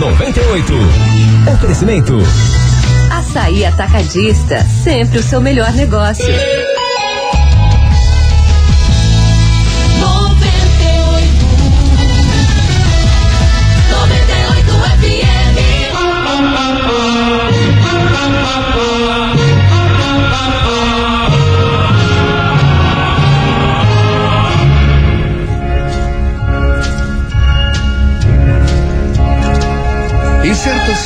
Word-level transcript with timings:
Manhã 0.00 0.12
98. 0.12 0.72
Oferecimento. 1.52 2.16
Açaí 3.10 3.66
Atacadista, 3.66 4.64
sempre 4.82 5.18
o 5.18 5.22
seu 5.22 5.42
melhor 5.42 5.72
negócio. 5.74 6.24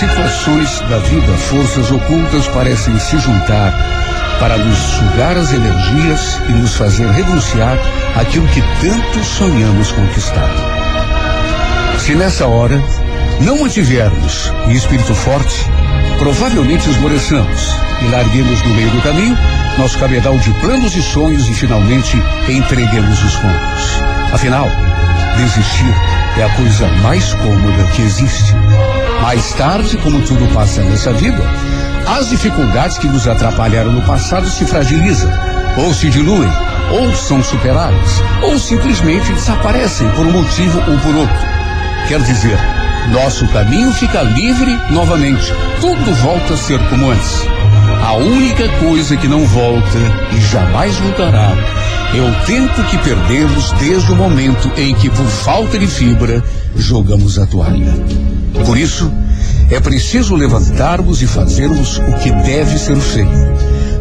Situações 0.09 0.81
da 0.81 0.99
vida, 0.99 1.33
forças 1.35 1.91
ocultas 1.91 2.47
parecem 2.49 2.99
se 2.99 3.17
juntar 3.19 3.73
para 4.39 4.59
nos 4.59 4.77
sugar 4.77 5.37
as 5.37 5.53
energias 5.53 6.41
e 6.47 6.53
nos 6.53 6.77
fazer 6.77 7.09
renunciar 7.11 7.79
àquilo 8.15 8.47
que 8.49 8.61
tanto 8.83 9.25
sonhamos 9.25 9.93
conquistar. 9.93 10.51
Se 11.99 12.15
nessa 12.15 12.47
hora 12.47 12.83
não 13.41 13.61
mantivermos 13.61 14.53
o 14.67 14.73
espírito 14.73 15.15
forte, 15.15 15.65
provavelmente 16.19 16.91
esmoreçamos 16.91 17.75
e 18.03 18.09
larguemos 18.09 18.63
no 18.63 18.75
meio 18.75 18.91
do 18.91 19.01
caminho 19.01 19.39
nosso 19.79 19.99
cabedal 19.99 20.39
de 20.39 20.51
planos 20.61 20.95
e 20.95 21.03
sonhos 21.03 21.49
e 21.49 21.55
finalmente 21.55 22.17
entreguemos 22.49 23.25
os 23.25 23.35
pontos. 23.37 24.03
Afinal, 24.33 24.69
desistir 25.37 25.95
é 26.37 26.43
a 26.43 26.51
coisa 26.57 26.89
mais 27.03 27.33
cômoda 27.35 27.85
que 27.95 28.03
existe. 28.03 28.55
Mais 29.23 29.53
tarde, 29.53 29.97
como 29.99 30.21
tudo 30.23 30.47
passa 30.53 30.83
nessa 30.83 31.13
vida, 31.13 31.43
as 32.07 32.29
dificuldades 32.29 32.99
que 32.99 33.07
nos 33.07 33.27
atrapalharam 33.27 33.93
no 33.93 34.03
passado 34.03 34.49
se 34.49 34.65
fragilizam, 34.67 35.31
ou 35.79 35.95
se 35.95 36.11
diluem, 36.11 36.51
ou 36.91 37.15
são 37.15 37.43
superadas, 37.43 38.23
ou 38.43 38.59
simplesmente 38.59 39.33
desaparecem 39.33 40.09
por 40.11 40.27
um 40.27 40.33
motivo 40.33 40.79
ou 40.91 40.99
por 40.99 41.15
outro. 41.15 41.47
Quer 42.09 42.21
dizer, 42.21 42.59
nosso 43.13 43.47
caminho 43.49 43.93
fica 43.93 44.23
livre 44.23 44.79
novamente. 44.91 45.53
Tudo 45.81 46.15
volta 46.17 46.55
a 46.55 46.57
ser 46.57 46.79
como 46.89 47.11
antes. 47.11 47.47
A 48.03 48.15
única 48.15 48.69
coisa 48.81 49.17
que 49.17 49.29
não 49.29 49.47
volta 49.47 49.99
e 50.33 50.41
jamais 50.41 50.97
voltará 50.97 51.55
é 52.17 52.23
o 52.23 52.47
tempo 52.47 52.85
que 52.85 52.99
perdemos 52.99 53.73
desde 53.73 54.13
o 54.13 54.17
momento 54.17 54.71
em 54.77 54.95
que, 54.95 55.11
por 55.11 55.27
falta 55.27 55.77
de 55.79 55.87
fibra, 55.87 56.43
jogamos 56.77 57.39
a 57.39 57.47
toalha. 57.47 57.93
Por 58.65 58.79
isso, 58.79 59.13
é 59.71 59.81
preciso 59.81 60.37
levantarmos 60.37 61.23
e 61.23 61.27
fazermos 61.27 61.99
o 61.99 62.13
que 62.23 62.31
deve 62.31 62.79
ser 62.79 62.97
feito. 62.97 63.55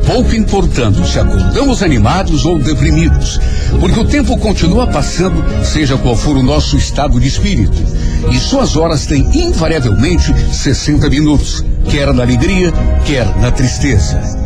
Pouco 0.05 0.35
importando 0.35 1.03
se 1.07 1.17
acordamos 1.17 1.81
animados 1.81 2.45
ou 2.45 2.59
deprimidos, 2.59 3.39
porque 3.79 3.99
o 3.99 4.05
tempo 4.05 4.37
continua 4.37 4.85
passando, 4.85 5.43
seja 5.63 5.97
qual 5.97 6.15
for 6.15 6.35
o 6.35 6.43
nosso 6.43 6.77
estado 6.77 7.19
de 7.19 7.27
espírito, 7.27 7.81
e 8.29 8.37
suas 8.37 8.75
horas 8.75 9.05
têm 9.05 9.21
invariavelmente 9.33 10.33
60 10.53 11.09
minutos, 11.09 11.65
quer 11.89 12.13
na 12.13 12.21
alegria, 12.21 12.71
quer 13.05 13.25
na 13.37 13.49
tristeza. 13.49 14.42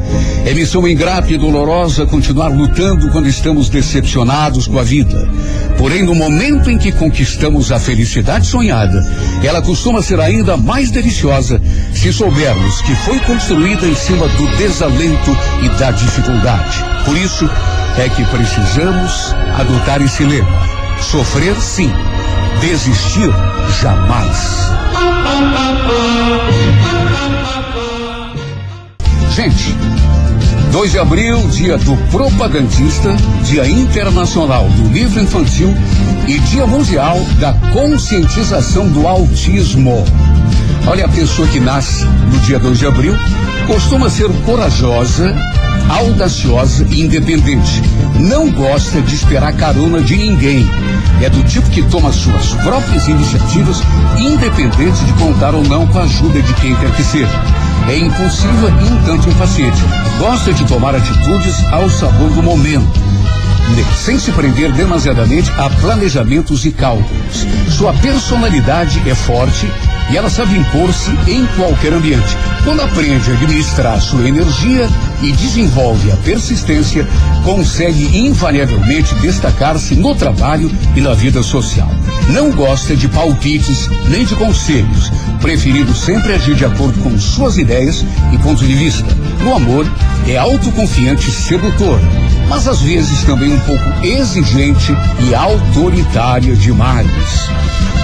É 0.47 0.53
missão 0.53 0.87
ingrata 0.87 1.33
e 1.33 1.37
dolorosa 1.37 2.05
continuar 2.05 2.47
lutando 2.47 3.11
quando 3.11 3.27
estamos 3.27 3.67
decepcionados 3.67 4.65
com 4.65 4.79
a 4.79 4.83
vida. 4.83 5.29
Porém, 5.77 6.03
no 6.03 6.15
momento 6.15 6.71
em 6.71 6.77
que 6.77 6.89
conquistamos 6.89 7.69
a 7.69 7.77
felicidade 7.77 8.47
sonhada, 8.47 9.05
ela 9.43 9.61
costuma 9.61 10.01
ser 10.01 10.21
ainda 10.21 10.55
mais 10.55 10.89
deliciosa 10.89 11.61
se 11.93 12.13
soubermos 12.13 12.81
que 12.83 12.95
foi 12.95 13.19
construída 13.19 13.85
em 13.85 13.93
cima 13.93 14.25
do 14.25 14.47
desalento 14.55 15.37
e 15.63 15.69
da 15.77 15.91
dificuldade. 15.91 16.77
Por 17.03 17.17
isso 17.17 17.49
é 17.97 18.07
que 18.07 18.23
precisamos 18.23 19.35
adotar 19.59 20.01
esse 20.01 20.23
lema: 20.23 20.47
sofrer 21.01 21.57
sim, 21.57 21.91
desistir 22.61 23.29
jamais. 23.81 24.55
Gente, 29.35 29.75
2 30.71 30.91
de 30.91 30.99
abril, 30.99 31.47
dia 31.49 31.77
do 31.77 31.95
propagandista, 32.11 33.15
dia 33.43 33.67
internacional 33.67 34.67
do 34.69 34.89
livro 34.89 35.21
infantil 35.21 35.73
e 36.27 36.39
dia 36.39 36.67
mundial 36.67 37.19
da 37.39 37.53
conscientização 37.71 38.87
do 38.89 39.07
autismo. 39.07 40.03
Olha, 40.85 41.05
a 41.05 41.09
pessoa 41.09 41.47
que 41.47 41.59
nasce 41.59 42.05
no 42.05 42.39
dia 42.39 42.59
2 42.59 42.79
de 42.79 42.85
abril 42.85 43.15
costuma 43.65 44.09
ser 44.09 44.29
corajosa, 44.45 45.35
audaciosa 45.89 46.85
e 46.89 47.01
independente. 47.01 47.81
Não 48.19 48.49
gosta 48.51 49.01
de 49.01 49.15
esperar 49.15 49.53
carona 49.53 50.01
de 50.01 50.15
ninguém. 50.15 50.65
É 51.21 51.29
do 51.29 51.43
tipo 51.43 51.69
que 51.69 51.83
toma 51.83 52.11
suas 52.11 52.53
próprias 52.63 53.07
iniciativas, 53.07 53.81
independente 54.17 55.03
de 55.03 55.13
contar 55.13 55.55
ou 55.55 55.63
não 55.63 55.87
com 55.87 55.99
a 55.99 56.03
ajuda 56.03 56.41
de 56.41 56.53
quem 56.55 56.75
quer 56.75 56.91
que 56.91 57.03
seja. 57.03 57.56
É 57.87 57.97
impulsiva 57.97 58.69
e 58.81 58.93
um 58.93 59.03
tanto 59.03 59.29
impaciente. 59.29 59.81
Gosta 60.19 60.53
de 60.53 60.65
tomar 60.65 60.95
atitudes 60.95 61.63
ao 61.71 61.89
sabor 61.89 62.29
do 62.31 62.43
momento 62.43 63.07
sem 63.95 64.17
se 64.17 64.31
prender 64.31 64.71
demasiadamente 64.71 65.51
a 65.57 65.69
planejamentos 65.69 66.65
e 66.65 66.71
cálculos. 66.71 67.45
Sua 67.69 67.93
personalidade 67.93 69.01
é 69.09 69.13
forte 69.13 69.69
e 70.09 70.15
ela 70.15 70.29
sabe 70.29 70.57
impor-se 70.57 71.11
em 71.27 71.45
qualquer 71.57 71.93
ambiente. 71.93 72.37
Quando 72.63 72.81
aprende 72.81 73.29
a 73.29 73.33
administrar 73.33 73.99
sua 73.99 74.27
energia 74.27 74.87
e 75.21 75.31
desenvolve 75.31 76.11
a 76.11 76.15
persistência, 76.17 77.07
consegue 77.43 78.17
invariavelmente 78.17 79.15
destacar-se 79.15 79.95
no 79.95 80.13
trabalho 80.15 80.71
e 80.95 81.01
na 81.01 81.13
vida 81.13 81.41
social. 81.41 81.89
Não 82.29 82.51
gosta 82.51 82.95
de 82.95 83.07
palpites 83.07 83.89
nem 84.09 84.25
de 84.25 84.35
conselhos, 84.35 85.11
preferindo 85.41 85.93
sempre 85.95 86.33
agir 86.33 86.55
de 86.55 86.65
acordo 86.65 87.01
com 87.01 87.17
suas 87.17 87.57
ideias 87.57 88.05
e 88.31 88.37
pontos 88.39 88.67
de 88.67 88.73
vista. 88.73 89.07
No 89.43 89.55
amor, 89.55 89.87
é 90.27 90.37
autoconfiante 90.37 91.29
e 91.29 91.31
sedutor, 91.31 91.99
mas 92.49 92.67
às 92.67 92.81
vezes 92.81 93.23
também 93.23 93.53
um 93.53 93.59
pouco 93.61 94.05
exigente 94.05 94.95
e 95.27 95.33
autoritária 95.33 96.55
demais. 96.55 97.49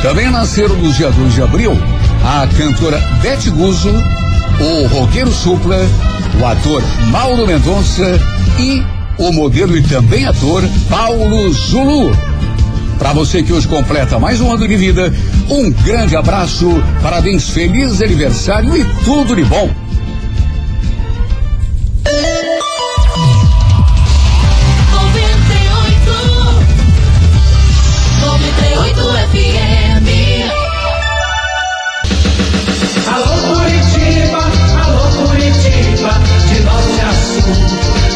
Também 0.01 0.29
nasceram 0.29 0.75
no 0.75 0.91
dia 0.91 1.11
2 1.11 1.33
de 1.33 1.41
abril 1.41 1.71
a 2.23 2.47
cantora 2.57 2.97
Beth 3.21 3.51
Guzzo, 3.51 3.91
o 4.59 4.87
roqueiro 4.87 5.31
Supla, 5.31 5.77
o 6.39 6.45
ator 6.45 6.83
Mauro 7.09 7.47
Mendonça 7.47 8.19
e 8.59 8.83
o 9.17 9.31
modelo 9.31 9.77
e 9.77 9.83
também 9.83 10.25
ator 10.25 10.63
Paulo 10.89 11.51
Zulu. 11.53 12.15
Para 12.97 13.13
você 13.13 13.43
que 13.43 13.51
hoje 13.51 13.67
completa 13.67 14.19
mais 14.19 14.39
um 14.39 14.51
ano 14.51 14.67
de 14.67 14.77
vida, 14.77 15.13
um 15.49 15.69
grande 15.71 16.15
abraço, 16.15 16.69
parabéns, 17.01 17.49
feliz 17.49 18.01
aniversário 18.01 18.75
e 18.75 18.85
tudo 19.03 19.35
de 19.35 19.43
bom. 19.43 19.82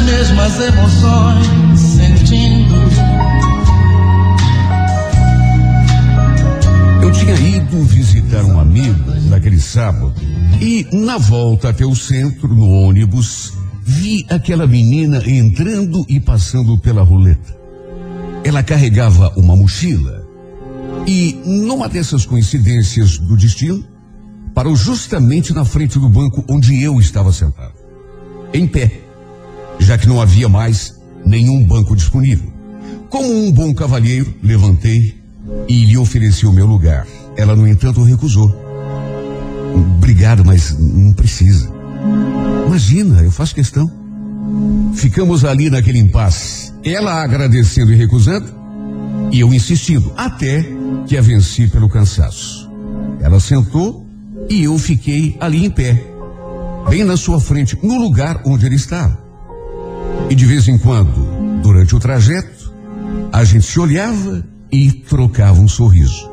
as 0.00 0.06
mesmas 0.06 0.60
emoções 0.60 1.80
sentindo. 1.80 2.74
Eu 7.02 7.12
tinha 7.12 7.34
ido 7.34 7.82
visitar 7.84 8.44
um 8.44 8.58
amigo 8.58 9.10
naquele 9.28 9.60
sábado 9.60 10.14
e, 10.60 10.86
na 10.92 11.18
volta 11.18 11.68
até 11.68 11.84
o 11.84 11.94
centro, 11.94 12.48
no 12.48 12.68
ônibus, 12.70 13.52
vi 13.82 14.24
aquela 14.30 14.66
menina 14.66 15.22
entrando 15.26 16.04
e 16.08 16.18
passando 16.18 16.78
pela 16.78 17.02
roleta. 17.02 17.58
Ela 18.44 18.62
carregava 18.62 19.32
uma 19.36 19.54
mochila 19.54 20.26
e, 21.06 21.38
numa 21.44 21.88
dessas 21.88 22.24
coincidências 22.24 23.18
do 23.18 23.36
destino, 23.36 23.84
parou 24.54 24.74
justamente 24.74 25.52
na 25.52 25.64
frente 25.64 25.98
do 25.98 26.08
banco 26.08 26.44
onde 26.48 26.82
eu 26.82 26.98
estava 26.98 27.32
sentado, 27.32 27.74
em 28.52 28.66
pé, 28.66 29.09
já 29.80 29.98
que 29.98 30.06
não 30.06 30.20
havia 30.20 30.48
mais 30.48 30.94
nenhum 31.24 31.64
banco 31.64 31.96
disponível. 31.96 32.50
Como 33.08 33.28
um 33.28 33.50
bom 33.50 33.74
cavalheiro, 33.74 34.32
levantei 34.42 35.20
e 35.68 35.84
lhe 35.84 35.98
ofereci 35.98 36.46
o 36.46 36.52
meu 36.52 36.66
lugar. 36.66 37.06
Ela, 37.36 37.56
no 37.56 37.66
entanto, 37.66 38.02
recusou. 38.02 38.54
Obrigado, 39.96 40.44
mas 40.44 40.76
não 40.78 41.12
precisa. 41.12 41.70
Imagina, 42.66 43.22
eu 43.22 43.30
faço 43.30 43.54
questão. 43.54 43.90
Ficamos 44.94 45.44
ali 45.44 45.70
naquele 45.70 45.98
impasse. 45.98 46.72
Ela 46.84 47.22
agradecendo 47.22 47.92
e 47.92 47.96
recusando, 47.96 48.46
e 49.30 49.40
eu 49.40 49.52
insistindo, 49.52 50.12
até 50.16 50.64
que 51.06 51.16
a 51.16 51.22
venci 51.22 51.68
pelo 51.68 51.88
cansaço. 51.88 52.70
Ela 53.20 53.38
sentou 53.38 54.06
e 54.48 54.64
eu 54.64 54.78
fiquei 54.78 55.36
ali 55.40 55.64
em 55.64 55.70
pé, 55.70 56.02
bem 56.88 57.04
na 57.04 57.16
sua 57.16 57.40
frente, 57.40 57.78
no 57.82 57.98
lugar 57.98 58.42
onde 58.46 58.66
ele 58.66 58.76
estava. 58.76 59.29
E 60.28 60.34
de 60.34 60.46
vez 60.46 60.68
em 60.68 60.78
quando, 60.78 61.60
durante 61.62 61.94
o 61.94 61.98
trajeto, 61.98 62.72
a 63.32 63.44
gente 63.44 63.64
se 63.64 63.78
olhava 63.80 64.44
e 64.70 64.90
trocava 64.92 65.60
um 65.60 65.68
sorriso. 65.68 66.30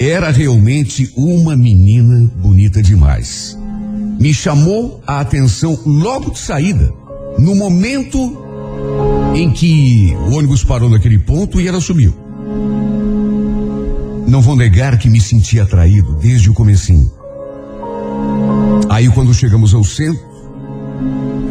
Era 0.00 0.30
realmente 0.30 1.12
uma 1.16 1.56
menina 1.56 2.30
bonita 2.36 2.82
demais. 2.82 3.58
Me 4.18 4.32
chamou 4.32 5.02
a 5.06 5.20
atenção 5.20 5.78
logo 5.84 6.30
de 6.30 6.38
saída, 6.38 6.92
no 7.38 7.54
momento 7.54 8.38
em 9.34 9.50
que 9.50 10.14
o 10.28 10.36
ônibus 10.36 10.64
parou 10.64 10.88
naquele 10.88 11.18
ponto 11.18 11.60
e 11.60 11.66
ela 11.66 11.80
sumiu. 11.80 12.14
Não 14.26 14.40
vou 14.40 14.56
negar 14.56 14.98
que 14.98 15.10
me 15.10 15.20
senti 15.20 15.60
atraído 15.60 16.14
desde 16.14 16.50
o 16.50 16.54
comecinho. 16.54 17.10
Aí 18.88 19.08
quando 19.08 19.34
chegamos 19.34 19.74
ao 19.74 19.84
centro, 19.84 20.22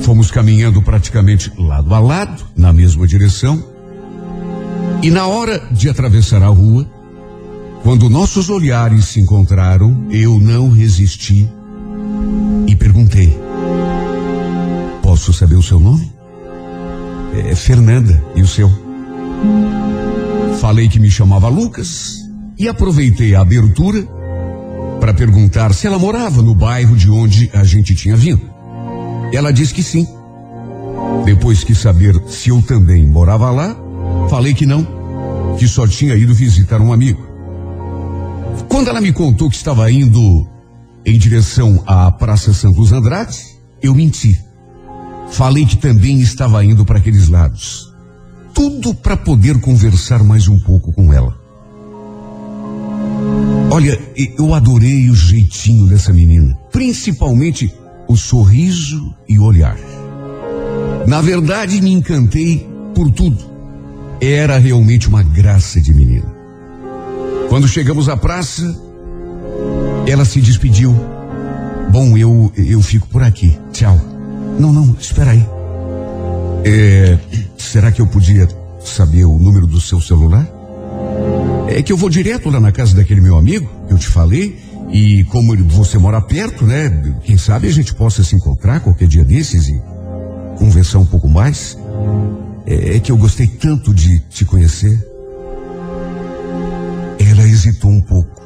fomos 0.04 0.30
caminhando 0.30 0.82
praticamente 0.82 1.52
lado 1.58 1.94
a 1.94 2.00
lado, 2.00 2.46
na 2.56 2.74
mesma 2.74 3.08
direção. 3.08 3.64
E 5.02 5.10
na 5.10 5.26
hora 5.26 5.62
de 5.72 5.90
atravessar 5.90 6.44
a 6.44 6.48
rua, 6.48 6.88
quando 7.84 8.10
nossos 8.10 8.50
olhares 8.50 9.06
se 9.06 9.20
encontraram, 9.20 10.08
eu 10.12 10.40
não 10.40 10.70
resisti 10.70 11.50
e 12.68 12.76
perguntei: 12.76 13.38
Posso 15.02 15.34
saber 15.34 15.56
o 15.56 15.64
seu 15.64 15.80
nome? 15.80 16.12
É 17.48 17.56
Fernanda, 17.56 18.24
e 18.36 18.42
o 18.42 18.48
seu? 18.48 18.70
Falei 20.60 20.88
que 20.88 21.00
me 21.00 21.10
chamava 21.10 21.50
Lucas 21.50 22.24
e 22.58 22.68
aproveitei 22.68 23.36
a 23.36 23.42
abertura 23.42 24.06
para 25.00 25.14
perguntar 25.14 25.74
se 25.74 25.88
ela 25.88 26.00
morava 26.00 26.42
no 26.42 26.54
bairro 26.54 26.96
de 26.96 27.10
onde 27.10 27.50
a 27.54 27.64
gente 27.64 27.96
tinha 27.96 28.16
vindo. 28.16 28.53
Ela 29.34 29.52
disse 29.52 29.74
que 29.74 29.82
sim. 29.82 30.08
Depois 31.26 31.64
que 31.64 31.74
saber 31.74 32.16
se 32.28 32.50
eu 32.50 32.62
também 32.62 33.08
morava 33.08 33.50
lá, 33.50 33.76
falei 34.30 34.54
que 34.54 34.66
não, 34.66 34.86
que 35.58 35.68
só 35.68 35.88
tinha 35.88 36.16
ido 36.16 36.36
visitar 36.36 36.80
um 36.80 36.94
amigo. 36.94 37.22
Quando 38.70 38.90
ela 38.90 39.02
me 39.02 39.12
contou 39.12 39.50
que 39.50 39.56
estava 39.56 39.92
indo 39.92 40.48
em 41.04 41.18
direção 41.18 41.82
à 41.88 42.12
Praça 42.12 42.54
Santos 42.54 42.92
Andrade, 42.92 43.40
eu 43.82 43.96
menti. 43.96 44.40
Falei 45.32 45.66
que 45.66 45.78
também 45.78 46.20
estava 46.20 46.64
indo 46.64 46.86
para 46.86 47.00
aqueles 47.00 47.28
lados. 47.28 47.92
Tudo 48.54 48.94
para 48.94 49.18
poder 49.18 49.60
conversar 49.60 50.24
mais 50.24 50.48
um 50.48 50.60
pouco 50.60 50.94
com 50.94 51.12
ela. 51.12 51.36
Olha, 53.72 54.00
eu 54.38 54.54
adorei 54.54 55.10
o 55.10 55.16
jeitinho 55.16 55.88
dessa 55.88 56.14
menina, 56.14 56.56
principalmente 56.72 57.74
o 58.14 58.18
sorriso 58.18 59.14
e 59.28 59.40
o 59.40 59.44
olhar. 59.44 59.76
Na 61.08 61.20
verdade, 61.20 61.82
me 61.82 61.92
encantei 61.92 62.68
por 62.94 63.10
tudo. 63.12 63.38
Era 64.22 64.58
realmente 64.60 65.08
uma 65.08 65.24
graça 65.24 65.82
de 65.82 65.92
menina. 65.92 66.32
Quando 67.50 67.68
chegamos 67.68 68.08
à 68.08 68.16
praça, 68.16 68.80
ela 70.08 70.26
se 70.26 70.40
despediu. 70.40 70.96
Bom, 71.92 72.16
eu 72.16 72.52
eu 72.56 72.82
fico 72.82 73.08
por 73.08 73.24
aqui. 73.24 73.58
Tchau. 73.72 74.00
Não, 74.60 74.72
não, 74.72 74.96
espera 75.00 75.32
aí. 75.32 75.46
É, 76.64 77.18
será 77.58 77.92
que 77.92 78.00
eu 78.00 78.08
podia 78.08 78.48
saber 78.80 79.26
o 79.26 79.40
número 79.40 79.66
do 79.66 79.82
seu 79.82 80.00
celular? 80.00 80.48
É 81.68 81.82
que 81.82 81.92
eu 81.92 81.98
vou 81.98 82.10
direto 82.10 82.50
lá 82.50 82.60
na 82.60 82.72
casa 82.72 82.96
daquele 82.96 83.22
meu 83.22 83.36
amigo 83.36 83.68
que 83.88 83.94
eu 83.94 83.98
te 83.98 84.08
falei. 84.08 84.58
E 84.92 85.24
como 85.26 85.56
você 85.70 85.98
mora 85.98 86.22
perto, 86.22 86.66
né? 86.66 86.90
Quem 87.24 87.38
sabe 87.38 87.68
a 87.68 87.72
gente 87.72 87.94
possa 87.96 88.24
se 88.24 88.36
encontrar 88.36 88.80
qualquer 88.80 89.08
dia 89.08 89.24
desses 89.24 89.68
e 89.68 89.82
conversar 90.58 91.00
um 91.00 91.06
pouco 91.06 91.28
mais. 91.28 91.78
É, 92.66 92.96
é 92.96 93.00
que 93.00 93.12
eu 93.12 93.18
gostei 93.18 93.48
tanto 93.48 93.94
de 93.94 94.20
te 94.20 94.46
conhecer. 94.46 94.98
Ela 97.20 97.44
hesitou 97.44 97.92
um 97.92 98.02
pouco. 98.02 98.42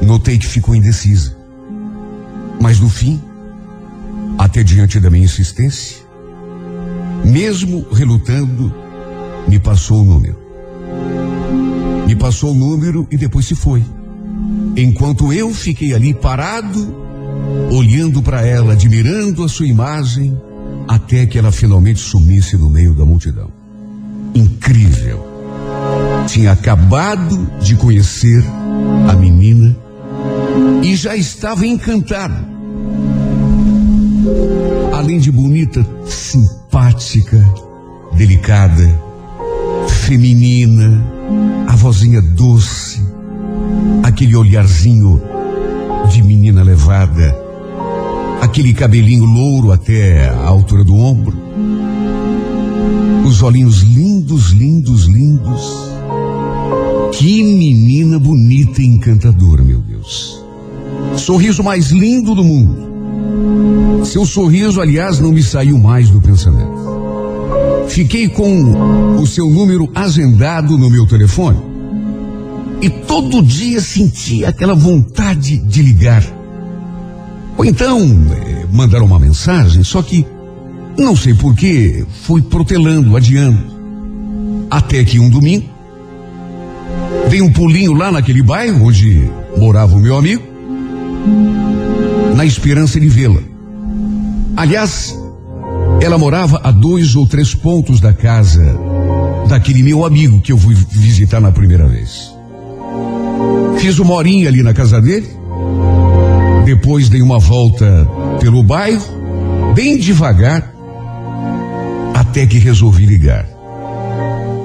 Notei 0.00 0.38
que 0.38 0.46
ficou 0.46 0.74
indecisa. 0.74 1.36
Mas 2.60 2.80
no 2.80 2.88
fim, 2.88 3.20
até 4.38 4.62
diante 4.62 4.98
da 4.98 5.10
minha 5.10 5.24
insistência, 5.24 5.98
mesmo 7.24 7.86
relutando, 7.92 8.74
me 9.46 9.58
passou 9.58 10.00
o 10.00 10.04
número. 10.04 10.38
Me 12.06 12.16
passou 12.16 12.52
o 12.52 12.54
número 12.54 13.06
e 13.10 13.16
depois 13.16 13.46
se 13.46 13.54
foi. 13.54 13.84
Enquanto 14.76 15.32
eu 15.32 15.52
fiquei 15.52 15.92
ali 15.94 16.14
parado, 16.14 16.94
olhando 17.70 18.22
para 18.22 18.46
ela, 18.46 18.72
admirando 18.74 19.42
a 19.42 19.48
sua 19.48 19.66
imagem, 19.66 20.40
até 20.86 21.26
que 21.26 21.38
ela 21.38 21.52
finalmente 21.52 22.00
sumisse 22.00 22.56
no 22.56 22.70
meio 22.70 22.94
da 22.94 23.04
multidão. 23.04 23.50
Incrível. 24.34 25.26
Tinha 26.26 26.52
acabado 26.52 27.50
de 27.60 27.74
conhecer 27.76 28.44
a 29.08 29.14
menina 29.14 29.76
e 30.82 30.94
já 30.94 31.16
estava 31.16 31.66
encantado. 31.66 32.46
Além 34.92 35.18
de 35.18 35.30
bonita, 35.30 35.86
simpática, 36.06 37.38
delicada, 38.14 39.00
feminina, 39.88 41.02
a 41.66 41.76
vozinha 41.76 42.20
doce, 42.20 43.00
aquele 44.02 44.36
olharzinho 44.36 45.20
de 46.10 46.22
menina 46.22 46.62
levada, 46.62 47.36
aquele 48.40 48.72
cabelinho 48.72 49.24
louro 49.24 49.72
até 49.72 50.28
a 50.28 50.46
altura 50.46 50.84
do 50.84 50.94
ombro, 50.94 51.36
os 53.26 53.42
olhinhos 53.42 53.82
lindos, 53.82 54.50
lindos, 54.50 55.04
lindos. 55.04 55.88
Que 57.12 57.42
menina 57.42 58.18
bonita 58.18 58.80
e 58.80 58.86
encantadora, 58.86 59.62
meu 59.62 59.80
Deus. 59.80 60.42
Sorriso 61.16 61.62
mais 61.62 61.90
lindo 61.90 62.34
do 62.34 62.44
mundo. 62.44 64.04
Seu 64.04 64.24
sorriso, 64.24 64.80
aliás, 64.80 65.18
não 65.18 65.32
me 65.32 65.42
saiu 65.42 65.78
mais 65.78 66.10
do 66.10 66.20
pensamento. 66.20 66.78
Fiquei 67.88 68.28
com 68.28 69.20
o 69.20 69.26
seu 69.26 69.48
número 69.50 69.88
agendado 69.94 70.78
no 70.78 70.88
meu 70.88 71.06
telefone. 71.06 71.67
E 72.80 72.88
todo 72.88 73.42
dia 73.42 73.80
sentia 73.80 74.48
aquela 74.48 74.74
vontade 74.74 75.58
de 75.58 75.82
ligar. 75.82 76.22
Ou 77.56 77.64
então, 77.64 78.00
eh, 78.00 78.66
mandar 78.72 79.02
uma 79.02 79.18
mensagem, 79.18 79.82
só 79.82 80.00
que, 80.00 80.24
não 80.96 81.16
sei 81.16 81.34
porquê, 81.34 82.06
fui 82.22 82.40
protelando, 82.40 83.16
adiando. 83.16 83.58
Até 84.70 85.04
que 85.04 85.18
um 85.18 85.28
domingo, 85.28 85.66
dei 87.28 87.42
um 87.42 87.52
pulinho 87.52 87.94
lá 87.94 88.12
naquele 88.12 88.42
bairro 88.42 88.86
onde 88.86 89.28
morava 89.56 89.96
o 89.96 90.00
meu 90.00 90.16
amigo, 90.16 90.42
na 92.36 92.44
esperança 92.44 93.00
de 93.00 93.08
vê-la. 93.08 93.40
Aliás, 94.56 95.18
ela 96.00 96.16
morava 96.16 96.60
a 96.62 96.70
dois 96.70 97.16
ou 97.16 97.26
três 97.26 97.54
pontos 97.54 98.00
da 98.00 98.12
casa 98.12 98.78
daquele 99.48 99.82
meu 99.82 100.04
amigo 100.04 100.40
que 100.40 100.52
eu 100.52 100.58
fui 100.58 100.74
visitar 100.74 101.40
na 101.40 101.50
primeira 101.50 101.88
vez. 101.88 102.37
Fiz 103.78 103.98
uma 103.98 104.14
horinha 104.14 104.48
ali 104.48 104.62
na 104.62 104.74
casa 104.74 105.00
dele. 105.00 105.28
Depois 106.64 107.08
dei 107.08 107.22
uma 107.22 107.38
volta 107.38 108.08
pelo 108.40 108.62
bairro, 108.62 109.02
bem 109.74 109.96
devagar, 109.96 110.72
até 112.14 112.46
que 112.46 112.58
resolvi 112.58 113.06
ligar. 113.06 113.46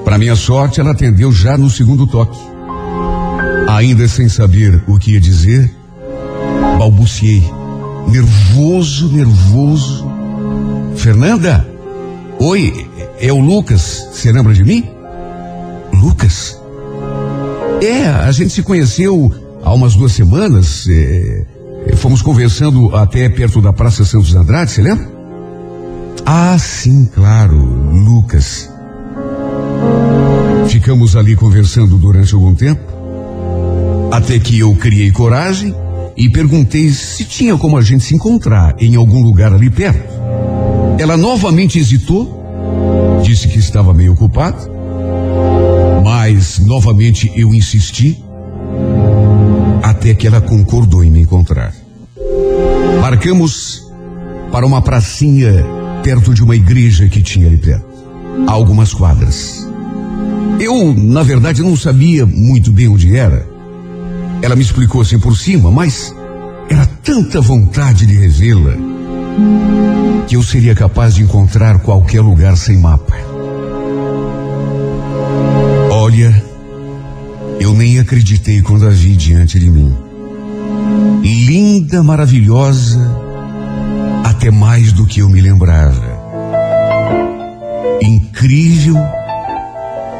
Para 0.04 0.18
minha 0.18 0.36
sorte, 0.36 0.80
ela 0.80 0.90
atendeu 0.90 1.32
já 1.32 1.56
no 1.56 1.70
segundo 1.70 2.06
toque. 2.06 2.38
Ainda 3.68 4.06
sem 4.06 4.28
saber 4.28 4.82
o 4.86 4.98
que 4.98 5.12
ia 5.12 5.20
dizer, 5.20 5.70
balbuciei, 6.78 7.42
nervoso, 8.08 9.08
nervoso 9.08 10.14
Fernanda? 10.96 11.68
Oi, 12.38 12.86
é 13.20 13.32
o 13.32 13.38
Lucas. 13.38 14.08
Você 14.12 14.32
lembra 14.32 14.54
de 14.54 14.64
mim? 14.64 14.88
Lucas? 15.92 16.58
É, 17.84 18.08
a 18.08 18.32
gente 18.32 18.50
se 18.50 18.62
conheceu 18.62 19.30
há 19.62 19.74
umas 19.74 19.94
duas 19.94 20.12
semanas. 20.12 20.86
É, 20.88 21.44
fomos 21.96 22.22
conversando 22.22 22.96
até 22.96 23.28
perto 23.28 23.60
da 23.60 23.74
Praça 23.74 24.06
Santos 24.06 24.34
Andrade, 24.34 24.70
você 24.70 24.80
lembra? 24.80 25.06
Ah, 26.24 26.56
sim, 26.58 27.04
claro, 27.14 27.54
Lucas. 27.56 28.70
Ficamos 30.68 31.14
ali 31.14 31.36
conversando 31.36 31.98
durante 31.98 32.34
algum 32.34 32.54
tempo, 32.54 32.80
até 34.10 34.38
que 34.38 34.58
eu 34.58 34.74
criei 34.76 35.10
coragem 35.10 35.74
e 36.16 36.30
perguntei 36.30 36.88
se 36.88 37.24
tinha 37.24 37.54
como 37.58 37.76
a 37.76 37.82
gente 37.82 38.02
se 38.02 38.14
encontrar 38.14 38.74
em 38.78 38.96
algum 38.96 39.22
lugar 39.22 39.52
ali 39.52 39.68
perto. 39.68 40.10
Ela 40.98 41.18
novamente 41.18 41.78
hesitou, 41.78 43.20
disse 43.22 43.46
que 43.46 43.58
estava 43.58 43.92
meio 43.92 44.14
ocupada, 44.14 44.73
mas 46.24 46.58
novamente 46.58 47.30
eu 47.36 47.54
insisti, 47.54 48.18
até 49.82 50.14
que 50.14 50.26
ela 50.26 50.40
concordou 50.40 51.04
em 51.04 51.10
me 51.10 51.20
encontrar. 51.20 51.74
Marcamos 52.98 53.82
para 54.50 54.64
uma 54.64 54.80
pracinha 54.80 55.52
perto 56.02 56.32
de 56.32 56.42
uma 56.42 56.56
igreja 56.56 57.08
que 57.08 57.20
tinha 57.20 57.46
ali 57.46 57.58
perto, 57.58 57.84
a 58.46 58.52
algumas 58.52 58.94
quadras. 58.94 59.68
Eu, 60.58 60.94
na 60.94 61.22
verdade, 61.22 61.62
não 61.62 61.76
sabia 61.76 62.24
muito 62.24 62.72
bem 62.72 62.88
onde 62.88 63.14
era. 63.14 63.46
Ela 64.40 64.56
me 64.56 64.62
explicou 64.62 65.02
assim 65.02 65.20
por 65.20 65.36
cima, 65.36 65.70
mas 65.70 66.14
era 66.70 66.86
tanta 67.02 67.38
vontade 67.42 68.06
de 68.06 68.14
revê-la 68.14 68.72
que 70.26 70.36
eu 70.36 70.42
seria 70.42 70.74
capaz 70.74 71.16
de 71.16 71.22
encontrar 71.22 71.80
qualquer 71.80 72.22
lugar 72.22 72.56
sem 72.56 72.78
mapa. 72.78 73.33
Olha, 76.14 76.44
eu 77.58 77.74
nem 77.74 77.98
acreditei 77.98 78.62
quando 78.62 78.86
a 78.86 78.90
vi 78.90 79.16
diante 79.16 79.58
de 79.58 79.68
mim. 79.68 79.92
Linda, 81.20 82.04
maravilhosa, 82.04 83.00
até 84.24 84.48
mais 84.48 84.92
do 84.92 85.06
que 85.06 85.22
eu 85.22 85.28
me 85.28 85.40
lembrava. 85.40 86.16
Incrível, 88.00 88.94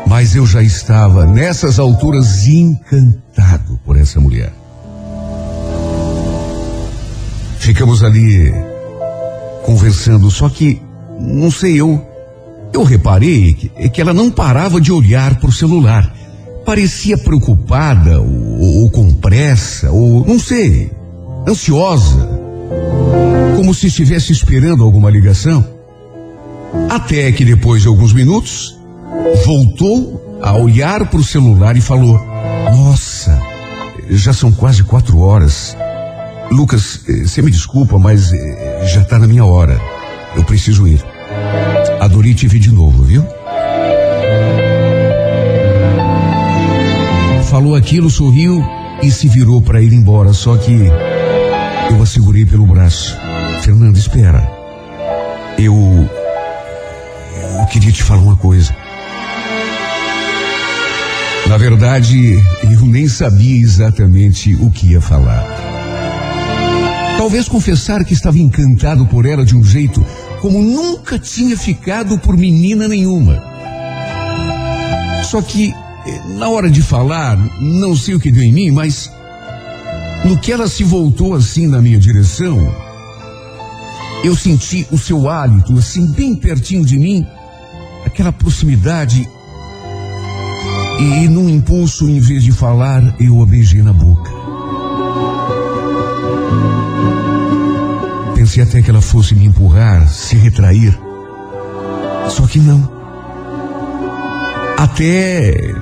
mas 0.05 0.35
eu 0.35 0.45
já 0.45 0.65
estava 0.65 1.27
nessas 1.27 1.79
alturas 1.79 2.45
encantado 2.45 3.79
por 3.85 3.97
essa 3.97 4.19
mulher. 4.19 4.53
Ficamos 7.61 8.03
ali 8.03 8.53
conversando, 9.63 10.29
só 10.29 10.49
que, 10.49 10.83
não 11.21 11.53
sei, 11.53 11.81
eu, 11.81 12.05
eu 12.75 12.83
reparei 12.83 13.55
que, 13.55 13.69
que 13.89 14.01
ela 14.01 14.13
não 14.13 14.31
parava 14.31 14.81
de 14.81 14.93
olhar 14.93 15.37
para 15.37 15.49
o 15.49 15.53
celular. 15.53 16.13
Parecia 16.67 17.17
preocupada, 17.17 18.21
ou, 18.21 18.83
ou 18.83 18.91
com 18.91 19.13
pressa, 19.15 19.91
ou 19.91 20.27
não 20.27 20.39
sei, 20.39 20.91
ansiosa. 21.49 22.29
Como 23.57 23.73
se 23.73 23.87
estivesse 23.87 24.33
esperando 24.33 24.83
alguma 24.83 25.11
ligação. 25.11 25.65
Até 26.91 27.31
que 27.31 27.45
depois 27.45 27.83
de 27.83 27.89
alguns 27.89 28.13
minutos, 28.13 28.77
voltou 29.45 30.41
a 30.43 30.53
olhar 30.55 31.09
para 31.09 31.21
o 31.21 31.25
celular 31.25 31.77
e 31.77 31.81
falou: 31.81 32.21
Nossa, 32.73 33.41
já 34.11 34.33
são 34.33 34.51
quase 34.51 34.83
quatro 34.83 35.19
horas. 35.21 35.77
Lucas, 36.51 37.01
eh, 37.09 37.23
você 37.23 37.41
me 37.41 37.51
desculpa, 37.51 37.99
mas 37.99 38.33
eh, 38.33 38.87
já 38.93 39.03
está 39.03 39.19
na 39.19 39.27
minha 39.27 39.45
hora. 39.45 39.81
Eu 40.37 40.45
preciso 40.45 40.87
ir. 40.89 41.03
Adorei 42.05 42.35
te 42.35 42.47
ver 42.47 42.59
de 42.59 42.71
novo, 42.71 43.03
viu? 43.03 43.25
Falou 47.49 47.75
aquilo, 47.75 48.11
sorriu 48.11 48.63
e 49.03 49.11
se 49.11 49.27
virou 49.27 49.63
para 49.63 49.81
ir 49.81 49.91
embora. 49.95 50.35
Só 50.35 50.55
que 50.59 50.71
eu 51.91 52.03
a 52.03 52.05
segurei 52.05 52.45
pelo 52.45 52.67
braço. 52.67 53.17
Fernando, 53.63 53.97
espera. 53.97 54.47
Eu. 55.57 55.75
Eu 57.61 57.67
queria 57.73 57.91
te 57.91 58.03
falar 58.03 58.21
uma 58.21 58.37
coisa. 58.37 58.77
Na 61.47 61.57
verdade, 61.57 62.39
eu 62.65 62.81
nem 62.83 63.09
sabia 63.09 63.63
exatamente 63.63 64.55
o 64.57 64.71
que 64.71 64.89
ia 64.89 65.01
falar. 65.01 65.43
Talvez 67.17 67.49
confessar 67.49 68.05
que 68.05 68.13
estava 68.13 68.39
encantado 68.39 69.07
por 69.07 69.25
ela 69.25 69.43
de 69.43 69.57
um 69.57 69.65
jeito 69.65 70.05
como 70.45 70.63
nunca 70.63 71.19
tinha 71.19 71.57
ficado 71.57 72.19
por 72.19 72.37
menina 72.37 72.87
nenhuma. 72.87 73.43
Só 75.25 75.41
que, 75.41 75.73
na 76.37 76.51
hora 76.51 76.71
de 76.71 76.83
falar, 76.83 77.35
não 77.63 77.97
sei 77.97 78.15
o 78.15 78.21
que 78.21 78.31
deu 78.31 78.43
em 78.43 78.53
mim, 78.53 78.71
mas 78.71 79.11
no 80.23 80.39
que 80.39 80.53
ela 80.53 80.69
se 80.69 80.85
voltou 80.85 81.33
assim 81.33 81.67
na 81.67 81.81
minha 81.81 81.99
direção, 81.99 82.59
eu 84.23 84.37
senti 84.37 84.87
o 84.93 84.99
seu 84.99 85.31
hálito 85.31 85.79
assim 85.79 86.09
bem 86.09 86.37
pertinho 86.37 86.85
de 86.85 86.99
mim, 86.99 87.27
aquela 88.05 88.31
proximidade. 88.31 89.27
E 91.01 91.27
num 91.27 91.49
impulso, 91.49 92.07
em 92.07 92.21
vez 92.21 92.45
de 92.45 92.53
falar, 92.53 93.17
eu 93.19 93.41
a 93.41 93.47
beijei 93.47 93.81
na 93.81 93.95
boca. 93.95 94.44
Pensei 98.45 98.63
até 98.63 98.83
que 98.83 98.91
ela 98.91 99.01
fosse 99.01 99.35
me 99.35 99.47
empurrar, 99.47 100.07
se 100.07 100.37
retrair. 100.37 100.95
Só 102.29 102.47
que 102.47 102.59
não. 102.59 102.93
Até 104.77 105.75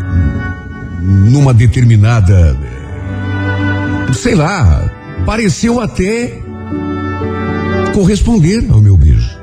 numa 1.00 1.52
determinada. 1.52 2.56
Sei 4.14 4.36
lá, 4.36 4.88
pareceu 5.26 5.80
até 5.80 6.40
corresponder 7.92 8.64
ao 8.70 8.80
meu 8.80 8.96
beijo. 8.96 9.36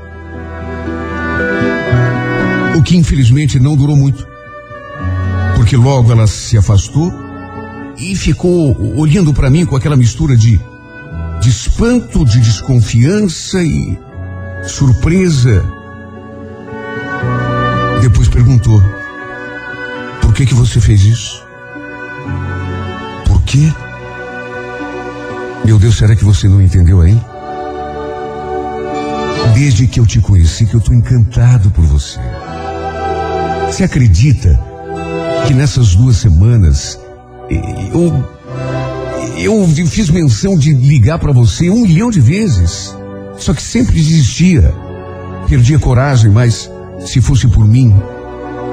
O 2.78 2.82
que 2.82 2.96
infelizmente 2.96 3.60
não 3.60 3.76
durou 3.76 3.96
muito. 3.96 4.26
Porque 5.56 5.76
logo 5.76 6.10
ela 6.10 6.26
se 6.26 6.56
afastou 6.56 7.12
e 7.98 8.16
ficou 8.16 8.74
olhando 8.98 9.34
para 9.34 9.50
mim 9.50 9.66
com 9.66 9.76
aquela 9.76 9.94
mistura 9.94 10.34
de 10.34 10.58
de 11.40 11.48
espanto, 11.48 12.24
de 12.24 12.38
desconfiança 12.40 13.62
e 13.62 13.98
surpresa. 14.64 15.64
Depois 18.02 18.28
perguntou: 18.28 18.80
Por 20.20 20.34
que 20.34 20.46
que 20.46 20.54
você 20.54 20.80
fez 20.80 21.02
isso? 21.02 21.44
Por 23.26 23.42
quê? 23.42 23.72
Meu 25.64 25.78
Deus, 25.78 25.96
será 25.96 26.14
que 26.14 26.24
você 26.24 26.48
não 26.48 26.60
entendeu 26.60 27.00
aí? 27.00 27.18
Desde 29.54 29.86
que 29.86 30.00
eu 30.00 30.06
te 30.06 30.20
conheci, 30.20 30.66
que 30.66 30.74
eu 30.74 30.80
estou 30.80 30.94
encantado 30.94 31.70
por 31.70 31.84
você. 31.84 32.18
Você 33.66 33.84
acredita 33.84 34.60
que 35.46 35.54
nessas 35.54 35.94
duas 35.94 36.16
semanas 36.16 36.98
eu 37.92 38.39
eu 39.42 39.66
fiz 39.86 40.10
menção 40.10 40.56
de 40.56 40.72
ligar 40.74 41.18
para 41.18 41.32
você 41.32 41.70
um 41.70 41.82
milhão 41.82 42.10
de 42.10 42.20
vezes, 42.20 42.94
só 43.38 43.54
que 43.54 43.62
sempre 43.62 43.94
desistia. 43.94 44.74
Perdia 45.48 45.78
coragem, 45.78 46.30
mas 46.30 46.70
se 47.00 47.20
fosse 47.20 47.48
por 47.48 47.66
mim, 47.66 47.92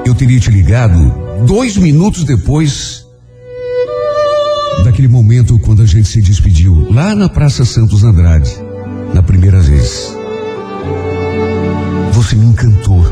eu 0.06 0.14
teria 0.14 0.40
te 0.40 0.52
ligado 0.52 1.14
dois 1.46 1.78
minutos 1.78 2.24
depois 2.24 3.06
daquele 4.84 5.08
momento 5.08 5.58
quando 5.60 5.82
a 5.82 5.86
gente 5.86 6.08
se 6.08 6.22
despediu, 6.22 6.88
lá 6.92 7.16
na 7.16 7.28
Praça 7.28 7.66
Santos 7.66 8.04
Andrade, 8.04 8.52
na 9.14 9.24
primeira 9.24 9.60
vez. 9.60 10.16
Você 12.12 12.36
me 12.36 12.46
encantou. 12.46 13.06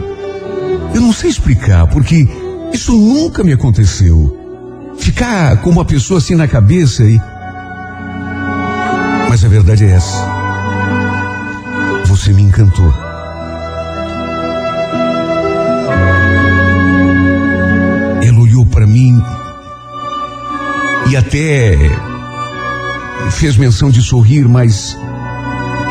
Eu 0.93 1.01
não 1.01 1.11
sei 1.13 1.29
explicar, 1.29 1.87
porque 1.87 2.27
isso 2.73 2.91
nunca 2.93 3.43
me 3.43 3.53
aconteceu. 3.53 4.44
Ficar 4.99 5.61
com 5.61 5.69
uma 5.69 5.85
pessoa 5.85 6.17
assim 6.17 6.35
na 6.35 6.47
cabeça 6.47 7.03
e 7.03 7.19
mas 9.35 9.43
a 9.43 9.49
verdade 9.49 9.83
é 9.83 9.89
essa. 9.89 10.17
Você 12.05 12.31
me 12.31 12.41
encantou. 12.41 12.93
Ela 18.23 18.39
olhou 18.39 18.65
para 18.65 18.87
mim 18.87 19.21
e 21.09 21.17
até 21.17 21.77
fez 23.31 23.57
menção 23.57 23.89
de 23.89 24.01
sorrir, 24.01 24.47
mas 24.47 24.97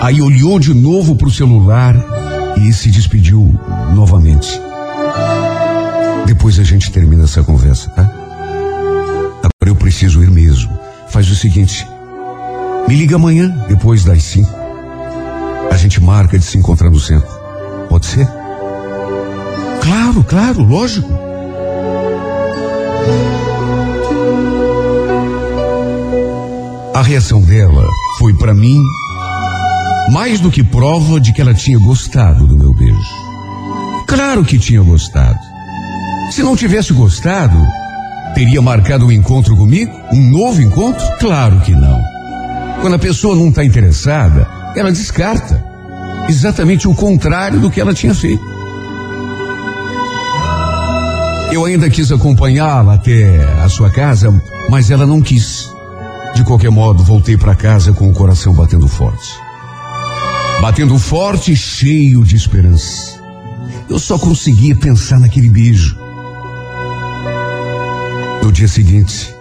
aí 0.01 0.23
olhou 0.23 0.59
de 0.59 0.73
novo 0.73 1.15
para 1.15 1.29
o 1.29 1.31
celular 1.31 1.95
e 2.57 2.73
se 2.73 2.91
despediu 2.91 3.61
novamente. 3.95 4.59
Depois 6.25 6.59
a 6.59 6.65
gente 6.65 6.91
termina 6.91 7.25
essa 7.25 7.43
conversa, 7.43 7.91
tá? 7.91 8.24
Eu 9.67 9.77
preciso 9.77 10.23
ir 10.23 10.31
mesmo. 10.31 10.79
Faz 11.09 11.31
o 11.31 11.35
seguinte, 11.35 11.87
me 12.89 12.95
liga 12.97 13.17
amanhã, 13.17 13.49
depois 13.69 14.05
das 14.05 14.23
cinco. 14.23 14.53
A 15.71 15.77
gente 15.77 16.03
marca 16.03 16.39
de 16.39 16.45
se 16.45 16.59
encontrar 16.59 16.91
no 16.91 17.01
centro. 17.01 17.29
Pode 17.89 18.07
ser? 18.07 18.29
Claro, 19.83 20.25
claro, 20.25 20.63
lógico. 20.63 21.09
A 26.95 27.03
reação 27.03 27.41
dela 27.43 27.89
foi 28.19 28.33
para 28.35 28.55
mim 28.55 28.81
mais 30.13 30.41
do 30.41 30.51
que 30.51 30.63
prova 30.63 31.19
de 31.21 31.33
que 31.33 31.41
ela 31.41 31.55
tinha 31.55 31.79
gostado 31.79 32.47
do 32.47 32.57
meu 32.57 32.73
beijo. 32.73 33.25
Claro 34.07 34.45
que 34.45 34.59
tinha 34.59 34.83
gostado. 34.83 35.39
Se 36.31 36.43
não 36.43 36.55
tivesse 36.55 36.93
gostado, 36.93 37.57
teria 38.35 38.61
marcado 38.61 39.07
um 39.07 39.13
encontro 39.13 39.57
comigo? 39.57 39.93
Um 40.13 40.31
novo 40.31 40.61
encontro? 40.61 41.05
Claro 41.19 41.61
que 41.61 41.73
não. 41.73 42.01
Quando 42.81 42.95
a 42.95 42.99
pessoa 42.99 43.37
não 43.37 43.49
está 43.49 43.65
interessada, 43.65 44.47
ela 44.77 44.91
descarta. 44.91 45.65
Exatamente 46.29 46.89
o 46.89 46.95
contrário 46.95 47.61
do 47.61 47.71
que 47.71 47.81
ela 47.81 47.95
tinha 47.95 48.15
feito. 48.15 48.43
Eu 51.53 51.65
ainda 51.65 51.89
quis 51.89 52.11
acompanhá-la 52.11 52.95
até 52.95 53.41
a 53.63 53.69
sua 53.69 53.89
casa, 53.89 54.35
mas 54.69 54.91
ela 54.91 55.07
não 55.07 55.21
quis. 55.23 55.71
De 56.35 56.43
qualquer 56.43 56.71
modo, 56.71 57.05
voltei 57.05 57.37
para 57.37 57.55
casa 57.55 57.93
com 57.93 58.11
o 58.11 58.13
coração 58.13 58.53
batendo 58.53 58.89
forte. 58.89 59.31
Batendo 60.61 60.99
forte 60.99 61.53
e 61.53 61.57
cheio 61.57 62.25
de 62.25 62.35
esperança. 62.35 63.21
Eu 63.89 63.99
só 63.99 64.19
conseguia 64.19 64.75
pensar 64.75 65.21
naquele 65.21 65.49
beijo. 65.49 66.04
No 68.45 68.53
dia 68.53 68.69
seguinte, 68.69 69.35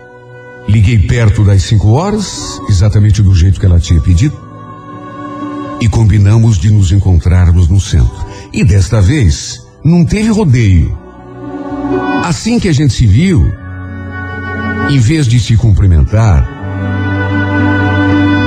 liguei 0.65 0.97
perto 0.97 1.43
das 1.43 1.63
cinco 1.63 1.89
horas, 1.89 2.57
exatamente 2.69 3.21
do 3.21 3.35
jeito 3.35 3.59
que 3.59 3.65
ela 3.65 3.77
tinha 3.77 3.99
pedido, 3.99 4.33
e 5.81 5.89
combinamos 5.89 6.57
de 6.57 6.71
nos 6.71 6.89
encontrarmos 6.93 7.67
no 7.67 7.81
centro. 7.81 8.25
E 8.53 8.63
desta 8.63 9.01
vez, 9.01 9.61
não 9.83 10.05
teve 10.05 10.29
rodeio. 10.29 10.97
Assim 12.23 12.57
que 12.61 12.69
a 12.69 12.71
gente 12.71 12.93
se 12.93 13.05
viu, 13.05 13.43
em 14.89 14.99
vez 14.99 15.27
de 15.27 15.37
se 15.37 15.57
cumprimentar, 15.57 16.47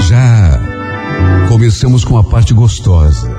já 0.09 0.59
começamos 1.51 2.03
com 2.03 2.17
a 2.17 2.25
parte 2.25 2.55
gostosa. 2.55 3.31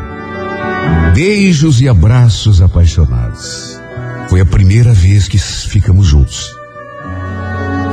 Beijos 1.15 1.81
e 1.81 1.89
abraços 1.89 2.61
apaixonados. 2.61 3.81
Foi 4.29 4.39
a 4.39 4.45
primeira 4.45 4.93
vez 4.93 5.27
que 5.27 5.39
ficamos 5.39 6.05
juntos. 6.05 6.56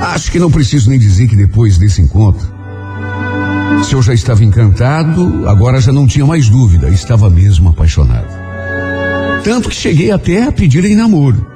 Acho 0.04 0.30
que 0.30 0.38
não 0.38 0.50
preciso 0.50 0.90
nem 0.90 0.98
dizer 0.98 1.26
que 1.26 1.34
depois 1.34 1.78
desse 1.78 2.02
encontro, 2.02 2.46
se 3.82 3.94
eu 3.94 4.02
já 4.02 4.12
estava 4.12 4.44
encantado, 4.44 5.48
agora 5.48 5.80
já 5.80 5.92
não 5.92 6.06
tinha 6.06 6.26
mais 6.26 6.46
dúvida, 6.46 6.90
estava 6.90 7.30
mesmo 7.30 7.70
apaixonado. 7.70 8.28
Tanto 9.42 9.70
que 9.70 9.74
cheguei 9.74 10.10
até 10.10 10.42
a 10.42 10.52
pedir 10.52 10.84
em 10.84 10.94
namoro. 10.94 11.46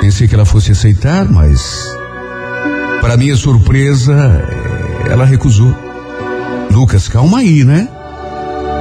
Pensei 0.00 0.26
que 0.26 0.34
ela 0.34 0.44
fosse 0.44 0.72
aceitar, 0.72 1.24
mas, 1.30 1.86
para 3.00 3.16
minha 3.16 3.36
surpresa, 3.36 4.44
ela 5.08 5.24
recusou. 5.24 5.72
Lucas, 6.68 7.08
calma 7.08 7.38
aí, 7.38 7.62
né? 7.62 7.88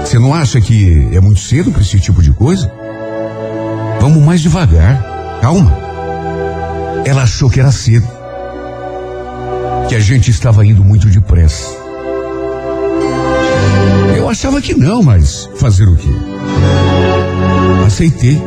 Você 0.03 0.17
não 0.17 0.33
acha 0.33 0.59
que 0.59 1.07
é 1.13 1.21
muito 1.21 1.39
cedo 1.39 1.71
para 1.71 1.81
esse 1.81 1.99
tipo 1.99 2.23
de 2.23 2.31
coisa? 2.31 2.71
Vamos 3.99 4.23
mais 4.23 4.41
devagar. 4.41 5.39
Calma. 5.39 5.90
Ela 7.05 7.23
achou 7.23 7.49
que 7.49 7.59
era 7.59 7.71
cedo. 7.71 8.07
Que 9.89 9.95
a 9.95 9.99
gente 9.99 10.29
estava 10.31 10.65
indo 10.65 10.83
muito 10.83 11.07
depressa. 11.07 11.65
Eu 14.15 14.29
achava 14.29 14.61
que 14.61 14.73
não, 14.73 15.03
mas 15.03 15.49
fazer 15.55 15.87
o 15.87 15.95
quê? 15.95 16.09
Aceitei. 17.85 18.41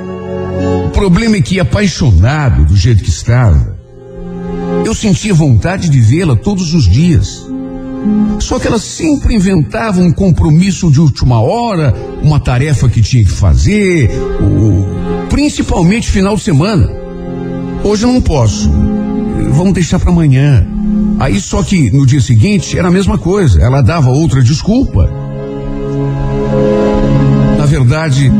O 0.86 0.90
problema 0.90 1.36
é 1.36 1.42
que, 1.42 1.60
apaixonado 1.60 2.64
do 2.64 2.76
jeito 2.76 3.02
que 3.02 3.10
estava, 3.10 3.76
eu 4.86 4.94
sentia 4.94 5.34
vontade 5.34 5.88
de 5.88 6.00
vê-la 6.00 6.36
todos 6.36 6.72
os 6.72 6.88
dias. 6.88 7.44
Só 8.38 8.58
que 8.58 8.66
ela 8.66 8.78
sempre 8.78 9.34
inventava 9.34 10.00
um 10.00 10.12
compromisso 10.12 10.90
de 10.90 11.00
última 11.00 11.40
hora, 11.40 11.94
uma 12.22 12.38
tarefa 12.38 12.88
que 12.88 13.00
tinha 13.02 13.24
que 13.24 13.30
fazer, 13.30 14.10
o, 14.40 15.28
principalmente 15.28 16.10
final 16.10 16.36
de 16.36 16.42
semana. 16.42 17.03
Hoje 17.84 18.06
eu 18.06 18.12
não 18.12 18.20
posso. 18.22 18.70
Vamos 19.50 19.74
deixar 19.74 19.98
para 19.98 20.10
amanhã. 20.10 20.66
Aí 21.20 21.38
só 21.38 21.62
que 21.62 21.90
no 21.90 22.06
dia 22.06 22.20
seguinte 22.20 22.78
era 22.78 22.88
a 22.88 22.90
mesma 22.90 23.18
coisa. 23.18 23.60
Ela 23.60 23.82
dava 23.82 24.08
outra 24.08 24.42
desculpa. 24.42 25.08
Na 27.58 27.66
verdade, 27.66 28.32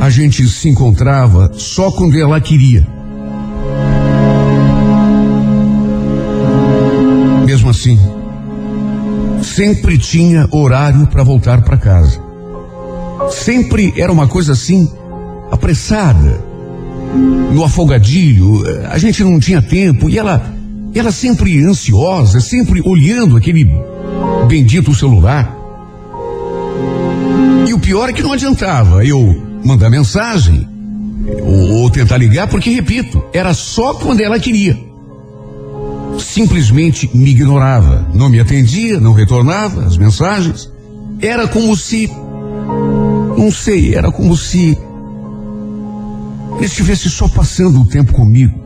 a 0.00 0.08
gente 0.08 0.48
se 0.48 0.70
encontrava 0.70 1.50
só 1.52 1.90
quando 1.92 2.18
ela 2.18 2.40
queria. 2.40 2.86
Mesmo 7.44 7.68
assim, 7.68 7.98
sempre 9.42 9.98
tinha 9.98 10.48
horário 10.50 11.06
para 11.08 11.22
voltar 11.22 11.60
para 11.60 11.76
casa. 11.76 12.18
Sempre 13.30 13.92
era 14.00 14.10
uma 14.10 14.26
coisa 14.26 14.52
assim, 14.52 14.90
apressada. 15.50 16.51
No 17.52 17.64
afogadilho, 17.64 18.62
a 18.90 18.98
gente 18.98 19.22
não 19.22 19.38
tinha 19.38 19.60
tempo 19.60 20.08
e 20.08 20.18
ela, 20.18 20.54
ela 20.94 21.12
sempre 21.12 21.62
ansiosa, 21.62 22.40
sempre 22.40 22.80
olhando 22.84 23.36
aquele 23.36 23.70
bendito 24.48 24.94
celular. 24.94 25.56
E 27.68 27.74
o 27.74 27.78
pior 27.78 28.08
é 28.08 28.12
que 28.12 28.22
não 28.22 28.32
adiantava 28.32 29.04
eu 29.04 29.60
mandar 29.64 29.90
mensagem 29.90 30.66
ou, 31.44 31.88
tentar 31.90 32.16
ligar, 32.16 32.48
porque, 32.48 32.70
repito, 32.70 33.22
era 33.32 33.54
só 33.54 33.94
quando 33.94 34.20
ela 34.20 34.38
queria 34.38 34.76
simplesmente 36.18 37.08
me 37.14 37.30
ignorava, 37.30 38.08
não 38.14 38.28
me 38.28 38.40
atendia, 38.40 39.00
não 39.00 39.12
retornava 39.12 39.84
as 39.84 39.96
mensagens. 39.96 40.70
Era 41.20 41.46
como 41.46 41.76
se, 41.76 42.10
não 43.36 43.50
sei, 43.50 43.94
era 43.94 44.10
como 44.10 44.36
se 44.36 44.76
estivesse 46.66 47.10
só 47.10 47.28
passando 47.28 47.80
o 47.80 47.84
tempo 47.84 48.12
comigo, 48.12 48.58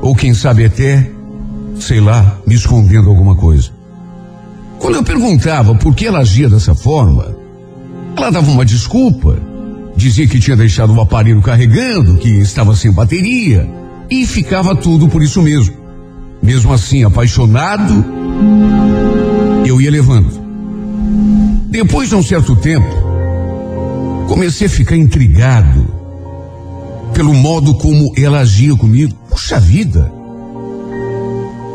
ou 0.00 0.14
quem 0.14 0.34
sabe 0.34 0.64
até, 0.64 1.10
sei 1.80 2.00
lá, 2.00 2.38
me 2.46 2.54
escondendo 2.54 3.08
alguma 3.08 3.34
coisa. 3.34 3.70
Quando 4.78 4.96
eu 4.96 5.02
perguntava 5.02 5.74
por 5.74 5.94
que 5.94 6.06
ela 6.06 6.20
agia 6.20 6.48
dessa 6.48 6.74
forma, 6.74 7.36
ela 8.16 8.30
dava 8.30 8.50
uma 8.50 8.64
desculpa, 8.64 9.38
dizia 9.96 10.26
que 10.26 10.38
tinha 10.38 10.56
deixado 10.56 10.92
o 10.92 11.00
aparelho 11.00 11.40
carregando, 11.40 12.18
que 12.18 12.28
estava 12.28 12.76
sem 12.76 12.92
bateria, 12.92 13.68
e 14.10 14.26
ficava 14.26 14.76
tudo 14.76 15.08
por 15.08 15.22
isso 15.22 15.40
mesmo. 15.40 15.74
Mesmo 16.42 16.72
assim, 16.72 17.04
apaixonado, 17.04 18.04
eu 19.64 19.80
ia 19.80 19.90
levando. 19.90 20.44
Depois 21.70 22.10
de 22.10 22.14
um 22.14 22.22
certo 22.22 22.54
tempo, 22.54 22.86
comecei 24.28 24.66
a 24.66 24.70
ficar 24.70 24.96
intrigado 24.96 26.03
pelo 27.14 27.32
modo 27.32 27.74
como 27.76 28.12
ela 28.16 28.40
agia 28.40 28.76
comigo. 28.76 29.14
Puxa 29.30 29.58
vida! 29.60 30.12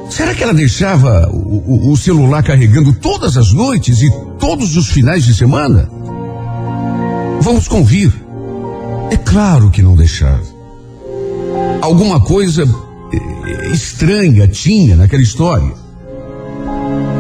Será 0.10 0.36
que 0.36 0.44
ela 0.44 0.54
deixava 0.54 1.30
o, 1.32 1.88
o, 1.88 1.92
o 1.92 1.98
celular 1.98 2.44
carregando 2.44 2.92
todas 2.94 3.38
as 3.38 3.54
noites 3.54 4.02
e 4.02 4.12
todos 4.38 4.76
os 4.76 4.90
finais 4.90 5.24
de 5.24 5.34
semana? 5.34 5.90
Vamos 7.42 7.68
convir. 7.68 8.12
É 9.12 9.18
claro 9.18 9.70
que 9.72 9.82
não 9.82 9.96
deixava. 9.96 10.44
Alguma 11.82 12.20
coisa 12.20 12.68
estranha 13.72 14.48
tinha 14.48 14.96
naquela 14.96 15.24
história. 15.24 15.74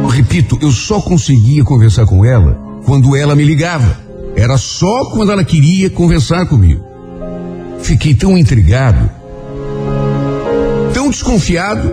Repito, 0.09 0.57
eu 0.61 0.71
só 0.71 0.99
conseguia 0.99 1.63
conversar 1.63 2.05
com 2.05 2.25
ela 2.25 2.59
quando 2.85 3.15
ela 3.15 3.35
me 3.35 3.45
ligava. 3.45 3.97
Era 4.35 4.57
só 4.57 5.05
quando 5.11 5.31
ela 5.31 5.43
queria 5.43 5.89
conversar 5.89 6.45
comigo. 6.47 6.88
Fiquei 7.81 8.13
tão 8.13 8.37
intrigado, 8.37 9.09
tão 10.93 11.09
desconfiado, 11.09 11.91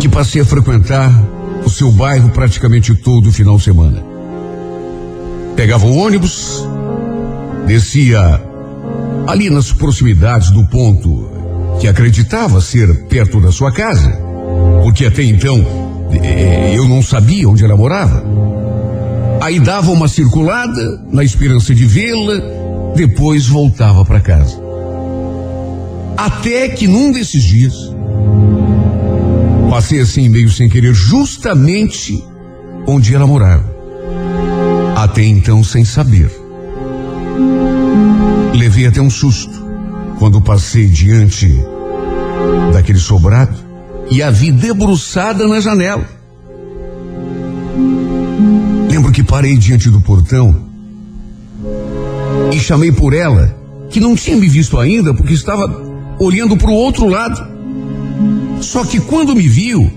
que 0.00 0.08
passei 0.08 0.42
a 0.42 0.44
frequentar 0.44 1.10
o 1.64 1.70
seu 1.70 1.90
bairro 1.90 2.28
praticamente 2.30 2.94
todo 2.94 3.32
final 3.32 3.56
de 3.56 3.64
semana. 3.64 4.04
Pegava 5.56 5.86
o 5.86 5.96
ônibus, 5.96 6.62
descia 7.66 8.40
ali 9.26 9.50
nas 9.50 9.72
proximidades 9.72 10.50
do 10.50 10.64
ponto 10.66 11.30
que 11.80 11.88
acreditava 11.88 12.60
ser 12.60 13.06
perto 13.06 13.40
da 13.40 13.50
sua 13.50 13.72
casa, 13.72 14.10
porque 14.82 15.06
até 15.06 15.22
então 15.22 15.64
eh, 16.22 16.74
eu 16.76 16.88
não 16.88 17.02
sabia 17.02 17.48
onde 17.48 17.64
ela 17.64 17.76
morava. 17.76 18.24
Aí 19.40 19.60
dava 19.60 19.90
uma 19.90 20.08
circulada 20.08 21.02
na 21.10 21.24
esperança 21.24 21.74
de 21.74 21.84
vê-la, 21.84 22.40
depois 22.96 23.46
voltava 23.46 24.04
para 24.04 24.20
casa. 24.20 24.58
Até 26.16 26.70
que 26.70 26.88
num 26.88 27.12
desses 27.12 27.42
dias, 27.44 27.74
passei 29.70 30.00
assim 30.00 30.28
meio 30.30 30.48
sem 30.48 30.68
querer, 30.68 30.94
justamente 30.94 32.24
onde 32.88 33.14
ela 33.14 33.26
morava. 33.26 33.76
Até 34.96 35.22
então 35.24 35.62
sem 35.62 35.84
saber. 35.84 36.30
Levei 38.54 38.86
até 38.86 39.00
um 39.00 39.10
susto 39.10 39.64
quando 40.18 40.40
passei 40.40 40.86
diante 40.86 41.46
daquele 42.72 42.98
sobrado 42.98 43.54
e 44.10 44.22
a 44.22 44.30
vi 44.30 44.50
debruçada 44.50 45.46
na 45.46 45.60
janela. 45.60 46.08
Lembro 48.90 49.12
que 49.12 49.22
parei 49.22 49.58
diante 49.58 49.90
do 49.90 50.00
portão 50.00 50.65
e 52.52 52.58
chamei 52.58 52.92
por 52.92 53.12
ela, 53.12 53.54
que 53.90 54.00
não 54.00 54.14
tinha 54.14 54.36
me 54.36 54.48
visto 54.48 54.78
ainda 54.78 55.12
porque 55.14 55.34
estava 55.34 55.66
olhando 56.18 56.56
para 56.56 56.70
o 56.70 56.74
outro 56.74 57.08
lado. 57.08 57.46
Só 58.60 58.84
que 58.84 59.00
quando 59.00 59.34
me 59.34 59.46
viu, 59.46 59.90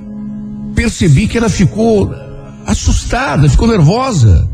percebi 0.75 1.27
que 1.27 1.37
ela 1.37 1.49
ficou 1.49 2.13
assustada, 2.65 3.49
ficou 3.49 3.67
nervosa. 3.67 4.47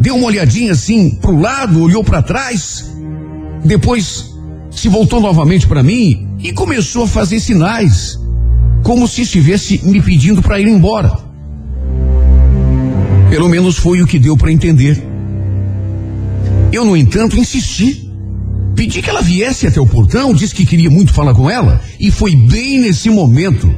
Deu 0.00 0.16
uma 0.16 0.26
olhadinha 0.26 0.72
assim 0.72 1.10
para 1.16 1.30
o 1.30 1.40
lado, 1.40 1.80
olhou 1.80 2.02
para 2.02 2.22
trás, 2.22 2.84
depois 3.64 4.34
se 4.70 4.88
voltou 4.88 5.20
novamente 5.20 5.66
para 5.66 5.82
mim 5.82 6.26
e 6.40 6.52
começou 6.52 7.04
a 7.04 7.08
fazer 7.08 7.38
sinais, 7.38 8.18
como 8.82 9.06
se 9.06 9.22
estivesse 9.22 9.80
me 9.84 10.02
pedindo 10.02 10.42
para 10.42 10.58
ir 10.58 10.66
embora. 10.66 11.16
Pelo 13.30 13.48
menos 13.48 13.76
foi 13.76 14.02
o 14.02 14.06
que 14.06 14.18
deu 14.18 14.36
para 14.36 14.52
entender. 14.52 15.13
Eu, 16.74 16.84
no 16.84 16.96
entanto, 16.96 17.38
insisti. 17.38 18.10
Pedi 18.74 19.00
que 19.00 19.08
ela 19.08 19.22
viesse 19.22 19.64
até 19.64 19.80
o 19.80 19.86
portão, 19.86 20.34
disse 20.34 20.52
que 20.52 20.66
queria 20.66 20.90
muito 20.90 21.12
falar 21.12 21.32
com 21.32 21.48
ela, 21.48 21.80
e 22.00 22.10
foi 22.10 22.34
bem 22.34 22.80
nesse 22.80 23.08
momento 23.08 23.72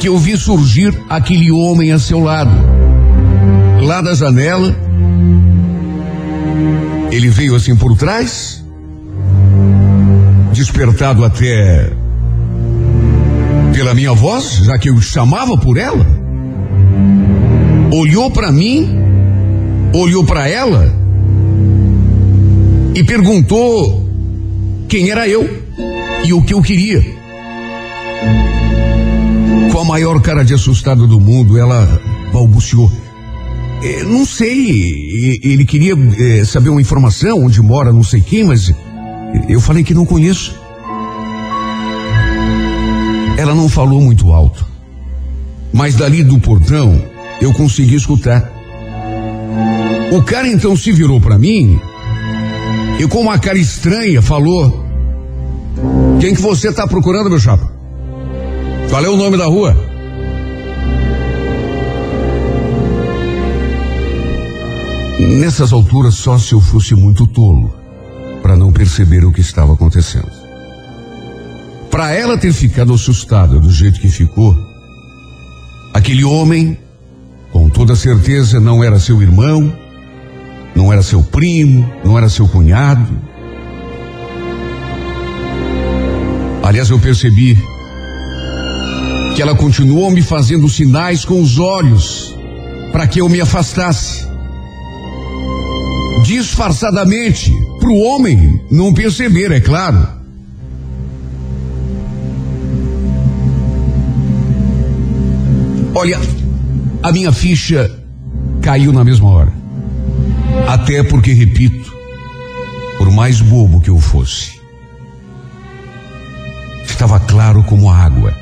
que 0.00 0.08
eu 0.08 0.16
vi 0.16 0.38
surgir 0.38 0.98
aquele 1.10 1.50
homem 1.50 1.92
a 1.92 1.98
seu 1.98 2.18
lado. 2.18 2.50
Lá 3.82 4.00
da 4.00 4.14
janela, 4.14 4.74
ele 7.12 7.28
veio 7.28 7.54
assim 7.54 7.76
por 7.76 7.94
trás, 7.94 8.64
despertado 10.54 11.26
até 11.26 11.92
pela 13.74 13.92
minha 13.92 14.14
voz, 14.14 14.62
já 14.64 14.78
que 14.78 14.88
eu 14.88 14.98
chamava 15.02 15.58
por 15.58 15.76
ela. 15.76 16.06
Olhou 17.92 18.30
para 18.30 18.50
mim, 18.50 18.97
olhou 19.94 20.24
para 20.24 20.48
ela 20.48 20.92
e 22.94 23.04
perguntou 23.04 24.08
quem 24.88 25.10
era 25.10 25.28
eu 25.28 25.48
e 26.24 26.32
o 26.32 26.42
que 26.42 26.54
eu 26.54 26.62
queria. 26.62 27.04
Com 29.72 29.78
a 29.80 29.84
maior 29.84 30.20
cara 30.20 30.44
de 30.44 30.54
assustado 30.54 31.06
do 31.06 31.20
mundo, 31.20 31.58
ela 31.58 32.00
balbuciou. 32.32 32.90
É, 33.82 34.02
não 34.02 34.26
sei, 34.26 35.38
ele 35.42 35.64
queria 35.64 35.94
é, 36.18 36.44
saber 36.44 36.68
uma 36.68 36.80
informação, 36.80 37.44
onde 37.44 37.62
mora 37.62 37.92
não 37.92 38.02
sei 38.02 38.20
quem, 38.20 38.44
mas 38.44 38.72
eu 39.48 39.60
falei 39.60 39.84
que 39.84 39.94
não 39.94 40.04
conheço. 40.04 40.58
Ela 43.36 43.54
não 43.54 43.68
falou 43.68 44.00
muito 44.00 44.32
alto, 44.32 44.66
mas 45.72 45.94
dali 45.94 46.24
do 46.24 46.40
portão 46.40 47.00
eu 47.40 47.52
consegui 47.52 47.94
escutar. 47.94 48.57
O 50.10 50.22
cara 50.22 50.48
então 50.48 50.74
se 50.74 50.90
virou 50.90 51.20
para 51.20 51.38
mim 51.38 51.78
e 52.98 53.06
com 53.06 53.20
uma 53.20 53.38
cara 53.38 53.58
estranha 53.58 54.22
falou: 54.22 54.84
Quem 56.18 56.34
que 56.34 56.40
você 56.40 56.72
tá 56.72 56.86
procurando, 56.86 57.28
meu 57.28 57.38
chapa? 57.38 57.70
Qual 58.88 59.04
é 59.04 59.08
o 59.08 59.16
nome 59.16 59.36
da 59.36 59.44
rua? 59.44 59.76
Nessas 65.38 65.72
alturas, 65.72 66.14
só 66.14 66.38
se 66.38 66.54
eu 66.54 66.60
fosse 66.60 66.94
muito 66.94 67.26
tolo 67.26 67.74
para 68.42 68.56
não 68.56 68.72
perceber 68.72 69.26
o 69.26 69.32
que 69.32 69.42
estava 69.42 69.74
acontecendo. 69.74 70.30
Para 71.90 72.14
ela 72.14 72.38
ter 72.38 72.52
ficado 72.52 72.94
assustada 72.94 73.60
do 73.60 73.70
jeito 73.70 74.00
que 74.00 74.08
ficou, 74.08 74.56
aquele 75.92 76.24
homem, 76.24 76.78
com 77.52 77.68
toda 77.68 77.94
certeza, 77.94 78.58
não 78.58 78.82
era 78.82 78.98
seu 78.98 79.20
irmão, 79.20 79.72
não 80.78 80.92
era 80.92 81.02
seu 81.02 81.24
primo, 81.24 81.92
não 82.04 82.16
era 82.16 82.28
seu 82.28 82.46
cunhado. 82.46 83.20
Aliás, 86.62 86.88
eu 86.88 87.00
percebi 87.00 87.58
que 89.34 89.42
ela 89.42 89.56
continuou 89.56 90.08
me 90.12 90.22
fazendo 90.22 90.68
sinais 90.68 91.24
com 91.24 91.42
os 91.42 91.58
olhos 91.58 92.32
para 92.92 93.08
que 93.08 93.20
eu 93.20 93.28
me 93.28 93.40
afastasse 93.40 94.28
disfarçadamente, 96.22 97.52
para 97.80 97.88
o 97.88 97.98
homem 98.04 98.62
não 98.70 98.94
perceber, 98.94 99.50
é 99.50 99.60
claro. 99.60 100.06
Olha, 105.92 106.20
a 107.02 107.10
minha 107.10 107.32
ficha 107.32 107.90
caiu 108.62 108.92
na 108.92 109.02
mesma 109.02 109.28
hora. 109.28 109.57
Até 110.68 111.02
porque, 111.02 111.32
repito, 111.32 111.90
por 112.98 113.10
mais 113.10 113.40
bobo 113.40 113.80
que 113.80 113.88
eu 113.88 113.98
fosse, 113.98 114.60
estava 116.84 117.18
claro 117.18 117.64
como 117.64 117.88
água. 117.88 118.36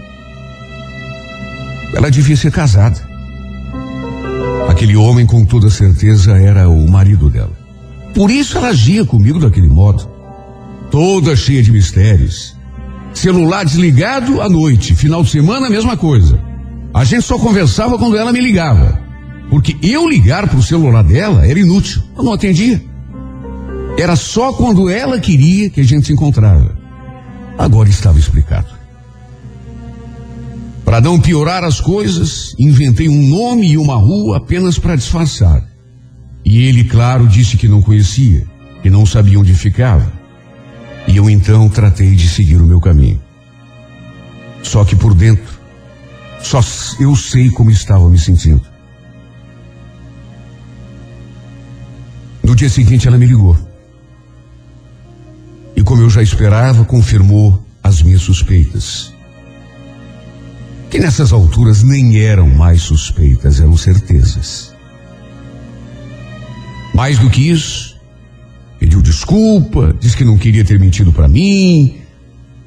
Ela 1.95 2.11
devia 2.11 2.37
ser 2.37 2.51
casada. 2.51 3.01
Aquele 4.69 4.97
homem, 4.97 5.25
com 5.25 5.45
toda 5.45 5.71
certeza, 5.71 6.37
era 6.37 6.69
o 6.69 6.91
marido 6.91 7.31
dela. 7.31 7.57
Por 8.13 8.29
isso 8.29 8.59
ela 8.59 8.71
agia 8.71 9.05
comigo 9.05 9.39
daquele 9.39 9.69
modo. 9.69 10.11
Toda 10.91 11.37
cheia 11.37 11.63
de 11.63 11.71
mistérios. 11.71 12.57
Celular 13.15 13.65
desligado 13.65 14.43
à 14.43 14.49
noite, 14.49 14.97
final 14.97 15.23
de 15.23 15.31
semana 15.31 15.69
a 15.69 15.71
mesma 15.71 15.97
coisa. 15.97 16.41
A 16.93 17.05
gente 17.05 17.23
só 17.23 17.39
conversava 17.39 17.97
quando 17.97 18.17
ela 18.17 18.33
me 18.33 18.41
ligava. 18.41 19.06
Porque 19.57 19.75
eu 19.81 20.07
ligar 20.07 20.47
para 20.47 20.59
o 20.59 20.63
celular 20.63 21.03
dela 21.03 21.47
era 21.47 21.59
inútil. 21.59 22.03
Eu 22.15 22.23
não 22.23 22.35
atendia. 22.35 22.85
Era 23.99 24.15
só 24.15 24.53
quando 24.53 24.91
ela 24.91 25.19
queria 25.19 25.71
que 25.71 25.81
a 25.81 25.83
gente 25.83 26.09
se 26.09 26.13
encontrava. 26.13 26.77
Agora 27.57 27.89
estava 27.89 28.19
explicado. 28.19 28.67
Para 30.85 31.01
não 31.01 31.19
piorar 31.19 31.65
as 31.65 31.81
coisas, 31.81 32.55
inventei 32.59 33.09
um 33.09 33.31
nome 33.31 33.71
e 33.73 33.79
uma 33.79 33.97
rua 33.97 34.37
apenas 34.37 34.79
para 34.79 34.95
disfarçar. 34.95 35.67
E 36.45 36.59
ele, 36.67 36.85
claro, 36.85 37.27
disse 37.27 37.57
que 37.57 37.67
não 37.67 37.81
conhecia, 37.81 38.47
que 38.83 38.91
não 38.91 39.07
sabia 39.07 39.41
onde 39.41 39.55
ficava. 39.55 40.13
E 41.09 41.17
eu 41.17 41.31
então 41.31 41.67
tratei 41.71 42.15
de 42.15 42.29
seguir 42.29 42.57
o 42.57 42.67
meu 42.67 42.79
caminho. 42.79 43.23
Só 44.63 44.85
que 44.85 44.95
por 44.95 45.15
dentro, 45.15 45.59
só 46.43 46.61
eu 47.01 47.17
sei 47.17 47.49
como 47.49 47.71
estava 47.71 48.07
me 48.11 48.19
sentindo. 48.19 48.76
No 52.47 52.55
dia 52.55 52.69
seguinte 52.69 53.09
ela 53.09 53.19
me 53.19 53.27
ligou. 53.27 53.59
E 55.75 55.83
como 55.83 56.01
eu 56.01 56.09
já 56.09 56.23
esperava, 56.23 56.85
confirmou 56.85 57.61
as 57.83 58.01
minhas 58.01 58.23
suspeitas. 58.23 59.13
Que 60.89 61.01
nessas 61.01 61.33
alturas 61.33 61.83
nem 61.83 62.21
eram 62.21 62.49
mais 62.49 62.83
suspeitas, 62.83 63.59
eram 63.59 63.77
certezas. 63.77 64.73
Mais 66.95 67.19
do 67.19 67.29
que 67.29 67.51
isso, 67.51 67.97
pediu 68.79 69.03
desculpa, 69.03 69.93
disse 69.99 70.17
que 70.17 70.25
não 70.25 70.39
queria 70.39 70.65
ter 70.65 70.79
mentido 70.79 71.13
para 71.13 71.27
mim, 71.27 71.97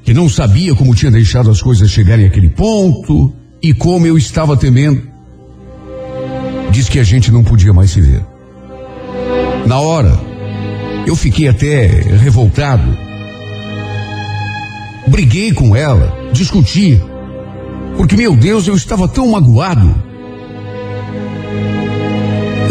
que 0.04 0.12
não 0.12 0.28
sabia 0.28 0.74
como 0.74 0.94
tinha 0.94 1.10
deixado 1.10 1.50
as 1.50 1.62
coisas 1.62 1.90
chegarem 1.90 2.26
àquele 2.26 2.50
ponto 2.50 3.32
e 3.62 3.72
como 3.72 4.06
eu 4.06 4.18
estava 4.18 4.58
temendo. 4.58 5.08
Diz 6.70 6.86
que 6.86 6.98
a 6.98 7.02
gente 7.02 7.32
não 7.32 7.42
podia 7.42 7.72
mais 7.72 7.92
se 7.92 8.02
ver. 8.02 8.22
Na 9.66 9.80
hora, 9.80 10.18
eu 11.06 11.14
fiquei 11.16 11.48
até 11.48 11.86
revoltado. 11.86 12.96
Briguei 15.06 15.52
com 15.52 15.74
ela, 15.74 16.30
discuti, 16.32 17.00
porque, 17.96 18.16
meu 18.16 18.36
Deus, 18.36 18.66
eu 18.66 18.74
estava 18.74 19.08
tão 19.08 19.28
magoado 19.28 20.10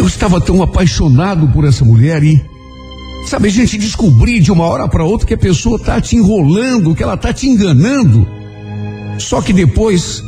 eu 0.00 0.06
estava 0.06 0.40
tão 0.40 0.62
apaixonado 0.62 1.46
por 1.48 1.66
essa 1.66 1.84
mulher 1.84 2.24
e, 2.24 2.42
sabe, 3.26 3.48
a 3.48 3.50
gente 3.50 3.76
descobrir 3.76 4.40
de 4.40 4.50
uma 4.50 4.64
hora 4.64 4.88
para 4.88 5.04
outra 5.04 5.26
que 5.26 5.34
a 5.34 5.38
pessoa 5.38 5.76
está 5.76 6.00
te 6.00 6.16
enrolando, 6.16 6.94
que 6.94 7.02
ela 7.02 7.14
está 7.14 7.34
te 7.34 7.46
enganando. 7.46 8.26
Só 9.18 9.42
que 9.42 9.52
depois, 9.52 10.24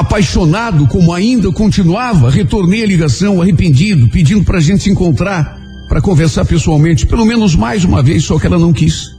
apaixonado 0.00 0.86
como 0.86 1.12
ainda 1.12 1.52
continuava, 1.52 2.30
retornei 2.30 2.82
a 2.82 2.86
ligação 2.86 3.40
arrependido, 3.40 4.08
pedindo 4.08 4.42
para 4.44 4.58
a 4.58 4.60
gente 4.60 4.82
se 4.82 4.90
encontrar, 4.90 5.58
para 5.88 6.00
conversar 6.00 6.44
pessoalmente, 6.44 7.06
pelo 7.06 7.24
menos 7.24 7.54
mais 7.54 7.84
uma 7.84 8.02
vez, 8.02 8.24
só 8.24 8.38
que 8.38 8.46
ela 8.46 8.58
não 8.58 8.72
quis. 8.72 9.14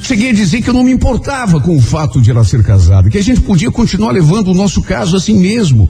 Cheguei 0.00 0.30
a 0.30 0.34
dizer 0.34 0.62
que 0.62 0.70
eu 0.70 0.74
não 0.74 0.84
me 0.84 0.92
importava 0.92 1.60
com 1.60 1.76
o 1.76 1.80
fato 1.80 2.20
de 2.20 2.30
ela 2.30 2.44
ser 2.44 2.62
casada, 2.62 3.10
que 3.10 3.18
a 3.18 3.22
gente 3.22 3.40
podia 3.40 3.70
continuar 3.70 4.12
levando 4.12 4.48
o 4.48 4.54
nosso 4.54 4.82
caso 4.82 5.16
assim 5.16 5.38
mesmo. 5.38 5.88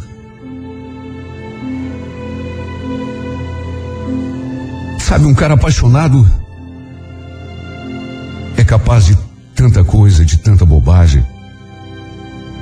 Sabe, 5.01 5.27
um 5.27 5.35
cara 5.35 5.55
apaixonado 5.55 6.27
é 8.57 8.65
capaz 8.65 9.07
de 9.07 9.19
tanta 9.55 9.83
coisa, 9.83 10.25
de 10.25 10.37
tanta 10.37 10.65
bobagem. 10.65 11.25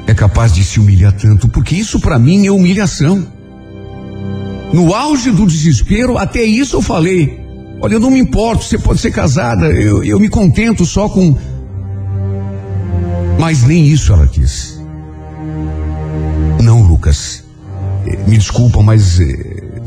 É 0.06 0.14
capaz 0.14 0.52
de 0.52 0.62
se 0.62 0.78
humilhar 0.78 1.12
tanto, 1.12 1.48
porque 1.48 1.74
isso 1.74 1.98
para 1.98 2.18
mim 2.18 2.46
é 2.46 2.50
humilhação. 2.50 3.26
No 4.72 4.94
auge 4.94 5.30
do 5.30 5.46
desespero, 5.46 6.16
até 6.16 6.42
isso 6.42 6.76
eu 6.76 6.82
falei. 6.82 7.40
Olha, 7.80 7.94
eu 7.94 8.00
não 8.00 8.10
me 8.10 8.18
importo, 8.18 8.64
você 8.64 8.78
pode 8.78 9.00
ser 9.00 9.10
casada, 9.10 9.66
eu, 9.66 10.02
eu 10.02 10.18
me 10.18 10.28
contento 10.28 10.84
só 10.84 11.08
com. 11.08 11.36
Mas 13.38 13.62
nem 13.64 13.86
isso 13.86 14.12
ela 14.12 14.26
quis. 14.26 14.80
Não, 16.62 16.82
Lucas. 16.82 17.44
Eh, 18.06 18.18
me 18.26 18.38
desculpa, 18.38 18.82
mas. 18.82 19.20
Eh, 19.20 19.80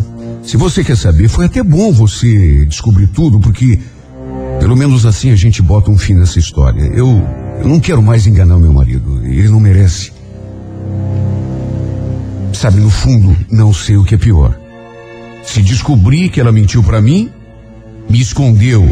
se 0.44 0.56
você 0.56 0.84
quer 0.84 0.98
saber, 0.98 1.28
foi 1.28 1.46
até 1.46 1.64
bom 1.64 1.92
você 1.92 2.66
descobrir 2.66 3.08
tudo, 3.08 3.40
porque. 3.40 3.80
Pelo 4.60 4.76
menos 4.76 5.06
assim 5.06 5.32
a 5.32 5.36
gente 5.36 5.62
bota 5.62 5.90
um 5.90 5.98
fim 5.98 6.14
nessa 6.14 6.38
história. 6.38 6.82
Eu, 6.94 7.24
eu 7.60 7.68
não 7.68 7.80
quero 7.80 8.02
mais 8.02 8.26
enganar 8.26 8.58
meu 8.58 8.74
marido. 8.74 9.24
Ele 9.26 9.50
não 9.50 9.60
merece. 9.60 10.12
Sabe, 12.54 12.80
no 12.80 12.90
fundo, 12.90 13.36
não 13.52 13.74
sei 13.74 13.98
o 13.98 14.04
que 14.04 14.16
é 14.16 14.18
pior. 14.18 14.58
Se 15.44 15.62
descobrir 15.62 16.30
que 16.30 16.40
ela 16.40 16.52
mentiu 16.52 16.84
para 16.84 17.02
mim, 17.02 17.30
me 18.10 18.20
escondeu 18.20 18.88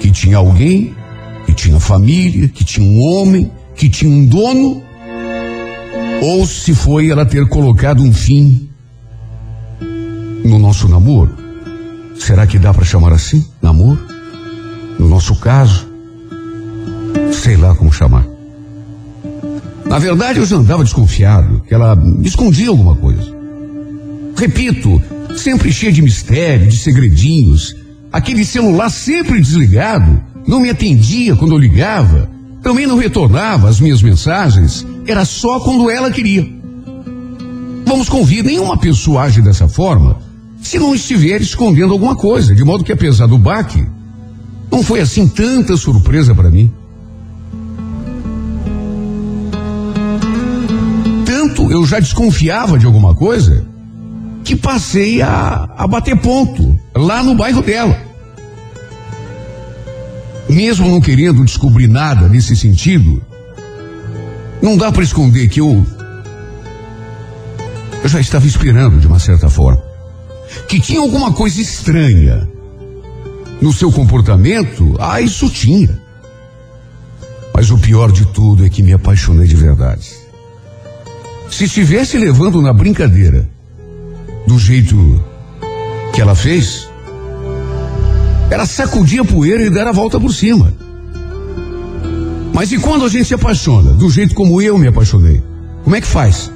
que 0.00 0.10
tinha 0.10 0.38
alguém, 0.38 0.94
que 1.46 1.54
tinha 1.54 1.78
família, 1.78 2.48
que 2.48 2.64
tinha 2.64 2.86
um 2.86 3.00
homem, 3.00 3.50
que 3.74 3.88
tinha 3.88 4.10
um 4.10 4.26
dono, 4.26 4.82
ou 6.22 6.46
se 6.46 6.74
foi 6.74 7.10
ela 7.10 7.26
ter 7.26 7.48
colocado 7.48 8.02
um 8.02 8.12
fim 8.12 8.68
no 10.44 10.58
nosso 10.58 10.88
namoro. 10.88 11.36
Será 12.18 12.46
que 12.46 12.58
dá 12.58 12.72
para 12.72 12.84
chamar 12.84 13.12
assim? 13.12 13.46
Namoro? 13.60 14.00
No 14.98 15.08
nosso 15.08 15.34
caso, 15.36 15.91
sei 17.32 17.56
lá 17.56 17.74
como 17.74 17.92
chamar. 17.92 18.26
Na 19.84 19.98
verdade, 19.98 20.38
eu 20.38 20.46
já 20.46 20.56
andava 20.56 20.84
desconfiado 20.84 21.62
que 21.66 21.74
ela 21.74 21.96
escondia 22.22 22.68
alguma 22.68 22.96
coisa. 22.96 23.34
Repito, 24.36 25.00
sempre 25.36 25.72
cheia 25.72 25.92
de 25.92 26.02
mistério, 26.02 26.68
de 26.68 26.76
segredinhos. 26.76 27.74
Aquele 28.12 28.44
celular 28.44 28.90
sempre 28.90 29.40
desligado, 29.40 30.22
não 30.46 30.60
me 30.60 30.70
atendia 30.70 31.36
quando 31.36 31.52
eu 31.52 31.58
ligava, 31.58 32.30
também 32.62 32.86
não 32.86 32.96
retornava 32.96 33.68
as 33.68 33.80
minhas 33.80 34.02
mensagens, 34.02 34.86
era 35.06 35.24
só 35.24 35.60
quando 35.60 35.90
ela 35.90 36.10
queria. 36.10 36.48
Vamos 37.84 38.08
convir, 38.08 38.44
nenhuma 38.44 38.76
pessoa 38.76 39.22
age 39.22 39.42
dessa 39.42 39.68
forma 39.68 40.32
se 40.62 40.78
não 40.78 40.94
estiver 40.94 41.40
escondendo 41.40 41.92
alguma 41.92 42.14
coisa, 42.14 42.54
de 42.54 42.64
modo 42.64 42.84
que 42.84 42.92
apesar 42.92 43.26
do 43.26 43.36
baque, 43.36 43.84
não 44.70 44.82
foi 44.82 45.00
assim 45.00 45.26
tanta 45.26 45.76
surpresa 45.76 46.34
para 46.34 46.50
mim. 46.50 46.72
Tanto 51.62 51.70
eu 51.70 51.86
já 51.86 52.00
desconfiava 52.00 52.78
de 52.78 52.86
alguma 52.86 53.14
coisa 53.14 53.64
que 54.44 54.56
passei 54.56 55.22
a, 55.22 55.68
a 55.76 55.86
bater 55.86 56.16
ponto 56.16 56.76
lá 56.94 57.22
no 57.22 57.34
bairro 57.34 57.62
dela. 57.62 57.96
Mesmo 60.48 60.88
não 60.88 61.00
querendo 61.00 61.44
descobrir 61.44 61.86
nada 61.86 62.28
nesse 62.28 62.56
sentido, 62.56 63.22
não 64.60 64.76
dá 64.76 64.90
para 64.90 65.04
esconder 65.04 65.48
que 65.48 65.60
eu 65.60 65.86
eu 68.02 68.08
já 68.08 68.18
estava 68.18 68.46
esperando 68.46 68.98
de 68.98 69.06
uma 69.06 69.20
certa 69.20 69.48
forma 69.48 69.80
que 70.68 70.80
tinha 70.80 70.98
alguma 70.98 71.32
coisa 71.32 71.60
estranha 71.60 72.48
no 73.60 73.72
seu 73.72 73.92
comportamento. 73.92 74.96
Ah, 74.98 75.20
isso 75.20 75.48
tinha. 75.48 76.02
Mas 77.54 77.70
o 77.70 77.78
pior 77.78 78.10
de 78.10 78.26
tudo 78.26 78.66
é 78.66 78.68
que 78.68 78.82
me 78.82 78.92
apaixonei 78.92 79.46
de 79.46 79.54
verdade. 79.54 80.21
Se 81.52 81.64
estivesse 81.64 82.16
levando 82.16 82.62
na 82.62 82.72
brincadeira 82.72 83.46
do 84.46 84.58
jeito 84.58 85.22
que 86.14 86.20
ela 86.20 86.34
fez, 86.34 86.88
ela 88.50 88.64
sacudia 88.64 89.20
a 89.20 89.24
poeira 89.24 89.62
e 89.62 89.68
dar 89.68 89.86
a 89.86 89.92
volta 89.92 90.18
por 90.18 90.32
cima. 90.32 90.72
Mas 92.54 92.72
e 92.72 92.78
quando 92.78 93.04
a 93.04 93.08
gente 93.08 93.26
se 93.26 93.34
apaixona, 93.34 93.92
do 93.92 94.08
jeito 94.08 94.34
como 94.34 94.62
eu 94.62 94.78
me 94.78 94.88
apaixonei? 94.88 95.42
Como 95.84 95.94
é 95.94 96.00
que 96.00 96.06
faz? 96.06 96.50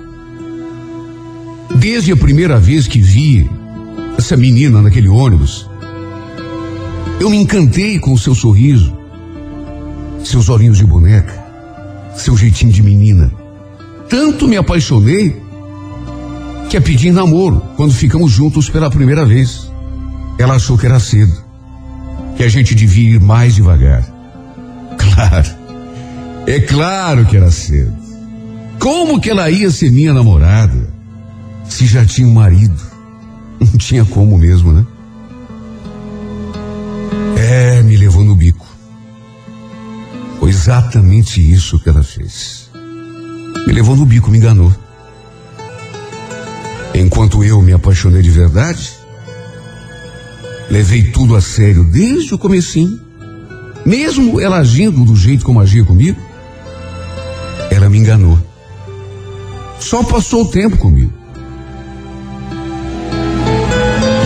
Desde 1.79 2.13
a 2.13 2.17
primeira 2.17 2.59
vez 2.59 2.89
que 2.89 2.99
vi 2.99 3.49
essa 4.17 4.35
menina 4.35 4.81
naquele 4.81 5.11
ônibus, 5.11 5.69
eu 7.21 7.29
me 7.29 7.37
encantei 7.37 7.99
com 7.99 8.15
o 8.15 8.19
seu 8.19 8.35
sorriso, 8.35 8.97
seus 10.25 10.49
olhinhos 10.49 10.79
de 10.79 10.87
boneca, 10.87 11.35
seu 12.17 12.35
jeitinho 12.35 12.73
de 12.73 12.83
menina. 12.83 13.46
Tanto 14.09 14.47
me 14.47 14.57
apaixonei 14.57 15.41
que 16.69 16.77
a 16.77 16.81
pedi 16.81 17.09
em 17.09 17.13
namoro 17.13 17.63
quando 17.77 17.93
ficamos 17.93 18.33
juntos 18.33 18.69
pela 18.69 18.91
primeira 18.91 19.25
vez. 19.25 19.71
Ela 20.39 20.55
achou 20.57 20.77
que 20.77 20.87
era 20.87 21.01
cedo, 21.01 21.33
que 22.37 22.43
a 22.43 22.49
gente 22.49 22.75
devia 22.75 23.17
ir 23.17 23.21
mais 23.21 23.55
devagar. 23.55 24.05
Claro, 25.17 25.49
é 26.47 26.61
claro 26.61 27.25
que 27.25 27.37
era 27.37 27.51
cedo. 27.51 27.95
Como 28.79 29.19
que 29.19 29.31
ela 29.31 29.51
ia 29.51 29.71
ser 29.71 29.91
minha 29.91 30.13
namorada 30.13 30.93
se 31.67 31.87
já 31.87 32.05
tinha 32.05 32.29
um 32.29 32.35
marido? 32.35 32.79
Não 33.59 33.79
tinha 33.79 34.05
como 34.05 34.37
mesmo, 34.37 34.73
né? 34.73 34.87
É, 37.39 37.83
me 37.83 37.97
levou 37.97 38.25
no 38.25 38.35
bico. 38.35 38.67
Foi 40.39 40.51
exatamente 40.51 41.41
isso 41.41 41.79
que 41.79 41.89
ela 41.89 42.03
fez. 42.03 42.66
Me 43.65 43.73
levou 43.73 43.95
no 43.95 44.05
bico, 44.05 44.31
me 44.31 44.39
enganou. 44.39 44.73
Enquanto 46.95 47.45
eu 47.45 47.61
me 47.61 47.73
apaixonei 47.73 48.23
de 48.23 48.31
verdade, 48.31 48.91
levei 50.71 51.05
tudo 51.11 51.37
a 51.37 51.41
sério 51.41 51.85
desde 51.85 52.35
o 52.35 52.39
comecinho. 52.39 52.99
Mesmo 53.85 54.41
ela 54.41 54.57
agindo 54.57 55.05
do 55.05 55.15
jeito 55.15 55.45
como 55.45 55.61
agia 55.61 55.85
comigo, 55.85 56.19
ela 57.71 57.89
me 57.89 57.99
enganou. 57.99 58.39
Só 59.79 60.03
passou 60.03 60.43
o 60.43 60.49
tempo 60.49 60.77
comigo. 60.79 61.13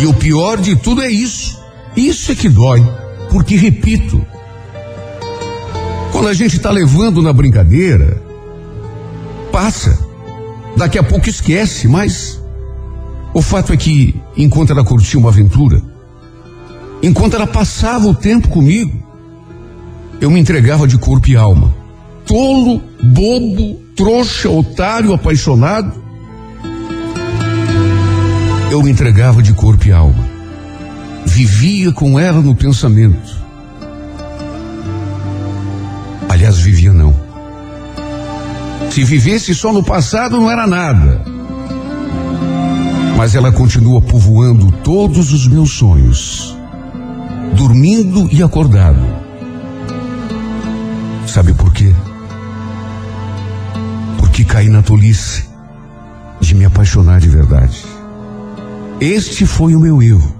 E 0.01 0.07
o 0.07 0.15
pior 0.15 0.59
de 0.59 0.77
tudo 0.77 1.03
é 1.03 1.11
isso. 1.11 1.61
Isso 1.97 2.33
é 2.33 2.35
que 2.35 2.49
dói. 2.49 2.83
Porque, 3.31 3.57
repito, 3.57 4.25
quando 6.13 6.29
a 6.29 6.33
gente 6.35 6.57
está 6.57 6.71
levando 6.71 7.21
na 7.21 7.33
brincadeira, 7.33 8.23
passa. 9.51 9.99
Daqui 10.77 10.99
a 10.99 11.03
pouco 11.03 11.29
esquece, 11.29 11.89
mas 11.89 12.41
o 13.35 13.43
fato 13.43 13.73
é 13.73 13.77
que, 13.77 14.21
enquanto 14.37 14.71
ela 14.71 14.85
curtia 14.85 15.19
uma 15.19 15.29
aventura, 15.29 15.83
enquanto 17.03 17.35
ela 17.35 17.47
passava 17.47 18.07
o 18.07 18.15
tempo 18.15 18.49
comigo, 18.49 18.93
eu 20.21 20.31
me 20.31 20.41
entregava 20.41 20.87
de 20.87 20.99
corpo 20.99 21.29
e 21.29 21.37
alma. 21.37 21.75
Tolo, 22.27 22.83
bobo, 23.03 23.81
trouxa, 23.97 24.49
otário, 24.49 25.13
apaixonado. 25.13 26.01
Eu 28.71 28.83
me 28.83 28.91
entregava 28.91 29.43
de 29.43 29.53
corpo 29.53 29.89
e 29.89 29.93
alma. 29.93 30.25
Vivia 31.27 31.93
com 31.93 32.19
ela 32.19 32.41
no 32.41 32.55
pensamento. 32.55 33.41
Aliás, 36.29 36.59
vivia 36.59 36.93
não. 36.93 37.20
Se 38.91 39.05
vivesse 39.05 39.55
só 39.55 39.73
no 39.73 39.83
passado, 39.83 40.39
não 40.39 40.51
era 40.51 40.67
nada 40.67 41.41
mas 43.21 43.35
ela 43.35 43.53
continua 43.53 44.01
povoando 44.01 44.73
todos 44.83 45.31
os 45.31 45.47
meus 45.47 45.73
sonhos, 45.73 46.57
dormindo 47.55 48.27
e 48.33 48.43
acordado. 48.43 48.99
Sabe 51.27 51.53
por 51.53 51.71
quê? 51.71 51.95
Porque 54.17 54.43
caí 54.43 54.71
na 54.71 54.81
tolice 54.81 55.47
de 56.41 56.55
me 56.55 56.65
apaixonar 56.65 57.21
de 57.21 57.29
verdade. 57.29 57.85
Este 59.03 59.45
foi 59.45 59.75
o 59.75 59.81
meu 59.81 60.03
erro. 60.03 60.35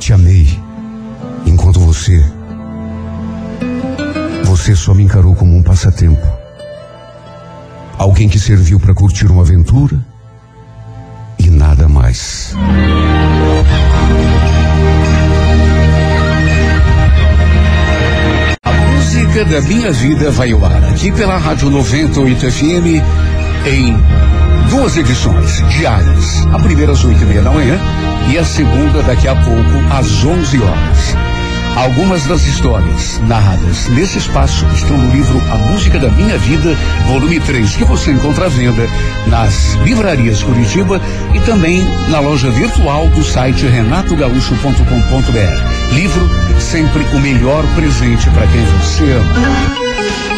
Te 0.00 0.12
amei, 0.12 0.48
enquanto 1.46 1.78
você. 1.78 2.20
Você 4.46 4.74
só 4.74 4.92
me 4.92 5.04
encarou 5.04 5.36
como 5.36 5.56
um 5.56 5.62
passatempo. 5.62 6.37
Alguém 7.98 8.28
que 8.28 8.38
serviu 8.38 8.78
para 8.78 8.94
curtir 8.94 9.26
uma 9.26 9.42
aventura 9.42 9.98
nada 11.58 11.88
mais. 11.88 12.54
A 18.62 18.72
música 18.72 19.44
da 19.44 19.60
minha 19.62 19.92
vida 19.92 20.30
vai 20.30 20.52
ao 20.52 20.64
ar 20.64 20.84
aqui 20.84 21.10
pela 21.12 21.36
Rádio 21.36 21.68
98 21.68 22.50
FM 22.50 23.02
em 23.66 23.96
Duas 24.70 24.96
edições 24.96 25.66
diárias. 25.70 26.46
A 26.52 26.58
primeira 26.58 26.92
às 26.92 27.02
oito 27.04 27.22
e 27.22 27.26
meia 27.26 27.42
da 27.42 27.50
manhã 27.50 27.78
e 28.30 28.38
a 28.38 28.44
segunda 28.44 29.02
daqui 29.02 29.26
a 29.26 29.34
pouco 29.34 29.94
às 29.94 30.24
onze 30.24 30.60
horas. 30.60 31.27
Algumas 31.78 32.26
das 32.26 32.44
histórias 32.44 33.20
narradas 33.20 33.88
nesse 33.90 34.18
espaço 34.18 34.66
estão 34.74 34.98
no 34.98 35.12
livro 35.12 35.40
A 35.48 35.56
Música 35.56 35.96
da 35.96 36.10
Minha 36.10 36.36
Vida, 36.36 36.76
volume 37.06 37.38
3, 37.38 37.76
que 37.76 37.84
você 37.84 38.10
encontra 38.10 38.46
à 38.46 38.48
venda 38.48 38.88
nas 39.28 39.74
livrarias 39.84 40.42
Curitiba 40.42 41.00
e 41.32 41.38
também 41.40 41.84
na 42.08 42.18
loja 42.18 42.50
virtual 42.50 43.06
do 43.10 43.22
site 43.22 43.64
renatogaúcho.com.br. 43.64 45.94
Livro 45.94 46.28
sempre 46.60 47.04
o 47.14 47.20
melhor 47.20 47.64
presente 47.76 48.28
para 48.30 48.48
quem 48.48 48.64
você 48.64 49.12
ama. 49.12 50.37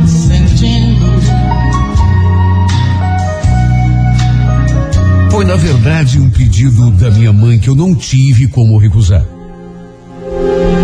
Foi, 5.41 5.47
na 5.47 5.55
verdade, 5.55 6.19
um 6.19 6.29
pedido 6.29 6.91
da 6.91 7.09
minha 7.09 7.33
mãe 7.33 7.57
que 7.57 7.67
eu 7.67 7.73
não 7.73 7.95
tive 7.95 8.47
como 8.47 8.77
recusar. 8.77 9.25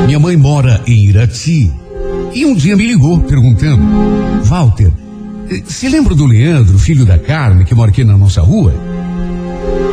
Minha 0.08 0.20
mãe 0.20 0.36
mora 0.36 0.82
em 0.88 1.06
Irati 1.06 1.72
e 2.34 2.44
um 2.44 2.56
dia 2.56 2.76
me 2.76 2.88
ligou 2.88 3.20
perguntando: 3.20 3.84
Walter, 4.46 4.92
se 5.64 5.88
lembra 5.88 6.16
do 6.16 6.26
Leandro, 6.26 6.80
filho 6.80 7.06
da 7.06 7.20
Carmen, 7.20 7.66
que 7.66 7.76
mora 7.76 7.92
aqui 7.92 8.04
na 8.04 8.18
nossa 8.18 8.42
rua? 8.42 8.74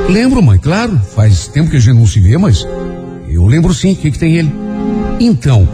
Lembro, 0.08 0.42
mãe, 0.42 0.58
claro. 0.58 0.98
Faz 1.14 1.46
tempo 1.46 1.68
que 1.68 1.76
a 1.76 1.80
gente 1.80 1.98
não 1.98 2.06
se 2.06 2.18
vê, 2.20 2.38
mas 2.38 2.66
eu 3.28 3.44
lembro 3.44 3.74
sim. 3.74 3.92
O 3.92 3.96
que, 3.96 4.12
que 4.12 4.18
tem 4.18 4.36
ele? 4.38 4.50
Então, 5.20 5.68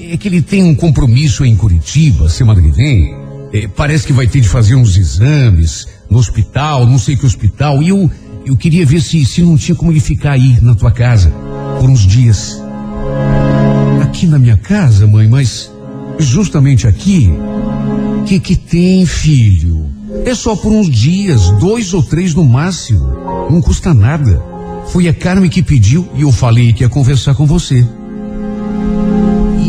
é 0.00 0.16
que 0.16 0.26
ele 0.26 0.42
tem 0.42 0.64
um 0.64 0.74
compromisso 0.74 1.44
em 1.44 1.54
Curitiba 1.54 2.28
semana 2.28 2.60
que 2.60 2.72
vem. 2.72 3.14
É, 3.54 3.68
parece 3.68 4.04
que 4.04 4.12
vai 4.12 4.26
ter 4.26 4.40
de 4.40 4.48
fazer 4.48 4.74
uns 4.74 4.96
exames 4.96 5.86
no 6.10 6.18
hospital, 6.18 6.86
não 6.86 6.98
sei 6.98 7.16
que 7.16 7.24
hospital. 7.24 7.82
E 7.82 7.90
eu, 7.90 8.10
eu 8.44 8.56
queria 8.56 8.84
ver 8.84 9.00
se, 9.00 9.24
se 9.24 9.42
não 9.42 9.56
tinha 9.56 9.74
como 9.74 9.92
ele 9.92 10.00
ficar 10.00 10.32
aí 10.32 10.58
na 10.60 10.74
tua 10.74 10.90
casa 10.90 11.32
por 11.80 11.88
uns 11.88 12.00
dias. 12.00 12.60
Aqui 14.02 14.26
na 14.26 14.38
minha 14.38 14.56
casa, 14.56 15.06
mãe, 15.06 15.28
mas 15.28 15.70
justamente 16.18 16.86
aqui, 16.86 17.30
que 18.26 18.38
que 18.38 18.56
tem, 18.56 19.06
filho? 19.06 19.86
É 20.24 20.34
só 20.34 20.54
por 20.54 20.70
uns 20.70 20.90
dias, 20.90 21.50
dois 21.58 21.94
ou 21.94 22.02
três 22.02 22.34
no 22.34 22.44
máximo. 22.44 23.06
Não 23.50 23.60
custa 23.60 23.94
nada. 23.94 24.42
Foi 24.88 25.08
a 25.08 25.14
Carmen 25.14 25.48
que 25.48 25.62
pediu 25.62 26.08
e 26.14 26.22
eu 26.22 26.32
falei 26.32 26.72
que 26.72 26.82
ia 26.82 26.88
conversar 26.88 27.34
com 27.34 27.46
você. 27.46 27.86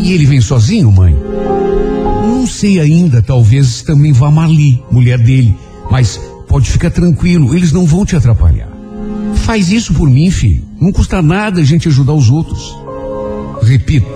E 0.02 0.12
ele 0.12 0.26
vem 0.26 0.40
sozinho, 0.40 0.92
mãe? 0.92 1.16
Não 2.26 2.46
sei 2.46 2.78
ainda, 2.78 3.22
talvez 3.22 3.82
também 3.82 4.12
vá 4.12 4.30
Marli, 4.30 4.82
mulher 4.90 5.18
dele. 5.18 5.56
Mas 5.90 6.20
pode 6.54 6.70
ficar 6.70 6.92
tranquilo, 6.92 7.52
eles 7.52 7.72
não 7.72 7.84
vão 7.84 8.06
te 8.06 8.14
atrapalhar. 8.14 8.68
Faz 9.38 9.72
isso 9.72 9.92
por 9.92 10.08
mim, 10.08 10.30
filho. 10.30 10.62
Não 10.80 10.92
custa 10.92 11.20
nada 11.20 11.60
a 11.60 11.64
gente 11.64 11.88
ajudar 11.88 12.12
os 12.12 12.30
outros. 12.30 12.72
Repito, 13.60 14.06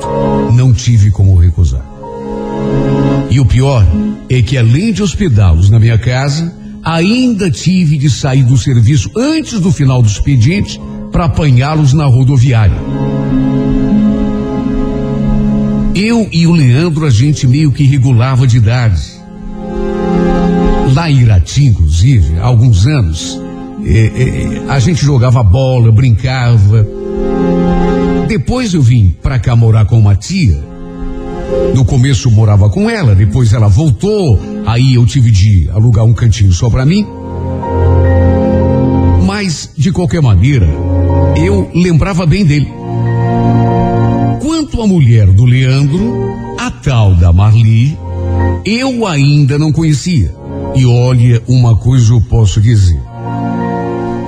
não 0.54 0.72
tive 0.72 1.10
como 1.10 1.34
recusar. 1.34 1.84
E 3.28 3.40
o 3.40 3.44
pior 3.44 3.84
é 4.30 4.40
que 4.40 4.56
além 4.56 4.92
de 4.92 5.02
hospedá-los 5.02 5.68
na 5.68 5.80
minha 5.80 5.98
casa, 5.98 6.54
ainda 6.84 7.50
tive 7.50 7.98
de 7.98 8.08
sair 8.08 8.44
do 8.44 8.56
serviço 8.56 9.10
antes 9.16 9.58
do 9.58 9.72
final 9.72 10.00
do 10.00 10.06
expediente 10.06 10.80
para 11.10 11.24
apanhá-los 11.24 11.92
na 11.92 12.04
rodoviária. 12.04 12.78
Eu 15.92 16.28
e 16.30 16.46
o 16.46 16.52
Leandro, 16.52 17.04
a 17.04 17.10
gente 17.10 17.48
meio 17.48 17.72
que 17.72 17.82
regulava 17.82 18.46
de 18.46 18.58
idade. 18.58 19.17
Lá 20.94 21.10
em 21.10 21.20
Irati, 21.20 21.64
inclusive, 21.66 22.38
há 22.38 22.46
alguns 22.46 22.86
anos, 22.86 23.40
a 24.68 24.78
gente 24.78 25.04
jogava 25.04 25.42
bola, 25.42 25.92
brincava. 25.92 26.86
Depois 28.26 28.74
eu 28.74 28.82
vim 28.82 29.14
pra 29.22 29.38
cá 29.38 29.54
morar 29.54 29.84
com 29.84 29.98
uma 29.98 30.16
tia. 30.16 30.58
No 31.74 31.84
começo 31.84 32.30
morava 32.30 32.68
com 32.68 32.90
ela, 32.90 33.14
depois 33.14 33.52
ela 33.52 33.68
voltou, 33.68 34.38
aí 34.66 34.94
eu 34.94 35.06
tive 35.06 35.30
de 35.30 35.68
alugar 35.70 36.04
um 36.04 36.12
cantinho 36.12 36.52
só 36.52 36.68
pra 36.68 36.84
mim. 36.84 37.06
Mas, 39.24 39.70
de 39.76 39.92
qualquer 39.92 40.20
maneira, 40.20 40.68
eu 41.36 41.70
lembrava 41.74 42.26
bem 42.26 42.44
dele. 42.44 42.68
Quanto 44.42 44.82
à 44.82 44.86
mulher 44.86 45.26
do 45.28 45.44
Leandro, 45.44 46.34
a 46.58 46.70
tal 46.70 47.14
da 47.14 47.32
Marli, 47.32 47.96
eu 48.64 49.06
ainda 49.06 49.58
não 49.58 49.70
conhecia. 49.70 50.34
E 50.74 50.86
olha, 50.86 51.42
uma 51.48 51.76
coisa 51.76 52.12
eu 52.12 52.20
posso 52.20 52.60
dizer. 52.60 53.00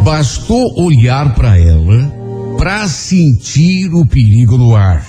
Bastou 0.02 0.82
olhar 0.82 1.34
para 1.34 1.58
ela 1.58 2.20
para 2.58 2.86
sentir 2.88 3.92
o 3.94 4.04
perigo 4.04 4.58
no 4.58 4.74
ar. 4.74 5.06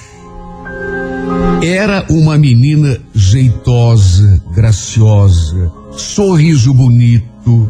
Era 1.63 2.05
uma 2.09 2.37
menina 2.37 2.97
jeitosa, 3.13 4.41
graciosa, 4.53 5.71
sorriso 5.91 6.73
bonito. 6.73 7.69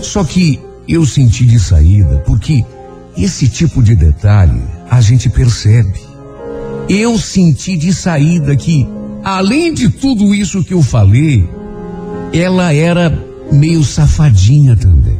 Só 0.00 0.24
que 0.24 0.58
eu 0.88 1.04
senti 1.04 1.44
de 1.46 1.58
saída, 1.58 2.22
porque 2.26 2.64
esse 3.16 3.48
tipo 3.48 3.82
de 3.82 3.94
detalhe 3.94 4.62
a 4.90 5.00
gente 5.00 5.28
percebe. 5.28 6.00
Eu 6.88 7.18
senti 7.18 7.76
de 7.76 7.92
saída 7.94 8.56
que, 8.56 8.86
além 9.22 9.72
de 9.72 9.88
tudo 9.88 10.34
isso 10.34 10.64
que 10.64 10.74
eu 10.74 10.82
falei, 10.82 11.48
ela 12.32 12.72
era 12.72 13.12
meio 13.52 13.84
safadinha 13.84 14.76
também. 14.76 15.18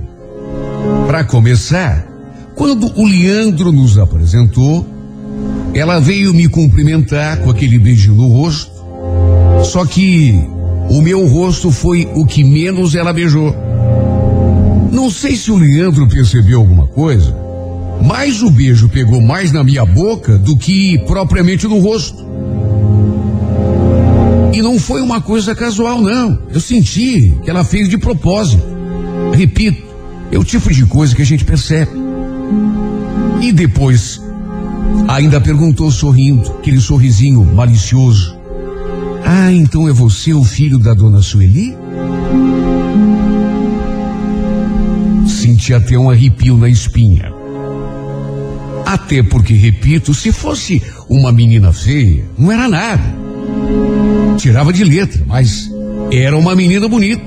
Para 1.06 1.24
começar, 1.24 2.06
quando 2.54 2.90
o 2.96 3.06
Leandro 3.06 3.70
nos 3.70 3.98
apresentou, 3.98 4.86
ela 5.74 6.00
veio 6.00 6.32
me 6.32 6.48
cumprimentar 6.48 7.38
com 7.38 7.50
aquele 7.50 7.78
beijo 7.78 8.14
no 8.14 8.28
rosto. 8.28 8.72
Só 9.64 9.84
que 9.84 10.32
o 10.90 11.00
meu 11.00 11.26
rosto 11.26 11.70
foi 11.70 12.08
o 12.14 12.24
que 12.26 12.42
menos 12.42 12.94
ela 12.94 13.12
beijou. 13.12 13.54
Não 14.90 15.10
sei 15.10 15.36
se 15.36 15.50
o 15.50 15.56
Leandro 15.56 16.06
percebeu 16.08 16.60
alguma 16.60 16.86
coisa, 16.86 17.34
mas 18.04 18.42
o 18.42 18.50
beijo 18.50 18.88
pegou 18.88 19.20
mais 19.20 19.52
na 19.52 19.62
minha 19.62 19.84
boca 19.84 20.36
do 20.36 20.56
que 20.56 20.98
propriamente 21.06 21.66
no 21.66 21.78
rosto. 21.78 22.24
E 24.52 24.60
não 24.60 24.78
foi 24.78 25.00
uma 25.00 25.20
coisa 25.20 25.54
casual, 25.54 26.02
não. 26.02 26.38
Eu 26.50 26.60
senti 26.60 27.34
que 27.42 27.48
ela 27.48 27.64
fez 27.64 27.88
de 27.88 27.96
propósito. 27.96 28.62
Repito, 29.32 29.82
é 30.30 30.38
o 30.38 30.44
tipo 30.44 30.70
de 30.70 30.84
coisa 30.84 31.16
que 31.16 31.22
a 31.22 31.26
gente 31.26 31.42
percebe. 31.42 31.92
E 33.40 33.50
depois, 33.50 34.20
ainda 35.08 35.40
perguntou 35.40 35.90
sorrindo, 35.90 36.52
aquele 36.58 36.80
sorrisinho 36.80 37.42
malicioso. 37.44 38.38
Ah, 39.24 39.50
então 39.50 39.88
é 39.88 39.92
você 39.92 40.34
o 40.34 40.44
filho 40.44 40.78
da 40.78 40.92
dona 40.92 41.22
Sueli? 41.22 41.74
Senti 45.26 45.72
até 45.72 45.98
um 45.98 46.10
arrepio 46.10 46.58
na 46.58 46.68
espinha. 46.68 47.32
Até 48.84 49.22
porque, 49.22 49.54
repito, 49.54 50.12
se 50.12 50.30
fosse 50.30 50.82
uma 51.08 51.32
menina 51.32 51.72
feia, 51.72 52.24
não 52.36 52.52
era 52.52 52.68
nada 52.68 53.21
tirava 54.36 54.72
de 54.72 54.84
letra, 54.84 55.22
mas 55.26 55.70
era 56.10 56.36
uma 56.36 56.54
menina 56.54 56.88
bonita, 56.88 57.24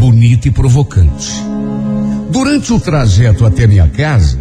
bonita 0.00 0.48
e 0.48 0.50
provocante. 0.50 1.32
Durante 2.30 2.72
o 2.72 2.80
trajeto 2.80 3.44
até 3.44 3.66
minha 3.66 3.88
casa, 3.88 4.38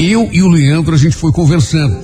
eu 0.00 0.28
e 0.32 0.42
o 0.42 0.48
Leandro 0.48 0.94
a 0.94 0.98
gente 0.98 1.14
foi 1.14 1.30
conversando. 1.30 1.96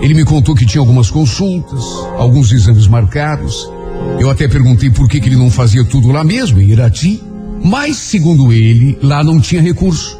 Ele 0.00 0.14
me 0.14 0.24
contou 0.24 0.54
que 0.54 0.64
tinha 0.64 0.80
algumas 0.80 1.10
consultas, 1.10 1.84
alguns 2.16 2.50
exames 2.50 2.86
marcados. 2.86 3.70
Eu 4.18 4.30
até 4.30 4.48
perguntei 4.48 4.90
por 4.90 5.08
que, 5.08 5.20
que 5.20 5.28
ele 5.28 5.36
não 5.36 5.50
fazia 5.50 5.84
tudo 5.84 6.10
lá 6.10 6.24
mesmo, 6.24 6.60
em 6.60 6.70
Irati. 6.70 7.22
Mas, 7.62 7.96
segundo 7.98 8.52
ele, 8.52 8.98
lá 9.02 9.22
não 9.22 9.40
tinha 9.40 9.62
recurso. 9.62 10.18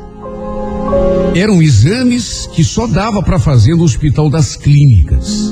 Eram 1.34 1.62
exames 1.62 2.46
que 2.54 2.62
só 2.62 2.86
dava 2.86 3.22
para 3.22 3.38
fazer 3.38 3.74
no 3.74 3.82
Hospital 3.82 4.30
das 4.30 4.54
Clínicas. 4.54 5.51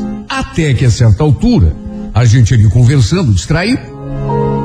Até 0.51 0.75
que 0.75 0.85
a 0.85 0.91
certa 0.91 1.23
altura, 1.23 1.75
a 2.13 2.25
gente 2.25 2.53
ali 2.53 2.69
conversando, 2.69 3.33
distraído, 3.33 3.83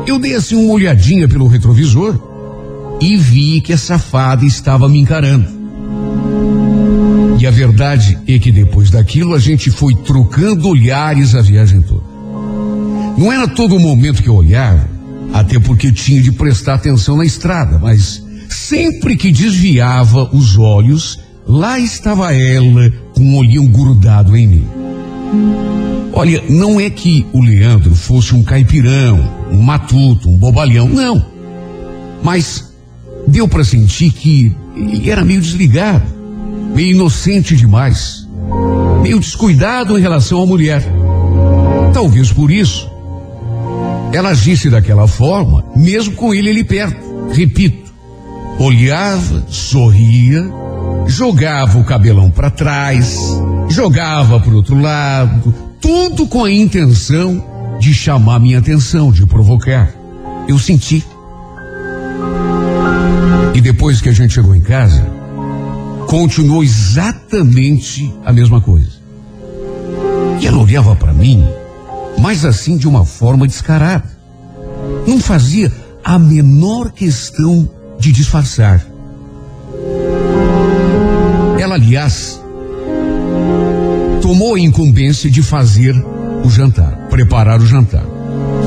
eu 0.07 0.17
dei 0.17 0.33
assim 0.33 0.55
uma 0.55 0.73
olhadinha 0.73 1.27
pelo 1.27 1.47
retrovisor 1.47 2.19
e 2.99 3.15
vi 3.17 3.61
que 3.61 3.71
a 3.71 3.77
safada 3.77 4.43
estava 4.45 4.89
me 4.89 4.99
encarando. 4.99 5.47
E 7.39 7.45
a 7.45 7.51
verdade 7.51 8.17
é 8.27 8.39
que 8.39 8.51
depois 8.51 8.89
daquilo 8.89 9.35
a 9.35 9.39
gente 9.39 9.69
foi 9.69 9.93
trocando 9.93 10.69
olhares 10.69 11.35
a 11.35 11.41
viagem 11.41 11.81
toda. 11.81 12.03
Não 13.17 13.31
era 13.31 13.47
todo 13.47 13.79
momento 13.79 14.23
que 14.23 14.29
eu 14.29 14.35
olhava, 14.35 14.89
até 15.33 15.59
porque 15.59 15.91
tinha 15.91 16.21
de 16.21 16.31
prestar 16.31 16.75
atenção 16.75 17.17
na 17.17 17.25
estrada, 17.25 17.77
mas 17.77 18.23
sempre 18.49 19.15
que 19.15 19.31
desviava 19.31 20.35
os 20.35 20.57
olhos, 20.57 21.19
lá 21.47 21.79
estava 21.79 22.33
ela 22.33 22.91
com 23.13 23.21
um 23.21 23.37
olhinho 23.37 23.67
grudado 23.69 24.35
em 24.35 24.47
mim. 24.47 24.84
Olha, 26.13 26.43
não 26.49 26.79
é 26.79 26.89
que 26.89 27.25
o 27.33 27.41
Leandro 27.41 27.93
fosse 27.93 28.33
um 28.33 28.41
caipirão, 28.41 29.19
um 29.51 29.61
matuto, 29.61 30.29
um 30.29 30.37
bobalhão, 30.37 30.87
não. 30.87 31.25
Mas 32.23 32.73
deu 33.27 33.47
para 33.47 33.63
sentir 33.63 34.11
que 34.11 34.55
ele 34.75 35.09
era 35.09 35.25
meio 35.25 35.41
desligado, 35.41 36.05
meio 36.73 36.95
inocente 36.95 37.55
demais, 37.55 38.27
meio 39.01 39.19
descuidado 39.19 39.97
em 39.97 40.01
relação 40.01 40.41
à 40.41 40.45
mulher. 40.45 40.83
Talvez 41.93 42.31
por 42.31 42.49
isso 42.51 42.89
ela 44.15 44.29
agisse 44.29 44.69
daquela 44.69 45.07
forma, 45.07 45.65
mesmo 45.75 46.15
com 46.15 46.33
ele 46.33 46.49
ali 46.49 46.63
perto. 46.63 46.97
Repito, 47.33 47.91
olhava, 48.57 49.45
sorria, 49.49 50.49
jogava 51.07 51.77
o 51.77 51.83
cabelão 51.83 52.31
para 52.31 52.49
trás, 52.49 53.17
jogava 53.69 54.39
para 54.39 54.53
outro 54.53 54.79
lado, 54.79 55.53
tudo 55.81 56.27
com 56.27 56.43
a 56.43 56.51
intenção 56.51 57.43
de 57.79 57.93
chamar 57.93 58.39
minha 58.39 58.59
atenção, 58.59 59.11
de 59.11 59.25
provocar. 59.25 59.93
Eu 60.47 60.57
senti. 60.59 61.05
E 63.53 63.61
depois 63.61 64.01
que 64.01 64.09
a 64.09 64.11
gente 64.11 64.33
chegou 64.33 64.55
em 64.55 64.61
casa, 64.61 65.05
continuou 66.07 66.63
exatamente 66.63 68.13
a 68.23 68.31
mesma 68.31 68.61
coisa. 68.61 68.91
E 70.39 70.47
ela 70.47 70.57
olhava 70.57 70.95
para 70.95 71.13
mim, 71.13 71.45
mas 72.19 72.45
assim 72.45 72.77
de 72.77 72.87
uma 72.87 73.05
forma 73.05 73.47
descarada. 73.47 74.15
Não 75.07 75.19
fazia 75.19 75.71
a 76.03 76.19
menor 76.19 76.91
questão 76.91 77.69
de 77.99 78.11
disfarçar. 78.11 78.85
Ela, 81.59 81.75
aliás, 81.75 82.39
tomou 84.21 84.55
a 84.55 84.59
incumbência 84.59 85.29
de 85.29 85.41
fazer 85.41 85.95
o 86.43 86.49
jantar, 86.49 87.07
preparar 87.09 87.61
o 87.61 87.65
jantar. 87.65 88.05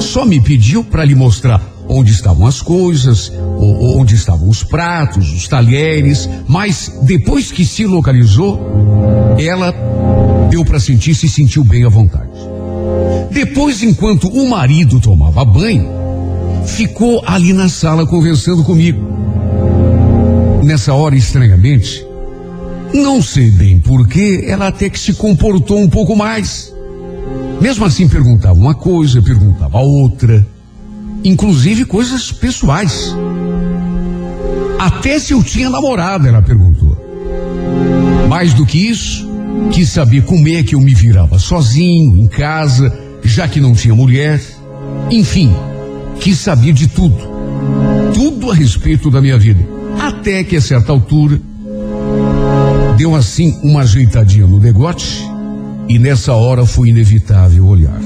Só 0.01 0.25
me 0.25 0.41
pediu 0.41 0.85
para 0.85 1.05
lhe 1.05 1.15
mostrar 1.15 1.61
onde 1.89 2.13
estavam 2.13 2.47
as 2.47 2.61
coisas, 2.61 3.33
onde 3.97 4.15
estavam 4.15 4.49
os 4.49 4.63
pratos, 4.63 5.33
os 5.33 5.49
talheres, 5.49 6.29
mas 6.47 6.93
depois 7.03 7.51
que 7.51 7.65
se 7.65 7.87
localizou, 7.87 8.61
ela 9.39 9.75
deu 10.51 10.65
para 10.65 10.79
sentir 10.79 11.15
se 11.15 11.29
sentiu 11.29 11.65
bem 11.65 11.85
à 11.85 11.89
vontade. 11.89 12.29
Depois, 13.31 13.83
enquanto 13.83 14.29
o 14.29 14.49
marido 14.49 15.01
tomava 15.01 15.45
banho, 15.45 15.89
ficou 16.67 17.23
ali 17.27 17.53
na 17.53 17.69
sala 17.69 18.07
conversando 18.07 18.65
comigo. 18.65 19.01
Nessa 20.63 20.93
hora, 20.93 21.17
estranhamente, 21.17 22.05
não 22.95 23.23
sei 23.23 23.51
bem 23.51 23.81
porquê, 23.81 24.45
ela 24.47 24.69
até 24.69 24.89
que 24.89 24.99
se 24.99 25.15
comportou 25.15 25.79
um 25.79 25.89
pouco 25.89 26.17
mais. 26.17 26.73
Mesmo 27.61 27.85
assim, 27.85 28.09
perguntava 28.09 28.55
uma 28.55 28.75
coisa, 28.75 29.21
perguntava 29.21 29.79
outra, 29.79 30.47
inclusive 31.25 31.85
coisas 31.85 32.31
pessoais. 32.31 33.15
Até 34.79 35.19
se 35.19 35.33
eu 35.33 35.43
tinha 35.43 35.69
namorada, 35.69 36.29
ela 36.29 36.41
perguntou. 36.41 36.97
Mais 38.29 38.55
do 38.55 38.65
que 38.65 38.89
isso, 38.89 39.29
quis 39.73 39.91
saber 39.91 40.23
como 40.23 40.49
é 40.49 40.63
que 40.63 40.75
eu 40.75 40.81
me 40.81 40.95
virava 40.95 41.39
sozinho, 41.39 42.17
em 42.17 42.29
casa, 42.29 42.97
já 43.25 43.49
que 43.49 43.61
não 43.61 43.75
tinha 43.75 43.95
mulher. 43.95 44.41
Enfim, 45.11 45.53
quis 46.21 46.39
saber 46.39 46.73
de 46.73 46.87
tudo. 46.87 47.17
Tudo 48.15 48.51
a 48.51 48.55
respeito 48.55 49.11
da 49.11 49.21
minha 49.21 49.39
vida. 49.39 49.61
Até 49.99 50.45
que 50.45 50.57
a 50.57 50.61
certa 50.61 50.93
altura, 50.93 51.41
deu 52.99 53.15
assim 53.15 53.57
uma 53.63 53.83
ajeitadinha 53.83 54.45
no 54.45 54.59
degote 54.59 55.25
e 55.89 56.01
nessa 56.01 56.33
hora 56.33 56.67
foi 56.67 56.89
inevitável 56.89 57.65
olhar. 57.65 58.01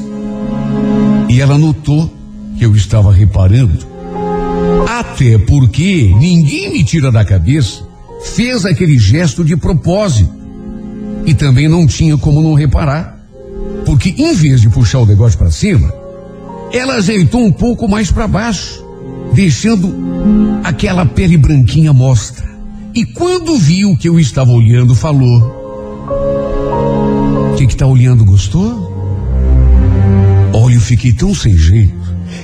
E 1.30 1.40
ela 1.40 1.56
notou 1.56 2.12
que 2.58 2.66
eu 2.66 2.76
estava 2.76 3.10
reparando, 3.10 3.86
até 4.86 5.38
porque 5.38 6.14
ninguém 6.18 6.70
me 6.70 6.84
tira 6.84 7.10
da 7.10 7.24
cabeça, 7.24 7.88
fez 8.22 8.66
aquele 8.66 8.98
gesto 8.98 9.42
de 9.42 9.56
propósito. 9.56 10.30
E 11.24 11.32
também 11.32 11.68
não 11.68 11.86
tinha 11.86 12.18
como 12.18 12.42
não 12.42 12.52
reparar, 12.52 13.18
porque 13.86 14.14
em 14.18 14.34
vez 14.34 14.60
de 14.60 14.68
puxar 14.68 14.98
o 14.98 15.06
degote 15.06 15.38
para 15.38 15.50
cima, 15.50 15.90
ela 16.70 16.96
ajeitou 16.96 17.42
um 17.42 17.52
pouco 17.52 17.88
mais 17.88 18.10
para 18.10 18.28
baixo, 18.28 18.84
deixando 19.32 20.60
aquela 20.62 21.06
pele 21.06 21.38
branquinha 21.38 21.94
mostra. 21.94 22.51
E 22.94 23.06
quando 23.06 23.56
viu 23.56 23.96
que 23.96 24.06
eu 24.06 24.20
estava 24.20 24.50
olhando, 24.50 24.94
falou: 24.94 25.40
O 27.52 27.56
que 27.56 27.64
está 27.64 27.86
olhando, 27.86 28.24
gostou? 28.24 28.90
Olha, 30.52 30.74
eu 30.74 30.80
fiquei 30.80 31.12
tão 31.12 31.34
sem 31.34 31.56
jeito. 31.56 31.94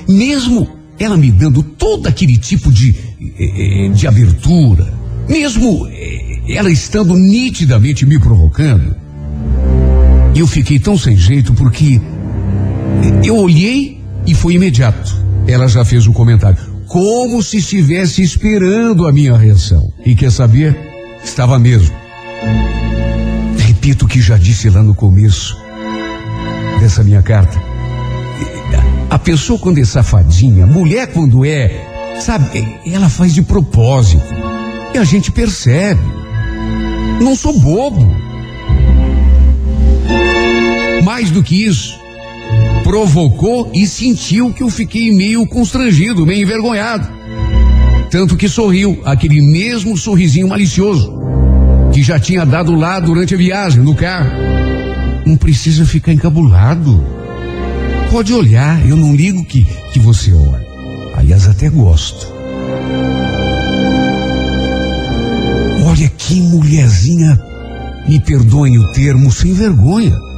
Mesmo 0.07 0.67
ela 0.97 1.15
me 1.15 1.31
dando 1.31 1.61
todo 1.61 2.07
aquele 2.07 2.35
tipo 2.35 2.71
de, 2.71 2.95
eh, 3.37 3.85
eh, 3.85 3.89
de 3.89 4.07
abertura, 4.07 4.91
mesmo 5.27 5.87
eh, 5.87 6.41
ela 6.49 6.71
estando 6.71 7.15
nitidamente 7.15 8.05
me 8.05 8.19
provocando, 8.19 8.95
eu 10.35 10.47
fiquei 10.47 10.79
tão 10.79 10.97
sem 10.97 11.15
jeito 11.15 11.53
porque 11.53 12.01
eu 13.23 13.37
olhei 13.37 14.01
e 14.25 14.33
foi 14.33 14.55
imediato. 14.55 15.15
Ela 15.47 15.67
já 15.67 15.85
fez 15.85 16.07
o 16.07 16.11
um 16.11 16.13
comentário 16.13 16.68
como 16.89 17.41
se 17.43 17.57
estivesse 17.57 18.23
esperando 18.23 19.07
a 19.07 19.11
minha 19.13 19.37
reação. 19.37 19.93
E 20.03 20.15
quer 20.15 20.31
saber? 20.31 20.75
Estava 21.23 21.59
mesmo. 21.59 21.95
Repito 23.57 24.05
o 24.05 24.07
que 24.07 24.19
já 24.19 24.37
disse 24.37 24.69
lá 24.69 24.81
no 24.81 24.95
começo 24.95 25.55
dessa 26.79 27.03
minha 27.03 27.21
carta. 27.21 27.61
A 29.09 29.19
pessoa 29.19 29.59
quando 29.59 29.79
é 29.79 29.85
safadinha, 29.85 30.65
mulher 30.65 31.13
quando 31.13 31.45
é, 31.45 32.15
sabe, 32.19 32.79
ela 32.85 33.07
faz 33.07 33.33
de 33.33 33.43
propósito. 33.43 34.23
E 34.93 34.97
a 34.97 35.03
gente 35.03 35.31
percebe. 35.31 36.01
Não 37.21 37.35
sou 37.35 37.59
bobo. 37.59 38.11
Mais 41.03 41.29
do 41.29 41.43
que 41.43 41.65
isso, 41.65 41.99
provocou 42.83 43.71
e 43.73 43.85
sentiu 43.85 44.51
que 44.53 44.63
eu 44.63 44.69
fiquei 44.69 45.11
meio 45.13 45.45
constrangido, 45.45 46.25
meio 46.25 46.43
envergonhado. 46.43 47.07
Tanto 48.09 48.35
que 48.35 48.49
sorriu, 48.49 48.99
aquele 49.05 49.41
mesmo 49.41 49.95
sorrisinho 49.95 50.47
malicioso 50.47 51.19
que 51.91 52.03
já 52.03 52.19
tinha 52.19 52.45
dado 52.45 52.73
lá 52.75 52.99
durante 52.99 53.33
a 53.33 53.37
viagem, 53.37 53.83
no 53.83 53.95
carro. 53.95 54.31
Não 55.25 55.35
precisa 55.35 55.85
ficar 55.85 56.13
encabulado. 56.13 57.03
Pode 58.11 58.33
olhar, 58.33 58.85
eu 58.87 58.95
não 58.95 59.15
ligo 59.15 59.43
que, 59.45 59.65
que 59.91 59.99
você 59.99 60.31
olhe. 60.33 60.65
Aliás, 61.15 61.47
até 61.47 61.69
gosto. 61.69 62.27
Olha 65.85 66.09
que 66.09 66.41
mulherzinha, 66.41 67.39
me 68.07 68.19
perdoem 68.19 68.77
o 68.77 68.91
termo, 68.91 69.31
sem 69.31 69.53
vergonha. 69.53 70.28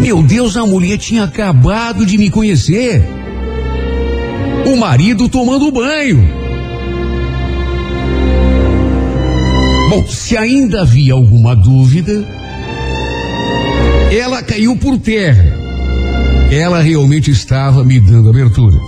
Meu 0.00 0.22
Deus, 0.22 0.56
a 0.56 0.64
mulher 0.64 0.96
tinha 0.96 1.24
acabado 1.24 2.06
de 2.06 2.16
me 2.16 2.30
conhecer. 2.30 3.06
O 4.66 4.76
marido 4.76 5.28
tomando 5.28 5.70
banho. 5.70 6.26
Bom, 9.90 10.06
se 10.06 10.36
ainda 10.36 10.82
havia 10.82 11.12
alguma 11.12 11.54
dúvida, 11.54 12.24
ela 14.10 14.42
caiu 14.42 14.76
por 14.76 14.98
terra. 14.98 15.58
Ela 16.50 16.80
realmente 16.80 17.30
estava 17.30 17.84
me 17.84 18.00
dando 18.00 18.30
abertura. 18.30 18.78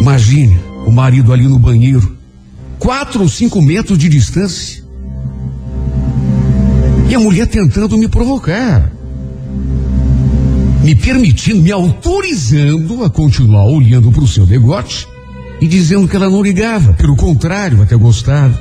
Imagine 0.00 0.60
o 0.86 0.92
marido 0.92 1.32
ali 1.32 1.48
no 1.48 1.58
banheiro, 1.58 2.16
quatro 2.78 3.22
ou 3.22 3.28
cinco 3.28 3.62
metros 3.62 3.98
de 3.98 4.08
distância. 4.08 4.84
E 7.08 7.14
a 7.14 7.18
mulher 7.18 7.46
tentando 7.46 7.96
me 7.96 8.08
provocar. 8.08 8.97
Me 10.82 10.94
permitindo, 10.94 11.62
me 11.62 11.72
autorizando 11.72 13.04
a 13.04 13.10
continuar 13.10 13.64
olhando 13.64 14.12
para 14.12 14.22
o 14.22 14.28
seu 14.28 14.46
degote 14.46 15.06
e 15.60 15.66
dizendo 15.66 16.06
que 16.06 16.16
ela 16.16 16.30
não 16.30 16.42
ligava. 16.42 16.92
Pelo 16.92 17.16
contrário, 17.16 17.82
até 17.82 17.96
gostava. 17.96 18.58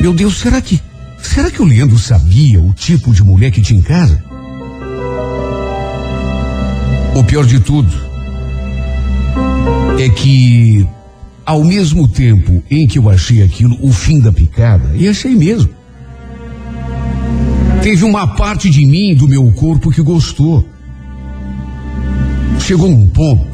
Meu 0.00 0.12
Deus, 0.12 0.38
será 0.38 0.60
que. 0.60 0.80
Será 1.18 1.50
que 1.50 1.60
o 1.60 1.64
Leandro 1.64 1.98
sabia 1.98 2.60
o 2.60 2.72
tipo 2.72 3.12
de 3.12 3.22
mulher 3.22 3.50
que 3.50 3.60
tinha 3.60 3.80
em 3.80 3.82
casa? 3.82 4.22
O 7.16 7.24
pior 7.24 7.46
de 7.46 7.60
tudo 7.60 7.90
é 9.98 10.08
que, 10.08 10.86
ao 11.46 11.64
mesmo 11.64 12.08
tempo 12.08 12.62
em 12.70 12.86
que 12.86 12.98
eu 12.98 13.08
achei 13.08 13.42
aquilo 13.42 13.78
o 13.80 13.92
fim 13.92 14.20
da 14.20 14.32
picada, 14.32 14.94
e 14.96 15.08
achei 15.08 15.34
mesmo, 15.34 15.70
teve 17.82 18.04
uma 18.04 18.26
parte 18.26 18.68
de 18.68 18.84
mim, 18.84 19.14
do 19.14 19.28
meu 19.28 19.50
corpo, 19.52 19.90
que 19.90 20.02
gostou. 20.02 20.68
Chegou 22.66 22.88
um 22.88 23.06
ponto 23.06 23.46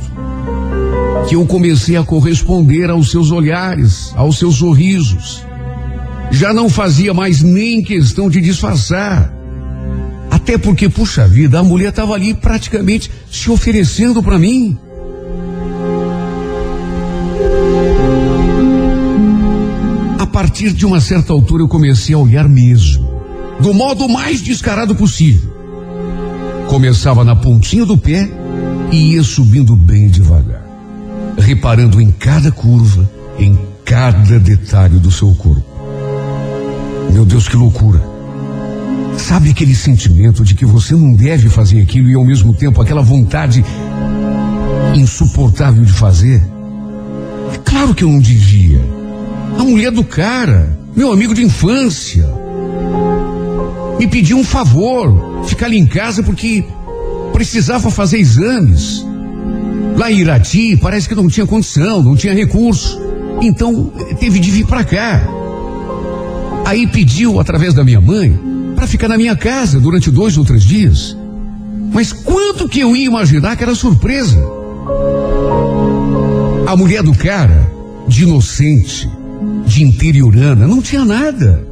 que 1.29 1.35
eu 1.35 1.45
comecei 1.45 1.97
a 1.97 2.05
corresponder 2.05 2.89
aos 2.91 3.11
seus 3.11 3.33
olhares, 3.33 4.13
aos 4.15 4.39
seus 4.39 4.55
sorrisos. 4.55 5.45
Já 6.31 6.55
não 6.55 6.69
fazia 6.69 7.13
mais 7.13 7.43
nem 7.43 7.83
questão 7.83 8.31
de 8.31 8.41
disfarçar. 8.41 9.35
Até 10.31 10.57
porque, 10.57 10.89
puxa 10.89 11.27
vida, 11.27 11.59
a 11.59 11.63
mulher 11.65 11.89
estava 11.89 12.15
ali 12.15 12.35
praticamente 12.35 13.11
se 13.29 13.51
oferecendo 13.51 14.23
para 14.23 14.39
mim. 14.39 14.79
A 20.21 20.27
partir 20.27 20.73
de 20.73 20.87
uma 20.87 21.01
certa 21.01 21.33
altura 21.33 21.65
eu 21.65 21.69
comecei 21.69 22.15
a 22.15 22.19
olhar 22.19 22.49
mesmo, 22.49 23.11
do 23.59 23.75
modo 23.75 24.09
mais 24.09 24.41
descarado 24.41 24.95
possível. 24.95 25.53
Começava 26.69 27.25
na 27.25 27.35
pontinha 27.35 27.85
do 27.85 27.99
pé 27.99 28.39
e 28.91 29.15
ia 29.15 29.23
subindo 29.23 29.77
bem 29.77 30.09
devagar, 30.09 30.65
reparando 31.39 32.01
em 32.01 32.11
cada 32.11 32.51
curva, 32.51 33.09
em 33.39 33.59
cada 33.85 34.39
detalhe 34.39 34.99
do 34.99 35.11
seu 35.11 35.33
corpo. 35.35 35.65
Meu 37.13 37.25
Deus, 37.25 37.49
que 37.49 37.57
loucura! 37.57 38.01
Sabe 39.17 39.51
aquele 39.51 39.75
sentimento 39.75 40.45
de 40.45 40.55
que 40.55 40.65
você 40.65 40.95
não 40.95 41.13
deve 41.13 41.49
fazer 41.49 41.81
aquilo 41.81 42.09
e 42.09 42.15
ao 42.15 42.25
mesmo 42.25 42.55
tempo 42.55 42.81
aquela 42.81 43.03
vontade 43.03 43.65
insuportável 44.95 45.85
de 45.85 45.93
fazer? 45.93 46.43
É 47.55 47.59
claro 47.59 47.95
que 47.95 48.03
eu 48.03 48.09
não 48.09 48.19
devia. 48.19 48.81
A 49.59 49.63
mulher 49.63 49.91
do 49.91 50.03
cara, 50.03 50.79
meu 50.97 51.13
amigo 51.13 51.35
de 51.35 51.43
infância, 51.45 52.29
me 53.99 54.07
pediu 54.07 54.39
um 54.39 54.45
favor, 54.45 55.45
ficar 55.45 55.67
ali 55.67 55.79
em 55.79 55.87
casa 55.87 56.23
porque 56.23 56.65
precisava 57.41 57.91
fazer 57.91 58.19
exames. 58.19 59.03
Lá 59.97 60.13
em 60.13 60.19
Irati, 60.19 60.77
parece 60.77 61.09
que 61.09 61.15
não 61.15 61.27
tinha 61.27 61.47
condição, 61.47 62.03
não 62.03 62.15
tinha 62.15 62.35
recurso. 62.35 63.01
Então, 63.41 63.91
teve 64.19 64.39
de 64.39 64.51
vir 64.51 64.67
para 64.67 64.85
cá. 64.85 65.27
Aí 66.67 66.87
pediu, 66.87 67.41
através 67.41 67.73
da 67.73 67.83
minha 67.83 67.99
mãe, 67.99 68.39
para 68.77 68.87
ficar 68.87 69.09
na 69.09 69.17
minha 69.17 69.35
casa 69.35 69.81
durante 69.81 70.11
dois 70.11 70.37
ou 70.37 70.45
três 70.45 70.63
dias. 70.63 71.17
Mas 71.95 72.13
quanto 72.13 72.69
que 72.69 72.81
eu 72.81 72.95
ia 72.95 73.07
imaginar 73.07 73.57
que 73.57 73.63
era 73.63 73.75
surpresa? 73.75 74.39
A 76.67 76.77
mulher 76.77 77.03
do 77.03 77.15
cara, 77.15 77.73
de 78.07 78.25
inocente, 78.25 79.09
de 79.65 79.83
interiorana, 79.83 80.67
não 80.67 80.83
tinha 80.83 81.07
nada. 81.07 81.67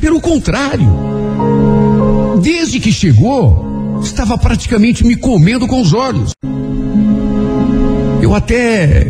Pelo 0.00 0.20
contrário. 0.20 0.88
Desde 2.42 2.80
que 2.80 2.90
chegou, 2.90 3.65
estava 4.02 4.38
praticamente 4.38 5.04
me 5.04 5.16
comendo 5.16 5.66
com 5.66 5.80
os 5.80 5.92
olhos. 5.92 6.32
Eu 8.20 8.34
até 8.34 9.06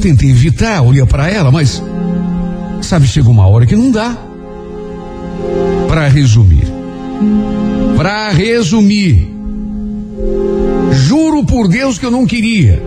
tentei 0.00 0.30
evitar 0.30 0.82
olhar 0.82 1.06
para 1.06 1.30
ela, 1.30 1.50
mas 1.50 1.82
sabe, 2.82 3.06
chegou 3.06 3.32
uma 3.32 3.46
hora 3.46 3.66
que 3.66 3.76
não 3.76 3.90
dá. 3.90 4.16
Para 5.88 6.08
resumir, 6.08 6.66
para 7.96 8.30
resumir, 8.30 9.28
juro 10.92 11.44
por 11.44 11.68
Deus 11.68 11.98
que 11.98 12.06
eu 12.06 12.10
não 12.10 12.26
queria. 12.26 12.82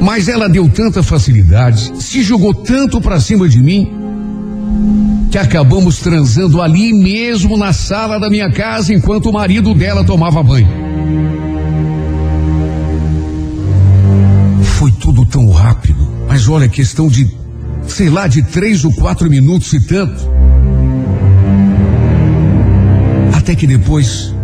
Mas 0.00 0.28
ela 0.28 0.48
deu 0.48 0.68
tanta 0.68 1.02
facilidade, 1.02 1.92
se 2.02 2.22
jogou 2.22 2.54
tanto 2.54 3.00
para 3.00 3.20
cima 3.20 3.48
de 3.48 3.60
mim, 3.60 3.90
que 5.30 5.36
acabamos 5.36 5.98
transando 5.98 6.60
ali 6.60 6.92
mesmo 6.92 7.56
na 7.56 7.72
sala 7.72 8.18
da 8.18 8.30
minha 8.30 8.50
casa 8.50 8.94
enquanto 8.94 9.28
o 9.28 9.32
marido 9.32 9.74
dela 9.74 10.02
tomava 10.04 10.42
banho. 10.42 10.68
Foi 14.78 14.90
tudo 14.92 15.26
tão 15.26 15.50
rápido, 15.50 16.08
mas 16.26 16.48
olha, 16.48 16.68
questão 16.68 17.08
de, 17.08 17.28
sei 17.86 18.08
lá, 18.08 18.26
de 18.26 18.42
três 18.42 18.84
ou 18.84 18.92
quatro 18.92 19.28
minutos 19.28 19.72
e 19.72 19.80
tanto. 19.80 20.28
Até 23.34 23.54
que 23.54 23.66
depois, 23.66 24.34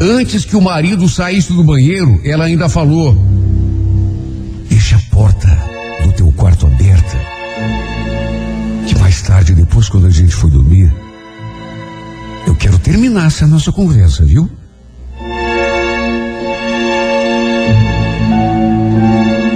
antes 0.00 0.44
que 0.44 0.56
o 0.56 0.60
marido 0.60 1.08
saísse 1.08 1.52
do 1.52 1.64
banheiro, 1.64 2.20
ela 2.24 2.44
ainda 2.44 2.68
falou: 2.68 3.16
Deixa 4.68 4.96
a 4.96 5.14
porta 5.14 5.48
do 6.04 6.12
teu 6.12 6.32
quarto 6.32 6.66
aberta. 6.66 7.18
Tarde, 9.26 9.54
depois, 9.54 9.88
quando 9.88 10.06
a 10.06 10.10
gente 10.10 10.34
for 10.34 10.50
dormir, 10.50 10.92
eu 12.46 12.54
quero 12.56 12.78
terminar 12.78 13.28
essa 13.28 13.46
nossa 13.46 13.70
conversa, 13.70 14.24
viu? 14.24 14.50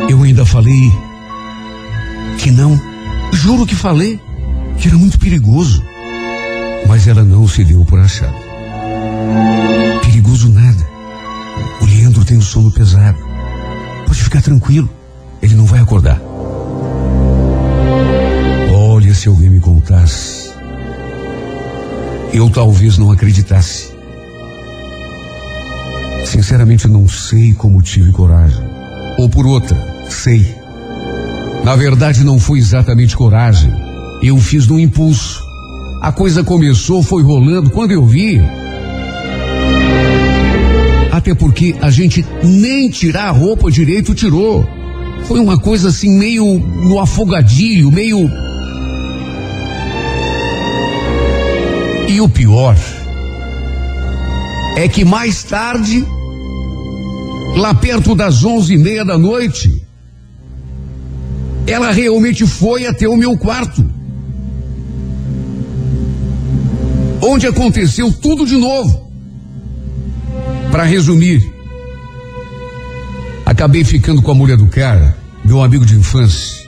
Eu 0.08 0.22
ainda 0.22 0.46
falei 0.46 0.92
que 2.38 2.50
não, 2.50 2.80
juro 3.32 3.66
que 3.66 3.74
falei, 3.74 4.20
que 4.78 4.88
era 4.88 4.96
muito 4.96 5.18
perigoso. 5.18 5.82
Mas 6.86 7.08
ela 7.08 7.24
não 7.24 7.48
se 7.48 7.64
deu 7.64 7.84
por 7.84 7.98
achado. 7.98 8.36
Perigoso 10.02 10.48
nada. 10.48 10.86
O 11.80 11.84
Leandro 11.84 12.24
tem 12.24 12.38
o 12.38 12.42
sono 12.42 12.70
pesado. 12.70 13.18
Pode 14.06 14.22
ficar 14.22 14.40
tranquilo. 14.40 14.88
Ele 15.42 15.54
não 15.54 15.66
vai 15.66 15.80
acordar. 15.80 16.20
Se 19.26 19.28
alguém 19.28 19.50
me 19.50 19.58
contasse. 19.58 20.52
Eu 22.32 22.48
talvez 22.48 22.96
não 22.96 23.10
acreditasse. 23.10 23.92
Sinceramente, 26.24 26.86
não 26.86 27.08
sei 27.08 27.52
como 27.52 27.82
tive 27.82 28.12
coragem. 28.12 28.64
Ou 29.18 29.28
por 29.28 29.44
outra, 29.44 29.76
sei. 30.08 30.46
Na 31.64 31.74
verdade, 31.74 32.22
não 32.22 32.38
foi 32.38 32.60
exatamente 32.60 33.16
coragem. 33.16 33.72
Eu 34.22 34.38
fiz 34.38 34.68
no 34.68 34.78
impulso. 34.78 35.44
A 36.00 36.12
coisa 36.12 36.44
começou, 36.44 37.02
foi 37.02 37.24
rolando. 37.24 37.70
Quando 37.70 37.90
eu 37.90 38.06
vi, 38.06 38.40
até 41.10 41.34
porque 41.34 41.74
a 41.80 41.90
gente 41.90 42.24
nem 42.44 42.88
tirar 42.90 43.30
a 43.30 43.32
roupa 43.32 43.72
direito 43.72 44.14
tirou. 44.14 44.64
Foi 45.24 45.40
uma 45.40 45.58
coisa 45.58 45.88
assim, 45.88 46.16
meio 46.16 46.60
no 46.60 47.00
afogadilho, 47.00 47.90
meio. 47.90 48.45
E 52.08 52.20
o 52.20 52.28
pior 52.28 52.76
é 54.76 54.88
que 54.88 55.04
mais 55.04 55.42
tarde, 55.42 56.06
lá 57.56 57.74
perto 57.74 58.14
das 58.14 58.44
onze 58.44 58.74
e 58.74 58.78
meia 58.78 59.04
da 59.04 59.18
noite, 59.18 59.82
ela 61.66 61.90
realmente 61.90 62.46
foi 62.46 62.86
até 62.86 63.08
o 63.08 63.16
meu 63.16 63.36
quarto. 63.36 63.84
Onde 67.20 67.46
aconteceu 67.46 68.12
tudo 68.12 68.46
de 68.46 68.56
novo. 68.56 69.10
Para 70.70 70.84
resumir, 70.84 71.52
acabei 73.44 73.82
ficando 73.82 74.22
com 74.22 74.30
a 74.30 74.34
mulher 74.34 74.56
do 74.56 74.66
cara, 74.66 75.16
meu 75.44 75.60
amigo 75.62 75.84
de 75.84 75.96
infância, 75.96 76.66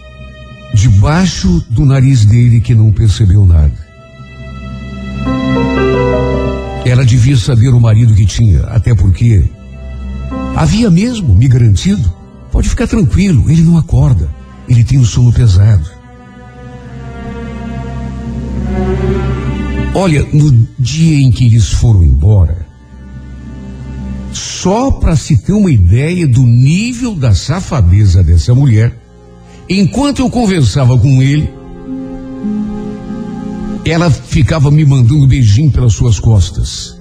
debaixo 0.74 1.64
do 1.70 1.84
nariz 1.84 2.24
dele 2.24 2.60
que 2.60 2.74
não 2.74 2.90
percebeu 2.90 3.44
nada. 3.44 3.87
Ela 6.88 7.04
devia 7.04 7.36
saber 7.36 7.68
o 7.68 7.78
marido 7.78 8.14
que 8.14 8.24
tinha, 8.24 8.60
até 8.62 8.94
porque 8.94 9.44
havia 10.56 10.90
mesmo 10.90 11.34
me 11.34 11.46
garantido. 11.46 12.10
Pode 12.50 12.66
ficar 12.66 12.86
tranquilo, 12.86 13.50
ele 13.50 13.60
não 13.60 13.76
acorda, 13.76 14.26
ele 14.66 14.82
tem 14.82 14.98
o 14.98 15.04
sono 15.04 15.30
pesado. 15.30 15.86
Olha, 19.94 20.26
no 20.32 20.66
dia 20.78 21.20
em 21.20 21.30
que 21.30 21.44
eles 21.44 21.68
foram 21.68 22.02
embora, 22.02 22.66
Só 24.32 24.90
para 24.90 25.14
se 25.14 25.36
ter 25.38 25.52
uma 25.52 25.70
ideia 25.70 26.26
do 26.26 26.42
nível 26.42 27.14
da 27.14 27.34
safadeza 27.34 28.22
dessa 28.22 28.54
mulher, 28.54 28.96
enquanto 29.68 30.20
eu 30.20 30.30
conversava 30.30 30.98
com 30.98 31.22
ele, 31.22 31.50
ela 33.90 34.10
ficava 34.10 34.70
me 34.70 34.84
mandando 34.84 35.26
beijinho 35.26 35.70
pelas 35.70 35.94
suas 35.94 36.18
costas. 36.18 36.98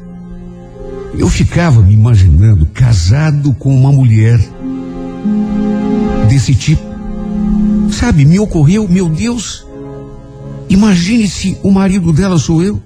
Eu 1.18 1.28
ficava 1.28 1.82
me 1.82 1.94
imaginando 1.94 2.66
casado 2.68 3.54
com 3.54 3.76
uma 3.76 3.92
mulher 3.92 4.40
desse 6.30 6.54
tipo. 6.54 6.84
Sabe, 7.92 8.26
me 8.26 8.40
ocorreu, 8.40 8.88
meu 8.88 9.10
Deus, 9.10 9.66
imagine 10.70 11.28
se 11.28 11.58
o 11.64 11.72
marido 11.72 12.14
dela 12.14 12.38
sou 12.38 12.64
eu. 12.64 12.82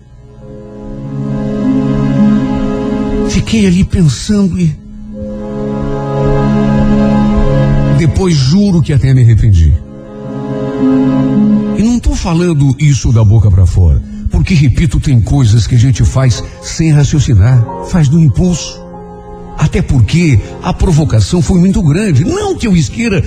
Fiquei 3.29 3.65
ali 3.65 3.83
pensando 3.83 4.59
e. 4.59 4.75
Depois 7.97 8.35
juro 8.35 8.81
que 8.81 8.93
até 8.93 9.13
me 9.13 9.21
arrependi. 9.21 9.73
E 11.81 11.83
não 11.83 11.97
estou 11.97 12.15
falando 12.15 12.75
isso 12.77 13.11
da 13.11 13.23
boca 13.23 13.49
para 13.49 13.65
fora, 13.65 13.99
porque, 14.29 14.53
repito, 14.53 14.99
tem 14.99 15.19
coisas 15.19 15.65
que 15.65 15.73
a 15.73 15.79
gente 15.79 16.05
faz 16.05 16.43
sem 16.61 16.91
raciocinar, 16.91 17.65
faz 17.87 18.07
do 18.07 18.19
impulso. 18.19 18.79
Até 19.57 19.81
porque 19.81 20.39
a 20.61 20.71
provocação 20.75 21.41
foi 21.41 21.57
muito 21.57 21.81
grande. 21.81 22.23
Não 22.23 22.55
que 22.55 22.67
eu 22.67 22.77
esqueira, 22.77 23.25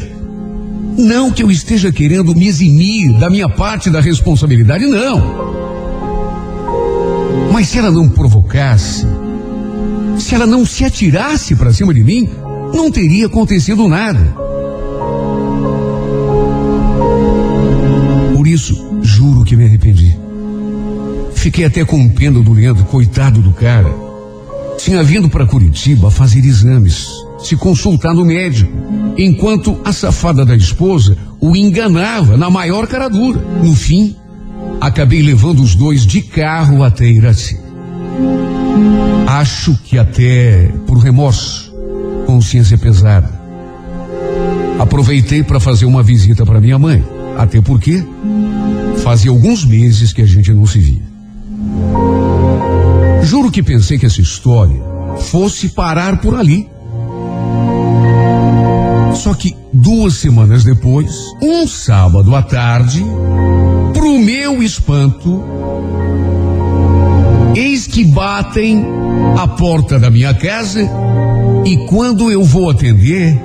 não 0.96 1.32
que 1.32 1.42
eu 1.42 1.50
esteja 1.50 1.90
querendo 1.90 2.32
me 2.32 2.46
eximir 2.46 3.18
da 3.18 3.28
minha 3.28 3.48
parte 3.48 3.90
da 3.90 4.00
responsabilidade, 4.00 4.86
não. 4.86 5.20
Mas 7.52 7.70
se 7.70 7.78
ela 7.80 7.90
não 7.90 8.09
provocasse, 8.09 9.05
se 10.16 10.32
ela 10.32 10.46
não 10.46 10.64
se 10.64 10.84
atirasse 10.84 11.57
para 11.57 11.72
cima 11.72 11.92
de 11.92 12.05
mim, 12.05 12.30
não 12.72 12.88
teria 12.88 13.26
acontecido 13.26 13.88
nada. 13.88 14.43
Por 18.45 18.49
isso, 18.49 19.01
juro 19.01 19.42
que 19.42 19.57
me 19.57 19.64
arrependi. 19.64 20.14
Fiquei 21.34 21.64
até 21.64 21.82
com 21.82 22.07
pena 22.11 22.42
do 22.42 22.53
Leandro, 22.53 22.84
coitado 22.84 23.40
do 23.40 23.53
cara. 23.53 23.90
Tinha 24.76 25.03
vindo 25.03 25.30
para 25.30 25.47
Curitiba 25.47 26.11
fazer 26.11 26.45
exames, 26.45 27.09
se 27.38 27.57
consultar 27.57 28.12
no 28.12 28.22
médico, 28.22 28.70
enquanto 29.16 29.80
a 29.82 29.95
safada 29.95 30.45
da 30.45 30.55
esposa 30.55 31.16
o 31.40 31.57
enganava 31.57 32.36
na 32.36 32.51
maior 32.51 32.86
cara 32.86 33.09
dura. 33.09 33.40
No 33.62 33.74
fim, 33.74 34.14
acabei 34.78 35.22
levando 35.22 35.62
os 35.62 35.74
dois 35.74 36.05
de 36.05 36.20
carro 36.20 36.84
até 36.84 37.07
Iraci. 37.07 37.59
Acho 39.26 39.74
que 39.84 39.97
até 39.97 40.70
por 40.86 40.99
remorso, 40.99 41.74
consciência 42.26 42.76
pesada. 42.76 43.40
Aproveitei 44.78 45.42
para 45.42 45.59
fazer 45.59 45.86
uma 45.86 46.03
visita 46.03 46.45
para 46.45 46.61
minha 46.61 46.78
mãe, 46.78 47.03
até 47.36 47.61
porque 47.61 48.05
fazia 49.05 49.30
alguns 49.30 49.66
meses 49.66 50.14
que 50.14 50.22
a 50.22 50.26
gente 50.26 50.50
não 50.55 50.66
se 50.66 50.78
via. 50.78 51.02
Juro 53.22 53.50
que 53.50 53.62
pensei 53.62 53.98
que 53.98 54.07
essa 54.07 54.22
história 54.22 54.82
fosse 55.30 55.68
parar 55.68 56.22
por 56.22 56.34
ali. 56.34 56.66
Só 59.14 59.34
que 59.34 59.55
duas 59.72 60.14
semanas 60.14 60.64
depois, 60.64 61.14
um 61.40 61.68
sábado 61.68 62.34
à 62.34 62.42
tarde, 62.42 63.05
pro 63.92 64.18
meu 64.18 64.62
espanto, 64.62 65.44
Eis 67.55 67.86
que 67.86 68.05
batem 68.05 68.84
a 69.38 69.46
porta 69.46 69.96
da 69.96 70.11
minha 70.11 70.34
casa 70.34 70.80
e 71.64 71.76
quando 71.86 72.32
eu 72.32 72.42
vou 72.42 72.68
atender, 72.68 73.40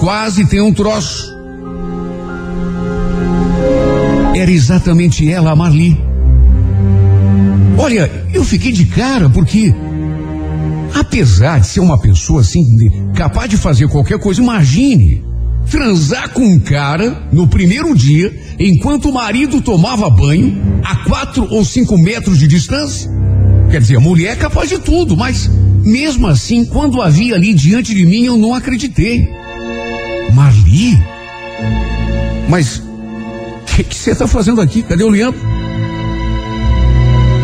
quase 0.00 0.44
tem 0.46 0.60
um 0.60 0.72
troço. 0.72 1.33
Era 4.44 4.52
exatamente 4.52 5.26
ela, 5.26 5.52
a 5.52 5.56
Marli. 5.56 5.98
Olha, 7.78 8.10
eu 8.30 8.44
fiquei 8.44 8.72
de 8.72 8.84
cara 8.84 9.30
porque, 9.30 9.74
apesar 10.94 11.60
de 11.60 11.66
ser 11.68 11.80
uma 11.80 11.98
pessoa 11.98 12.42
assim, 12.42 12.62
capaz 13.14 13.48
de 13.48 13.56
fazer 13.56 13.88
qualquer 13.88 14.18
coisa, 14.18 14.42
imagine 14.42 15.24
transar 15.70 16.28
com 16.34 16.42
um 16.42 16.60
cara 16.60 17.26
no 17.32 17.48
primeiro 17.48 17.96
dia, 17.96 18.38
enquanto 18.60 19.08
o 19.08 19.14
marido 19.14 19.62
tomava 19.62 20.10
banho, 20.10 20.60
a 20.84 20.94
quatro 21.08 21.48
ou 21.50 21.64
cinco 21.64 21.96
metros 21.96 22.38
de 22.38 22.46
distância. 22.46 23.10
Quer 23.70 23.80
dizer, 23.80 23.96
a 23.96 24.00
mulher 24.00 24.32
é 24.32 24.36
capaz 24.36 24.68
de 24.68 24.78
tudo, 24.78 25.16
mas 25.16 25.50
mesmo 25.82 26.26
assim, 26.26 26.66
quando 26.66 27.00
a 27.00 27.08
vi 27.08 27.32
ali 27.32 27.54
diante 27.54 27.94
de 27.94 28.04
mim, 28.04 28.24
eu 28.24 28.36
não 28.36 28.52
acreditei. 28.52 29.26
Marli? 30.34 31.02
Mas 32.46 32.82
que 33.82 33.96
você 33.96 34.10
está 34.10 34.28
fazendo 34.28 34.60
aqui? 34.60 34.82
Cadê 34.82 35.02
o 35.02 35.08
Leandro? 35.08 35.40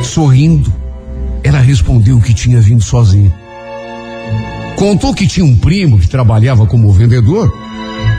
Sorrindo, 0.05 0.73
ela 1.43 1.59
respondeu 1.59 2.21
que 2.21 2.33
tinha 2.33 2.61
vindo 2.61 2.83
sozinha. 2.83 3.33
Contou 4.77 5.13
que 5.13 5.27
tinha 5.27 5.45
um 5.45 5.57
primo 5.57 5.99
que 5.99 6.09
trabalhava 6.09 6.67
como 6.67 6.93
vendedor, 6.93 7.53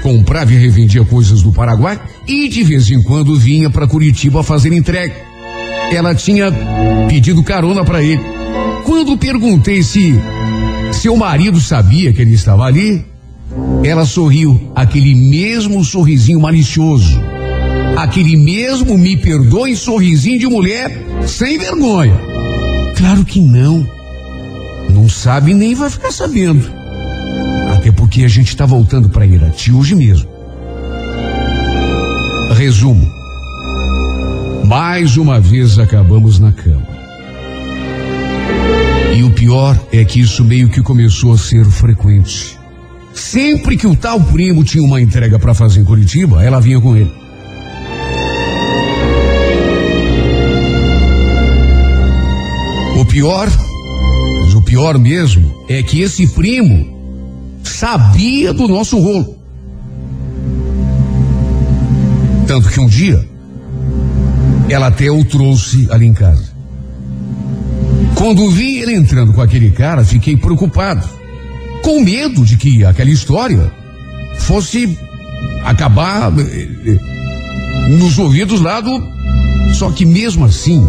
comprava 0.04 0.52
e 0.52 0.58
revendia 0.58 1.06
coisas 1.06 1.42
do 1.42 1.52
Paraguai 1.52 2.00
e 2.28 2.50
de 2.50 2.64
vez 2.64 2.90
em 2.90 3.02
quando 3.02 3.40
vinha 3.40 3.70
para 3.70 3.88
Curitiba 3.88 4.44
fazer 4.44 4.74
entrega 4.74 5.32
ela 5.96 6.16
tinha 6.16 6.52
pedido 7.08 7.44
carona 7.44 7.84
para 7.84 8.02
ele. 8.02 8.22
Quando 8.86 9.18
perguntei 9.18 9.84
se 9.84 10.14
seu 10.94 11.16
marido 11.16 11.60
sabia 11.60 12.14
que 12.14 12.22
ele 12.22 12.34
estava 12.34 12.66
ali, 12.66 13.06
ela 13.84 14.06
sorriu, 14.06 14.72
aquele 14.74 15.14
mesmo 15.14 15.84
sorrisinho 15.84 16.40
malicioso. 16.40 17.21
Aquele 18.02 18.36
mesmo 18.36 18.98
me 18.98 19.16
perdoe 19.16 19.76
sorrisinho 19.76 20.40
de 20.40 20.48
mulher 20.48 20.90
sem 21.28 21.60
vergonha. 21.60 22.20
Claro 22.98 23.24
que 23.24 23.40
não. 23.40 23.88
Não 24.90 25.08
sabe 25.08 25.54
nem 25.54 25.76
vai 25.76 25.88
ficar 25.88 26.12
sabendo. 26.12 26.68
Até 27.72 27.92
porque 27.92 28.24
a 28.24 28.28
gente 28.28 28.48
está 28.48 28.66
voltando 28.66 29.08
para 29.08 29.24
Irati 29.24 29.72
hoje 29.72 29.94
mesmo. 29.94 30.28
Resumo. 32.58 33.08
Mais 34.66 35.16
uma 35.16 35.40
vez 35.40 35.78
acabamos 35.78 36.40
na 36.40 36.52
cama. 36.52 36.88
E 39.16 39.22
o 39.22 39.30
pior 39.30 39.80
é 39.94 40.04
que 40.04 40.20
isso 40.20 40.44
meio 40.44 40.70
que 40.70 40.82
começou 40.82 41.34
a 41.34 41.38
ser 41.38 41.66
frequente. 41.66 42.58
Sempre 43.14 43.78
que 43.78 43.86
o 43.86 43.96
tal 43.96 44.20
primo 44.20 44.64
tinha 44.64 44.84
uma 44.84 45.00
entrega 45.00 45.38
para 45.38 45.54
fazer 45.54 45.82
em 45.82 45.86
Curitiba, 45.86 46.44
ela 46.44 46.60
vinha 46.60 46.82
com 46.82 46.98
ele. 46.98 47.21
Pior, 53.12 53.50
mas 54.42 54.54
o 54.56 54.62
pior 54.62 54.98
mesmo, 54.98 55.66
é 55.68 55.84
que 55.84 56.02
esse 56.02 56.26
primo 56.28 57.60
sabia 57.62 58.54
do 58.54 58.68
nosso 58.70 58.98
rolo. 59.00 59.36
Tanto 62.48 62.70
que 62.70 62.80
um 62.80 62.88
dia 62.88 63.24
ela 64.70 64.88
até 64.88 65.12
o 65.12 65.26
trouxe 65.26 65.88
ali 65.92 66.08
em 66.08 66.14
casa. 66.14 66.52
Quando 68.16 68.50
vi 68.50 68.78
ele 68.78 68.96
entrando 68.96 69.34
com 69.34 69.42
aquele 69.42 69.72
cara, 69.72 70.06
fiquei 70.06 70.38
preocupado. 70.38 71.08
Com 71.84 72.02
medo 72.02 72.46
de 72.46 72.56
que 72.56 72.86
aquela 72.86 73.10
história 73.10 73.72
fosse 74.38 74.98
acabar 75.66 76.32
eh, 76.40 76.68
eh, 76.86 77.00
nos 77.90 78.18
ouvidos 78.18 78.62
lá 78.62 78.80
do. 78.80 79.04
Só 79.74 79.92
que 79.92 80.06
mesmo 80.06 80.46
assim, 80.46 80.82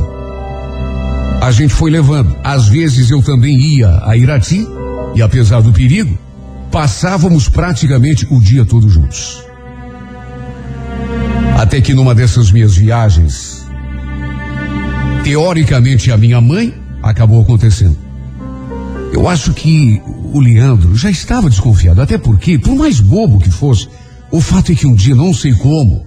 a 1.42 1.50
gente 1.50 1.74
foi 1.74 1.90
levando. 1.90 2.36
Às 2.44 2.68
vezes 2.68 3.10
eu 3.10 3.20
também 3.20 3.58
ia 3.58 4.00
a 4.04 4.16
Irati, 4.16 4.64
e 5.12 5.20
apesar 5.20 5.60
do 5.60 5.72
perigo, 5.72 6.16
passávamos 6.70 7.48
praticamente 7.48 8.24
o 8.30 8.38
dia 8.38 8.64
todo 8.64 8.88
juntos. 8.88 9.44
Até 11.58 11.80
que 11.80 11.94
numa 11.94 12.14
dessas 12.14 12.52
minhas 12.52 12.76
viagens, 12.76 13.66
teoricamente 15.24 16.12
a 16.12 16.16
minha 16.16 16.40
mãe, 16.40 16.72
acabou 17.02 17.42
acontecendo. 17.42 17.98
Eu 19.12 19.28
acho 19.28 19.52
que 19.52 20.00
o 20.32 20.38
Leandro 20.38 20.94
já 20.94 21.10
estava 21.10 21.50
desconfiado, 21.50 22.00
até 22.00 22.16
porque, 22.16 22.56
por 22.56 22.76
mais 22.76 23.00
bobo 23.00 23.40
que 23.40 23.50
fosse, 23.50 23.88
o 24.30 24.40
fato 24.40 24.70
é 24.70 24.76
que 24.76 24.86
um 24.86 24.94
dia, 24.94 25.16
não 25.16 25.34
sei 25.34 25.52
como, 25.54 26.06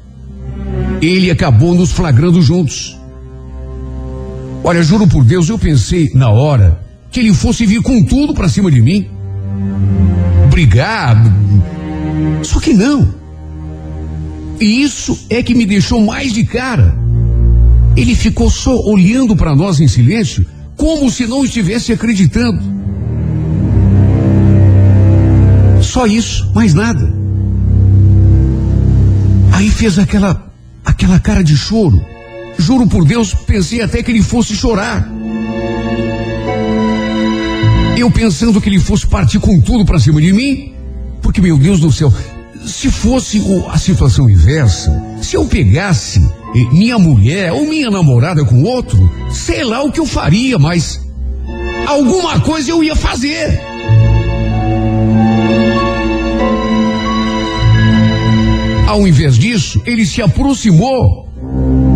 ele 1.01 1.29
acabou 1.29 1.75
nos 1.75 1.91
flagrando 1.91 2.41
juntos. 2.41 2.97
Olha, 4.67 4.81
juro 4.81 5.07
por 5.07 5.23
Deus, 5.23 5.47
eu 5.47 5.59
pensei 5.59 6.09
na 6.15 6.31
hora 6.31 6.81
que 7.11 7.19
ele 7.19 7.31
fosse 7.35 7.67
vir 7.67 7.83
com 7.83 8.03
tudo 8.03 8.33
para 8.33 8.49
cima 8.49 8.71
de 8.71 8.81
mim. 8.81 9.07
Brigar. 10.49 11.23
Só 12.41 12.59
que 12.59 12.73
não. 12.73 13.13
E 14.59 14.81
isso 14.81 15.27
é 15.29 15.43
que 15.43 15.53
me 15.53 15.67
deixou 15.67 16.03
mais 16.03 16.33
de 16.33 16.43
cara. 16.45 16.97
Ele 17.95 18.15
ficou 18.15 18.49
só 18.49 18.75
olhando 18.75 19.35
para 19.35 19.55
nós 19.55 19.79
em 19.79 19.87
silêncio, 19.87 20.43
como 20.75 21.11
se 21.11 21.27
não 21.27 21.45
estivesse 21.45 21.93
acreditando. 21.93 22.59
Só 25.79 26.07
isso, 26.07 26.51
mais 26.55 26.73
nada. 26.73 27.13
Aí 29.51 29.69
fez 29.69 29.99
aquela 29.99 30.51
aquela 30.83 31.19
cara 31.19 31.43
de 31.43 31.55
choro. 31.55 32.14
Juro 32.57 32.87
por 32.87 33.05
Deus, 33.05 33.33
pensei 33.33 33.81
até 33.81 34.01
que 34.01 34.11
ele 34.11 34.23
fosse 34.23 34.55
chorar. 34.55 35.09
Eu 37.97 38.11
pensando 38.11 38.59
que 38.59 38.69
ele 38.69 38.79
fosse 38.79 39.07
partir 39.07 39.39
com 39.39 39.59
tudo 39.61 39.85
para 39.85 39.99
cima 39.99 40.21
de 40.21 40.33
mim, 40.33 40.73
porque 41.21 41.41
meu 41.41 41.57
Deus 41.57 41.79
do 41.79 41.91
céu, 41.91 42.13
se 42.65 42.91
fosse 42.91 43.41
a 43.69 43.77
situação 43.77 44.29
inversa, 44.29 44.91
se 45.21 45.35
eu 45.35 45.45
pegasse 45.45 46.19
eh, 46.19 46.73
minha 46.73 46.97
mulher 46.97 47.53
ou 47.53 47.65
minha 47.65 47.89
namorada 47.89 48.43
com 48.43 48.63
outro, 48.63 49.11
sei 49.31 49.63
lá 49.63 49.83
o 49.83 49.91
que 49.91 49.99
eu 49.99 50.05
faria, 50.05 50.57
mas 50.57 50.99
alguma 51.87 52.39
coisa 52.41 52.71
eu 52.71 52.83
ia 52.83 52.95
fazer. 52.95 53.61
Ao 58.87 59.07
invés 59.07 59.37
disso, 59.37 59.81
ele 59.85 60.05
se 60.05 60.21
aproximou, 60.21 61.24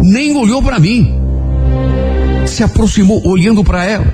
nem 0.03 0.35
olhou 0.35 0.61
para 0.61 0.79
mim. 0.79 1.13
Se 2.45 2.63
aproximou 2.63 3.25
olhando 3.25 3.63
para 3.63 3.85
ela. 3.85 4.13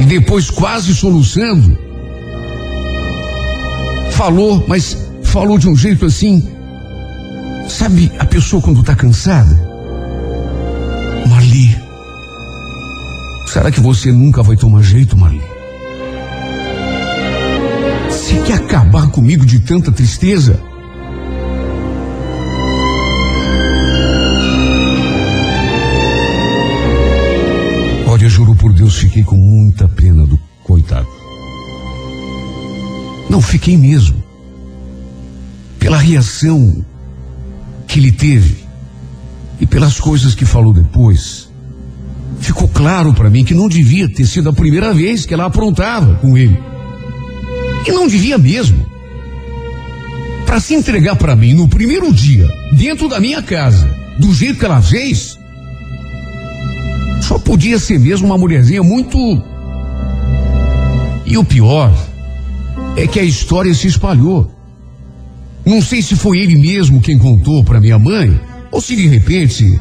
E 0.00 0.04
depois, 0.04 0.50
quase 0.50 0.94
soluçando, 0.94 1.76
falou, 4.12 4.64
mas 4.66 4.96
falou 5.22 5.58
de 5.58 5.68
um 5.68 5.76
jeito 5.76 6.06
assim. 6.06 6.48
Sabe 7.68 8.10
a 8.18 8.24
pessoa 8.24 8.62
quando 8.62 8.80
está 8.80 8.94
cansada? 8.94 9.54
Marli, 11.28 11.76
será 13.46 13.70
que 13.70 13.80
você 13.80 14.10
nunca 14.10 14.42
vai 14.42 14.56
tomar 14.56 14.82
jeito, 14.82 15.16
Marli? 15.16 15.42
Você 18.08 18.40
quer 18.42 18.54
acabar 18.54 19.10
comigo 19.10 19.44
de 19.44 19.60
tanta 19.60 19.92
tristeza? 19.92 20.60
Deus, 28.78 28.96
fiquei 28.96 29.24
com 29.24 29.36
muita 29.36 29.88
pena 29.88 30.24
do 30.24 30.38
coitado. 30.62 31.08
Não, 33.28 33.42
fiquei 33.42 33.76
mesmo. 33.76 34.22
Pela 35.80 35.98
reação 35.98 36.84
que 37.88 37.98
ele 37.98 38.12
teve 38.12 38.56
e 39.60 39.66
pelas 39.66 39.98
coisas 39.98 40.32
que 40.36 40.44
falou 40.44 40.72
depois, 40.72 41.48
ficou 42.38 42.68
claro 42.68 43.12
para 43.12 43.28
mim 43.28 43.44
que 43.44 43.52
não 43.52 43.68
devia 43.68 44.08
ter 44.08 44.26
sido 44.26 44.48
a 44.48 44.52
primeira 44.52 44.94
vez 44.94 45.26
que 45.26 45.34
ela 45.34 45.46
aprontava 45.46 46.14
com 46.14 46.38
ele. 46.38 46.56
E 47.84 47.90
não 47.90 48.06
devia 48.06 48.38
mesmo. 48.38 48.86
Para 50.46 50.60
se 50.60 50.74
entregar 50.74 51.16
para 51.16 51.34
mim 51.34 51.52
no 51.52 51.68
primeiro 51.68 52.12
dia, 52.12 52.48
dentro 52.74 53.08
da 53.08 53.18
minha 53.18 53.42
casa, 53.42 53.92
do 54.20 54.32
jeito 54.32 54.60
que 54.60 54.64
ela 54.64 54.80
fez, 54.80 55.37
só 57.28 57.38
podia 57.38 57.78
ser 57.78 58.00
mesmo 58.00 58.26
uma 58.26 58.38
mulherzinha 58.38 58.82
muito. 58.82 59.18
E 61.26 61.36
o 61.36 61.44
pior 61.44 61.92
é 62.96 63.06
que 63.06 63.20
a 63.20 63.22
história 63.22 63.74
se 63.74 63.86
espalhou. 63.86 64.50
Não 65.62 65.82
sei 65.82 66.00
se 66.00 66.16
foi 66.16 66.38
ele 66.38 66.56
mesmo 66.56 67.02
quem 67.02 67.18
contou 67.18 67.62
para 67.62 67.82
minha 67.82 67.98
mãe, 67.98 68.40
ou 68.70 68.80
se 68.80 68.96
de 68.96 69.06
repente 69.06 69.78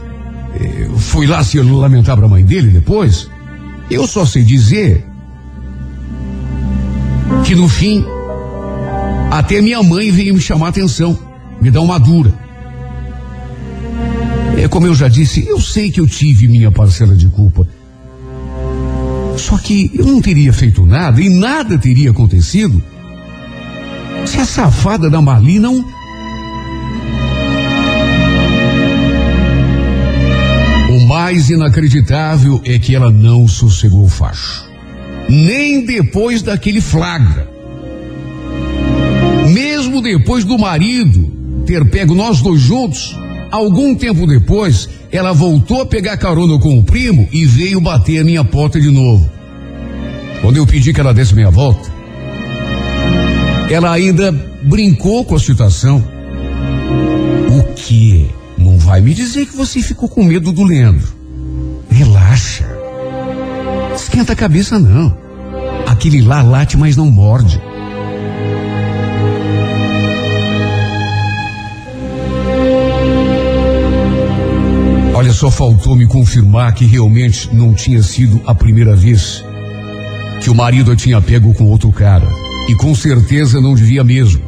eh, 0.60 0.89
foi 0.98 1.26
lá 1.26 1.41
se 1.41 1.58
lamentar 1.62 2.18
para 2.18 2.26
a 2.26 2.30
mãe 2.30 2.43
dele 2.43 2.68
depois. 2.70 3.30
Eu 3.89 4.06
só 4.06 4.26
sei 4.26 4.43
dizer 4.43 5.06
que 7.45 7.56
no 7.56 7.70
fim, 7.70 8.04
até 9.32 9.62
minha 9.62 9.82
mãe 9.82 10.12
veio 10.12 10.34
me 10.34 10.41
chamar 10.41 10.68
atenção, 10.68 11.18
me 11.62 11.72
dar 11.72 11.80
uma 11.80 11.98
dura. 11.98 12.34
Como 14.78 14.86
eu 14.86 14.93
já 14.93 15.07
disse, 15.07 15.43
eu 15.47 15.59
sei 15.59 15.89
que 15.89 15.99
eu 15.99 16.05
tive 16.05 16.47
minha 16.47 16.71
parcela 16.71 17.15
de 17.15 17.25
culpa. 17.30 17.67
Só 19.36 19.57
que 19.57 19.89
eu 19.91 20.05
não 20.05 20.21
teria 20.21 20.53
feito 20.53 20.86
nada 20.86 21.19
e 21.19 21.30
nada 21.30 21.80
teria 21.80 22.11
acontecido 22.11 22.84
se 24.23 24.38
a 24.38 24.45
safada 24.45 25.09
da 25.09 25.19
Marli 25.19 25.57
não. 25.57 25.84
O 30.91 31.07
mais 31.07 31.49
inacreditável 31.49 32.61
é 32.63 32.78
que 32.78 32.95
ela 32.95 33.09
não 33.09 33.47
sossegou 33.47 34.05
o 34.05 34.07
facho. 34.07 34.63
Nem 35.28 35.88
depois 35.88 36.43
daquele 36.43 36.82
flagra. 36.82 37.49
Mesmo 39.51 40.03
depois 40.03 40.43
do 40.43 40.55
marido 40.55 41.63
ter 41.65 41.84
pego 41.89 42.13
nós 42.13 42.41
dois 42.41 42.61
juntos, 42.61 43.17
algum 43.52 43.95
tempo 43.95 44.26
depois, 44.28 44.89
ela 45.12 45.34
voltou 45.34 45.82
a 45.82 45.86
pegar 45.86 46.18
carona 46.18 46.60
com 46.60 46.78
o 46.78 46.84
primo 46.84 47.28
e 47.32 47.45
veio 47.45 47.82
bater 47.82 48.20
a 48.20 48.24
minha 48.24 48.43
porta 48.43 48.80
de 48.80 48.89
novo. 48.89 49.30
Quando 50.41 50.58
eu 50.58 50.68
pedi 50.68 50.93
que 50.93 51.00
ela 51.00 51.14
desse 51.14 51.34
meia 51.34 51.50
volta, 51.50 51.91
ela 53.70 53.91
ainda 53.91 54.32
brincou 54.64 55.26
com 55.26 55.36
a 55.36 55.39
situação. 55.39 56.04
O 57.50 57.74
que? 57.74 58.30
Não 58.58 58.78
vai 58.78 59.02
me 59.02 59.14
dizer 59.14 59.45
que 59.45 59.56
você 59.56 59.82
ficou 59.82 60.08
com 60.08 60.24
medo 60.24 60.52
do 60.52 60.64
Leandro. 60.64 61.08
Relaxa. 61.89 62.66
Esquenta 63.95 64.34
a 64.34 64.36
cabeça, 64.36 64.78
não. 64.78 65.18
Aquele 65.86 66.22
lá 66.22 66.41
late, 66.41 66.78
mas 66.78 66.95
não 66.95 67.10
morde. 67.10 67.60
Só 75.38 75.51
faltou 75.51 75.95
me 75.95 76.07
confirmar 76.07 76.73
que 76.73 76.83
realmente 76.83 77.47
não 77.53 77.71
tinha 77.71 78.01
sido 78.01 78.41
a 78.47 78.55
primeira 78.55 78.95
vez 78.95 79.45
que 80.41 80.49
o 80.49 80.55
marido 80.55 80.91
a 80.91 80.95
tinha 80.95 81.21
pego 81.21 81.53
com 81.53 81.65
outro 81.65 81.91
cara. 81.91 82.27
E 82.67 82.73
com 82.73 82.95
certeza 82.95 83.61
não 83.61 83.75
devia 83.75 84.03
mesmo. 84.03 84.41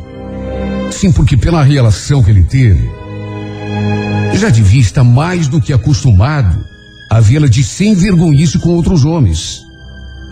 Sim, 0.89 1.11
porque 1.11 1.37
pela 1.37 1.61
relação 1.61 2.23
que 2.23 2.31
ele 2.31 2.41
teve, 2.41 2.89
já 4.33 4.49
devia 4.49 4.81
estar 4.81 5.03
mais 5.03 5.47
do 5.47 5.61
que 5.61 5.71
acostumado 5.71 6.65
a 7.11 7.19
vê-la 7.19 7.47
de 7.47 7.63
sem 7.63 7.93
vergonhice 7.93 8.57
com 8.57 8.69
outros 8.69 9.05
homens. 9.05 9.61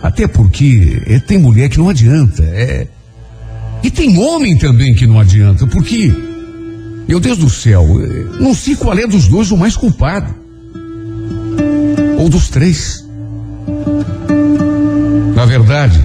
Até 0.02 0.26
porque 0.26 1.00
é, 1.06 1.20
tem 1.20 1.38
mulher 1.38 1.68
que 1.68 1.78
não 1.78 1.88
adianta, 1.88 2.42
é. 2.42 2.88
E 3.80 3.92
tem 3.92 4.18
homem 4.18 4.58
também 4.58 4.92
que 4.92 5.06
não 5.06 5.20
adianta, 5.20 5.68
porque, 5.68 6.12
meu 7.06 7.20
Deus 7.20 7.38
do 7.38 7.48
céu, 7.48 7.84
é, 8.02 8.42
não 8.42 8.52
sei 8.52 8.74
qual 8.74 8.98
é 8.98 9.06
dos 9.06 9.28
dois 9.28 9.52
o 9.52 9.56
mais 9.56 9.76
culpado. 9.76 10.47
Ou 12.18 12.28
dos 12.28 12.48
três. 12.48 13.06
Na 15.34 15.46
verdade, 15.46 16.04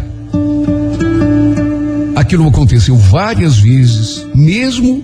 aquilo 2.15 2.47
aconteceu 2.47 2.95
várias 2.95 3.57
vezes, 3.57 4.25
mesmo 4.33 5.03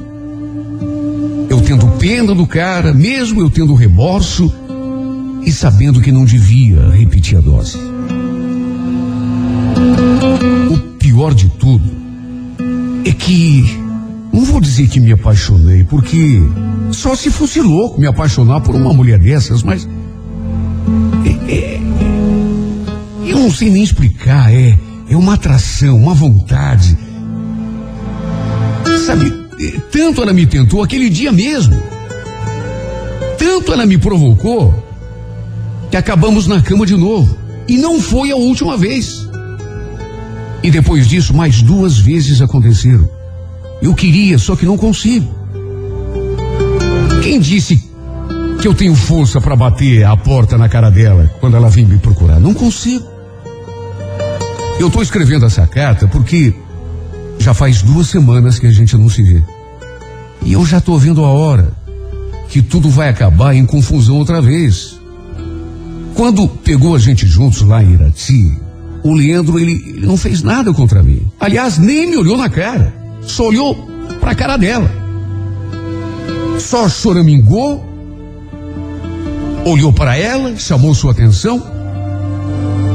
eu 1.50 1.60
tendo 1.62 1.88
pena 1.98 2.36
do 2.36 2.46
cara, 2.46 2.94
mesmo 2.94 3.42
eu 3.42 3.50
tendo 3.50 3.74
remorso 3.74 4.54
e 5.44 5.52
sabendo 5.52 6.00
que 6.00 6.12
não 6.12 6.26
devia 6.26 6.90
repetir 6.92 7.40
a 7.40 7.42
dose. 7.42 7.78
O 10.72 10.78
pior 11.00 11.34
de 11.34 11.50
tudo 11.50 11.90
é 13.04 13.12
que 13.12 13.66
não 14.32 14.44
vou 14.44 14.62
dizer 14.62 14.88
que 14.88 15.00
me 15.00 15.12
apaixonei, 15.12 15.84
porque 15.84 16.40
só 16.92 17.16
se 17.16 17.32
fosse 17.32 17.60
louco 17.62 18.00
me 18.00 18.06
apaixonar 18.06 18.62
por 18.62 18.76
uma 18.76 18.94
mulher 18.94 19.18
dessas, 19.18 19.64
mas 19.64 19.88
não 23.50 23.56
sei 23.56 23.72
nem 23.72 23.82
explicar, 23.82 24.54
é, 24.54 24.78
é 25.10 25.18
uma 25.18 25.34
atração, 25.34 25.98
uma 25.98 26.14
vontade. 26.14 26.96
Sabe, 29.08 29.34
é, 29.60 29.80
tanto 29.92 30.22
ela 30.22 30.32
me 30.32 30.46
tentou 30.46 30.84
aquele 30.84 31.10
dia 31.10 31.32
mesmo, 31.32 31.76
tanto 33.40 33.74
ela 33.74 33.88
me 33.88 33.98
provocou, 33.98 34.72
que 35.90 35.98
acabamos 35.98 36.46
na 36.46 36.62
cama 36.62 36.86
de 36.86 36.96
novo. 36.96 37.36
E 37.68 37.76
não 37.76 38.00
foi 38.00 38.30
a 38.30 38.36
última 38.36 38.78
vez. 38.78 39.28
E 40.62 40.70
depois 40.70 41.08
disso, 41.08 41.34
mais 41.34 41.64
duas 41.64 41.98
vezes 41.98 42.44
aconteceram. 42.44 43.10
Eu 43.82 43.96
queria, 43.96 44.38
só 44.38 44.56
que 44.56 44.66
não 44.66 44.78
consigo. 44.78 45.28
Quem 47.24 47.40
disse 47.40 47.84
que 48.62 48.68
eu 48.68 48.76
tenho 48.76 48.94
força 48.94 49.42
para 49.42 49.56
bater 49.56 50.06
a 50.06 50.16
porta 50.16 50.56
na 50.56 50.70
cara 50.70 50.92
dela 50.92 51.32
quando 51.40 51.58
ela 51.58 51.70
vem 51.70 51.86
me 51.86 51.98
procurar? 51.98 52.40
Não 52.40 52.54
consigo. 52.54 53.19
Eu 54.80 54.88
estou 54.88 55.04
escrevendo 55.04 55.46
essa 55.46 55.68
carta 55.68 56.08
porque 56.08 56.54
já 57.38 57.54
faz 57.54 57.82
duas 57.82 58.08
semanas 58.08 58.58
que 58.58 58.66
a 58.66 58.72
gente 58.72 58.96
não 58.98 59.10
se 59.10 59.22
vê. 59.22 59.44
E 60.42 60.54
eu 60.54 60.66
já 60.66 60.78
estou 60.78 60.98
vendo 60.98 61.24
a 61.26 61.30
hora 61.30 61.74
que 62.48 62.62
tudo 62.62 62.90
vai 62.90 63.10
acabar 63.10 63.54
em 63.54 63.66
confusão 63.66 64.18
outra 64.18 64.42
vez. 64.42 64.98
Quando 66.16 66.48
pegou 66.48 66.96
a 66.96 67.00
gente 67.00 67.28
juntos 67.28 67.62
lá 67.62 67.84
em 67.84 67.94
Irati, 67.94 68.58
o 69.04 69.14
Leandro, 69.14 69.60
ele, 69.60 69.74
ele 69.74 70.06
não 70.06 70.16
fez 70.16 70.42
nada 70.42 70.74
contra 70.74 71.04
mim. 71.04 71.28
Aliás, 71.40 71.78
nem 71.78 72.10
me 72.10 72.16
olhou 72.18 72.38
na 72.38 72.50
cara. 72.50 72.94
Só 73.22 73.48
olhou 73.48 73.76
pra 74.20 74.34
cara 74.34 74.56
dela. 74.56 74.90
Só 76.58 76.88
choramingou, 76.88 77.86
olhou 79.66 79.92
para 79.92 80.18
ela, 80.18 80.56
chamou 80.58 80.94
sua 80.96 81.12
atenção, 81.12 81.62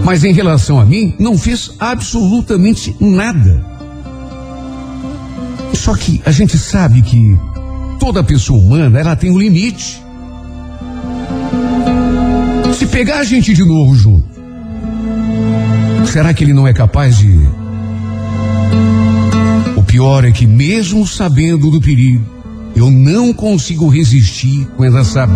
mas 0.05 0.22
em 0.22 0.32
relação 0.32 0.78
a 0.78 0.84
mim, 0.84 1.14
não 1.18 1.38
fez 1.38 1.72
absolutamente 1.80 2.94
nada. 3.00 3.64
Só 5.72 5.94
que 5.94 6.20
a 6.24 6.30
gente 6.30 6.59
sabe 6.59 7.02
que 7.02 7.36
toda 7.98 8.22
pessoa 8.22 8.59
humana, 8.59 9.00
ela 9.00 9.16
tem 9.16 9.30
um 9.30 9.38
limite. 9.38 10.02
Se 12.74 12.86
pegar 12.86 13.20
a 13.20 13.24
gente 13.24 13.55
de 13.55 13.64
novo 13.64 13.94
junto, 13.94 14.28
será 16.07 16.34
que 16.34 16.44
ele 16.44 16.52
não 16.52 16.68
é 16.68 16.72
capaz 16.72 17.16
de. 17.18 17.38
O 19.76 19.82
pior 19.82 20.24
é 20.24 20.30
que, 20.30 20.46
mesmo 20.46 21.07
sabendo 21.07 21.70
do 21.70 21.80
perigo, 21.80 22.24
eu 22.76 22.90
não 22.90 23.32
consigo 23.32 23.88
resistir 23.88 24.66
quando 24.76 24.98
essa 24.98 25.28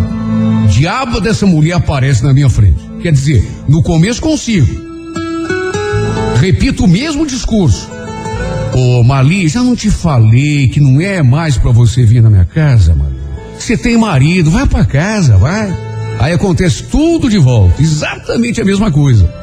diaba 0.69 1.19
dessa 1.21 1.45
mulher 1.45 1.73
aparece 1.73 2.23
na 2.23 2.33
minha 2.33 2.49
frente. 2.49 2.88
Quer 3.01 3.11
dizer, 3.13 3.49
no 3.67 3.81
começo 3.81 4.21
consigo. 4.21 4.67
Repito 6.39 6.83
o 6.83 6.87
mesmo 6.87 7.25
discurso. 7.25 7.89
Ô, 8.73 9.03
Mali, 9.03 9.47
já 9.47 9.63
não 9.63 9.75
te 9.75 9.89
falei 9.89 10.67
que 10.67 10.79
não 10.79 11.01
é 11.01 11.21
mais 11.23 11.57
para 11.57 11.71
você 11.71 12.05
vir 12.05 12.21
na 12.21 12.29
minha 12.29 12.45
casa, 12.45 12.93
Mali. 12.93 13.19
Você 13.57 13.77
tem 13.77 13.97
marido, 13.97 14.51
vai 14.51 14.65
para 14.65 14.85
casa, 14.85 15.37
vai. 15.37 15.73
Aí 16.19 16.33
acontece 16.33 16.83
tudo 16.83 17.29
de 17.29 17.37
volta, 17.37 17.81
exatamente 17.81 18.61
a 18.61 18.65
mesma 18.65 18.91
coisa. 18.91 19.33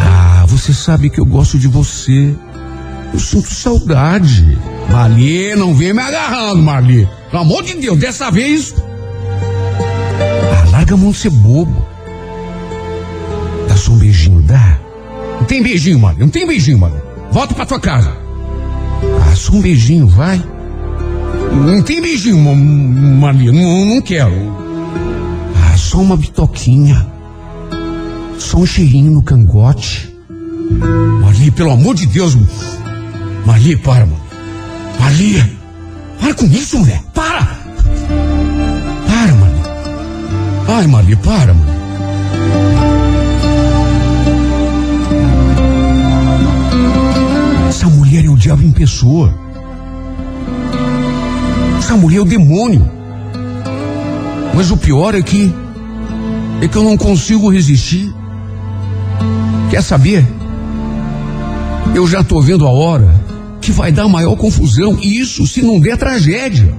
Ah, 0.00 0.44
você 0.46 0.72
sabe 0.72 1.10
que 1.10 1.20
eu 1.20 1.26
gosto 1.26 1.58
de 1.58 1.68
você. 1.68 2.34
Eu 3.12 3.18
sinto 3.18 3.52
saudade. 3.52 4.58
Mali, 4.90 5.54
não 5.56 5.74
vem 5.74 5.92
me 5.92 6.00
agarrando, 6.00 6.62
Mali. 6.62 7.08
Pelo 7.30 7.42
amor 7.42 7.62
de 7.62 7.74
Deus, 7.74 7.98
dessa 7.98 8.30
vez. 8.30 8.74
Ah, 9.80 10.70
larga 10.70 10.94
a 10.94 10.96
mão 10.96 11.10
de 11.10 11.16
ser 11.16 11.30
bobo. 11.30 11.87
Dá 13.68 13.76
só 13.76 13.92
um 13.92 13.98
beijinho, 13.98 14.42
dá. 14.42 14.78
Não 15.38 15.44
tem 15.44 15.62
beijinho, 15.62 15.98
Mali. 15.98 16.18
Não 16.18 16.28
tem 16.28 16.46
beijinho, 16.46 16.78
Mali. 16.78 16.96
Volta 17.30 17.54
pra 17.54 17.66
tua 17.66 17.78
casa. 17.78 18.12
Ah, 19.22 19.36
só 19.36 19.52
um 19.52 19.60
beijinho, 19.60 20.08
vai. 20.08 20.42
Não 21.52 21.82
tem 21.82 22.00
beijinho, 22.00 22.38
Mali. 22.38 23.52
Não, 23.52 23.84
não 23.84 24.00
quero. 24.00 24.32
Ah, 25.56 25.76
só 25.76 25.98
uma 26.00 26.16
bitoquinha. 26.16 27.06
Só 28.38 28.58
um 28.58 28.66
cheirinho 28.66 29.12
no 29.12 29.22
cangote. 29.22 30.14
Mali, 31.22 31.50
pelo 31.50 31.72
amor 31.72 31.94
de 31.94 32.06
Deus. 32.06 32.36
Mali, 33.44 33.76
para, 33.76 34.06
mano. 34.06 34.20
Mali. 34.98 35.42
Para 36.20 36.34
com 36.34 36.46
isso, 36.46 36.78
mulher. 36.78 37.02
Para. 37.14 37.44
Para, 39.06 39.34
Mali. 39.34 39.60
Ai, 40.68 40.86
Mali, 40.86 41.16
para, 41.16 41.54
mano. 41.54 42.77
Mulher 48.08 48.24
é 48.24 48.30
o 48.30 48.36
diabo 48.36 48.62
em 48.62 48.72
pessoa. 48.72 49.34
Essa 51.78 51.94
mulher 51.94 52.16
é 52.16 52.20
o 52.22 52.24
demônio. 52.24 52.90
Mas 54.54 54.70
o 54.70 54.78
pior 54.78 55.14
é 55.14 55.20
que 55.20 55.52
é 56.62 56.66
que 56.66 56.76
eu 56.76 56.82
não 56.82 56.96
consigo 56.96 57.50
resistir. 57.50 58.10
Quer 59.70 59.82
saber? 59.82 60.26
Eu 61.94 62.06
já 62.06 62.24
tô 62.24 62.40
vendo 62.40 62.66
a 62.66 62.70
hora 62.70 63.14
que 63.60 63.72
vai 63.72 63.92
dar 63.92 64.08
maior 64.08 64.36
confusão. 64.36 64.98
E 65.02 65.20
isso 65.20 65.46
se 65.46 65.60
não 65.60 65.78
der 65.78 65.98
tragédia. 65.98 66.74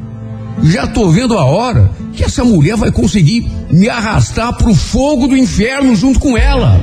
Já 0.64 0.88
tô 0.88 1.10
vendo 1.10 1.38
a 1.38 1.46
hora 1.46 1.92
que 2.12 2.24
essa 2.24 2.44
mulher 2.44 2.76
vai 2.76 2.92
conseguir 2.92 3.48
me 3.72 3.88
arrastar 3.88 4.58
pro 4.58 4.74
fogo 4.74 5.28
do 5.28 5.38
inferno 5.38 5.96
junto 5.96 6.20
com 6.20 6.36
ela. 6.36 6.82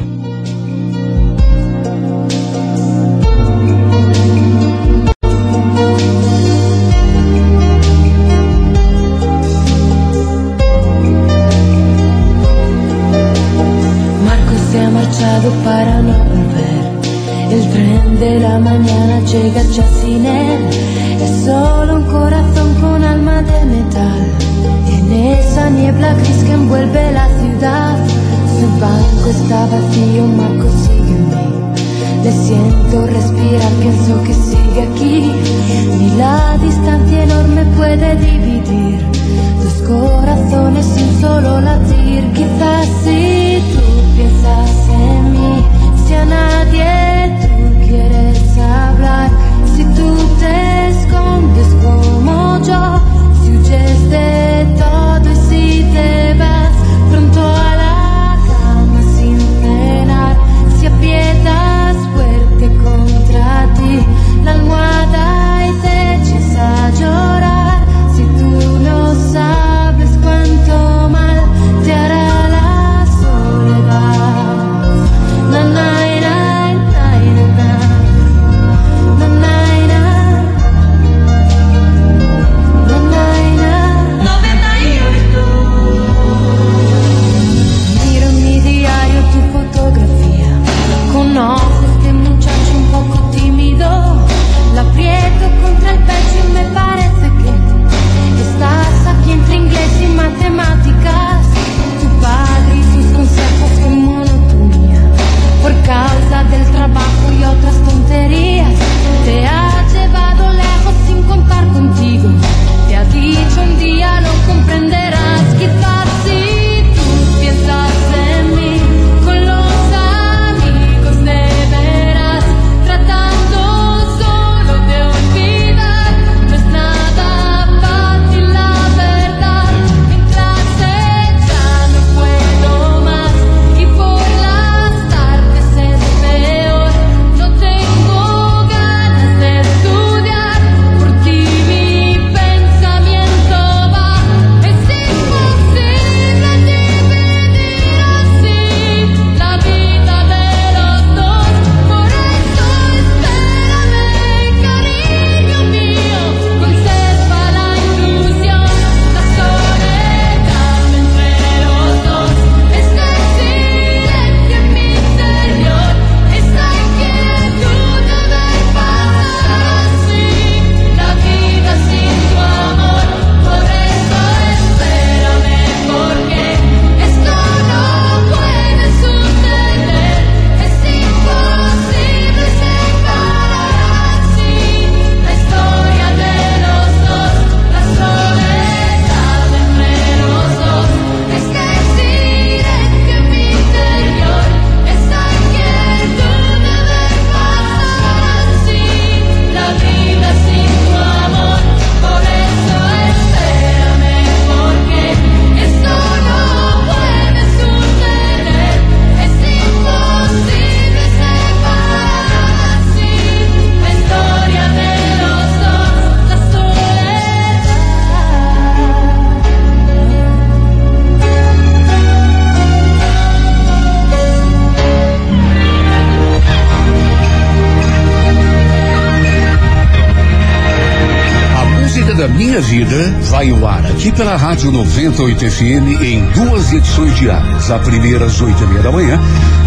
Pela 234.16 234.34
Rádio 234.34 234.72
98 234.72 235.50
FM 235.50 236.00
em 236.00 236.24
duas 236.30 236.72
edições 236.72 237.14
diárias. 237.16 237.70
A 237.70 237.78
primeira 237.78 238.24
às 238.24 238.40
oito 238.40 238.64
e 238.64 238.66
meia 238.66 238.82
da 238.82 238.90
manhã 238.90 239.20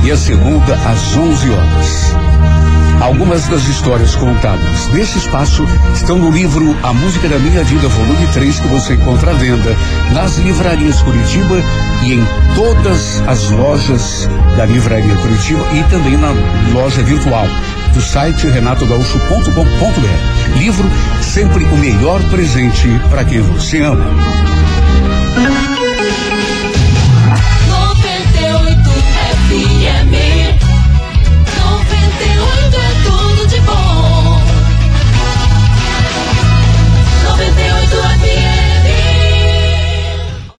e 0.03 0.11
a 0.11 0.17
segunda 0.17 0.73
às 0.73 1.15
onze 1.15 1.49
horas. 1.49 2.15
Algumas 2.99 3.47
das 3.47 3.67
histórias 3.67 4.15
contadas 4.15 4.87
nesse 4.91 5.19
espaço 5.19 5.65
estão 5.93 6.17
no 6.17 6.31
livro 6.31 6.75
A 6.81 6.91
Música 6.93 7.29
da 7.29 7.37
Minha 7.37 7.63
Vida, 7.63 7.87
volume 7.87 8.27
3, 8.33 8.59
que 8.59 8.67
você 8.67 8.95
encontra 8.95 9.31
à 9.31 9.33
venda 9.35 9.75
nas 10.13 10.37
livrarias 10.37 11.01
Curitiba 11.03 11.61
e 12.03 12.13
em 12.13 12.27
todas 12.55 13.21
as 13.27 13.51
lojas 13.51 14.27
da 14.57 14.65
Livraria 14.65 15.15
Curitiba 15.15 15.63
e 15.73 15.83
também 15.91 16.17
na 16.17 16.29
loja 16.73 17.03
virtual 17.03 17.45
do 17.93 18.01
site 18.01 18.47
renatogaúcho.com.br. 18.47 20.57
Livro 20.57 20.89
sempre 21.29 21.63
o 21.63 21.77
melhor 21.77 22.27
presente 22.31 22.87
para 23.09 23.23
quem 23.23 23.39
você 23.39 23.81
ama. 23.81 24.48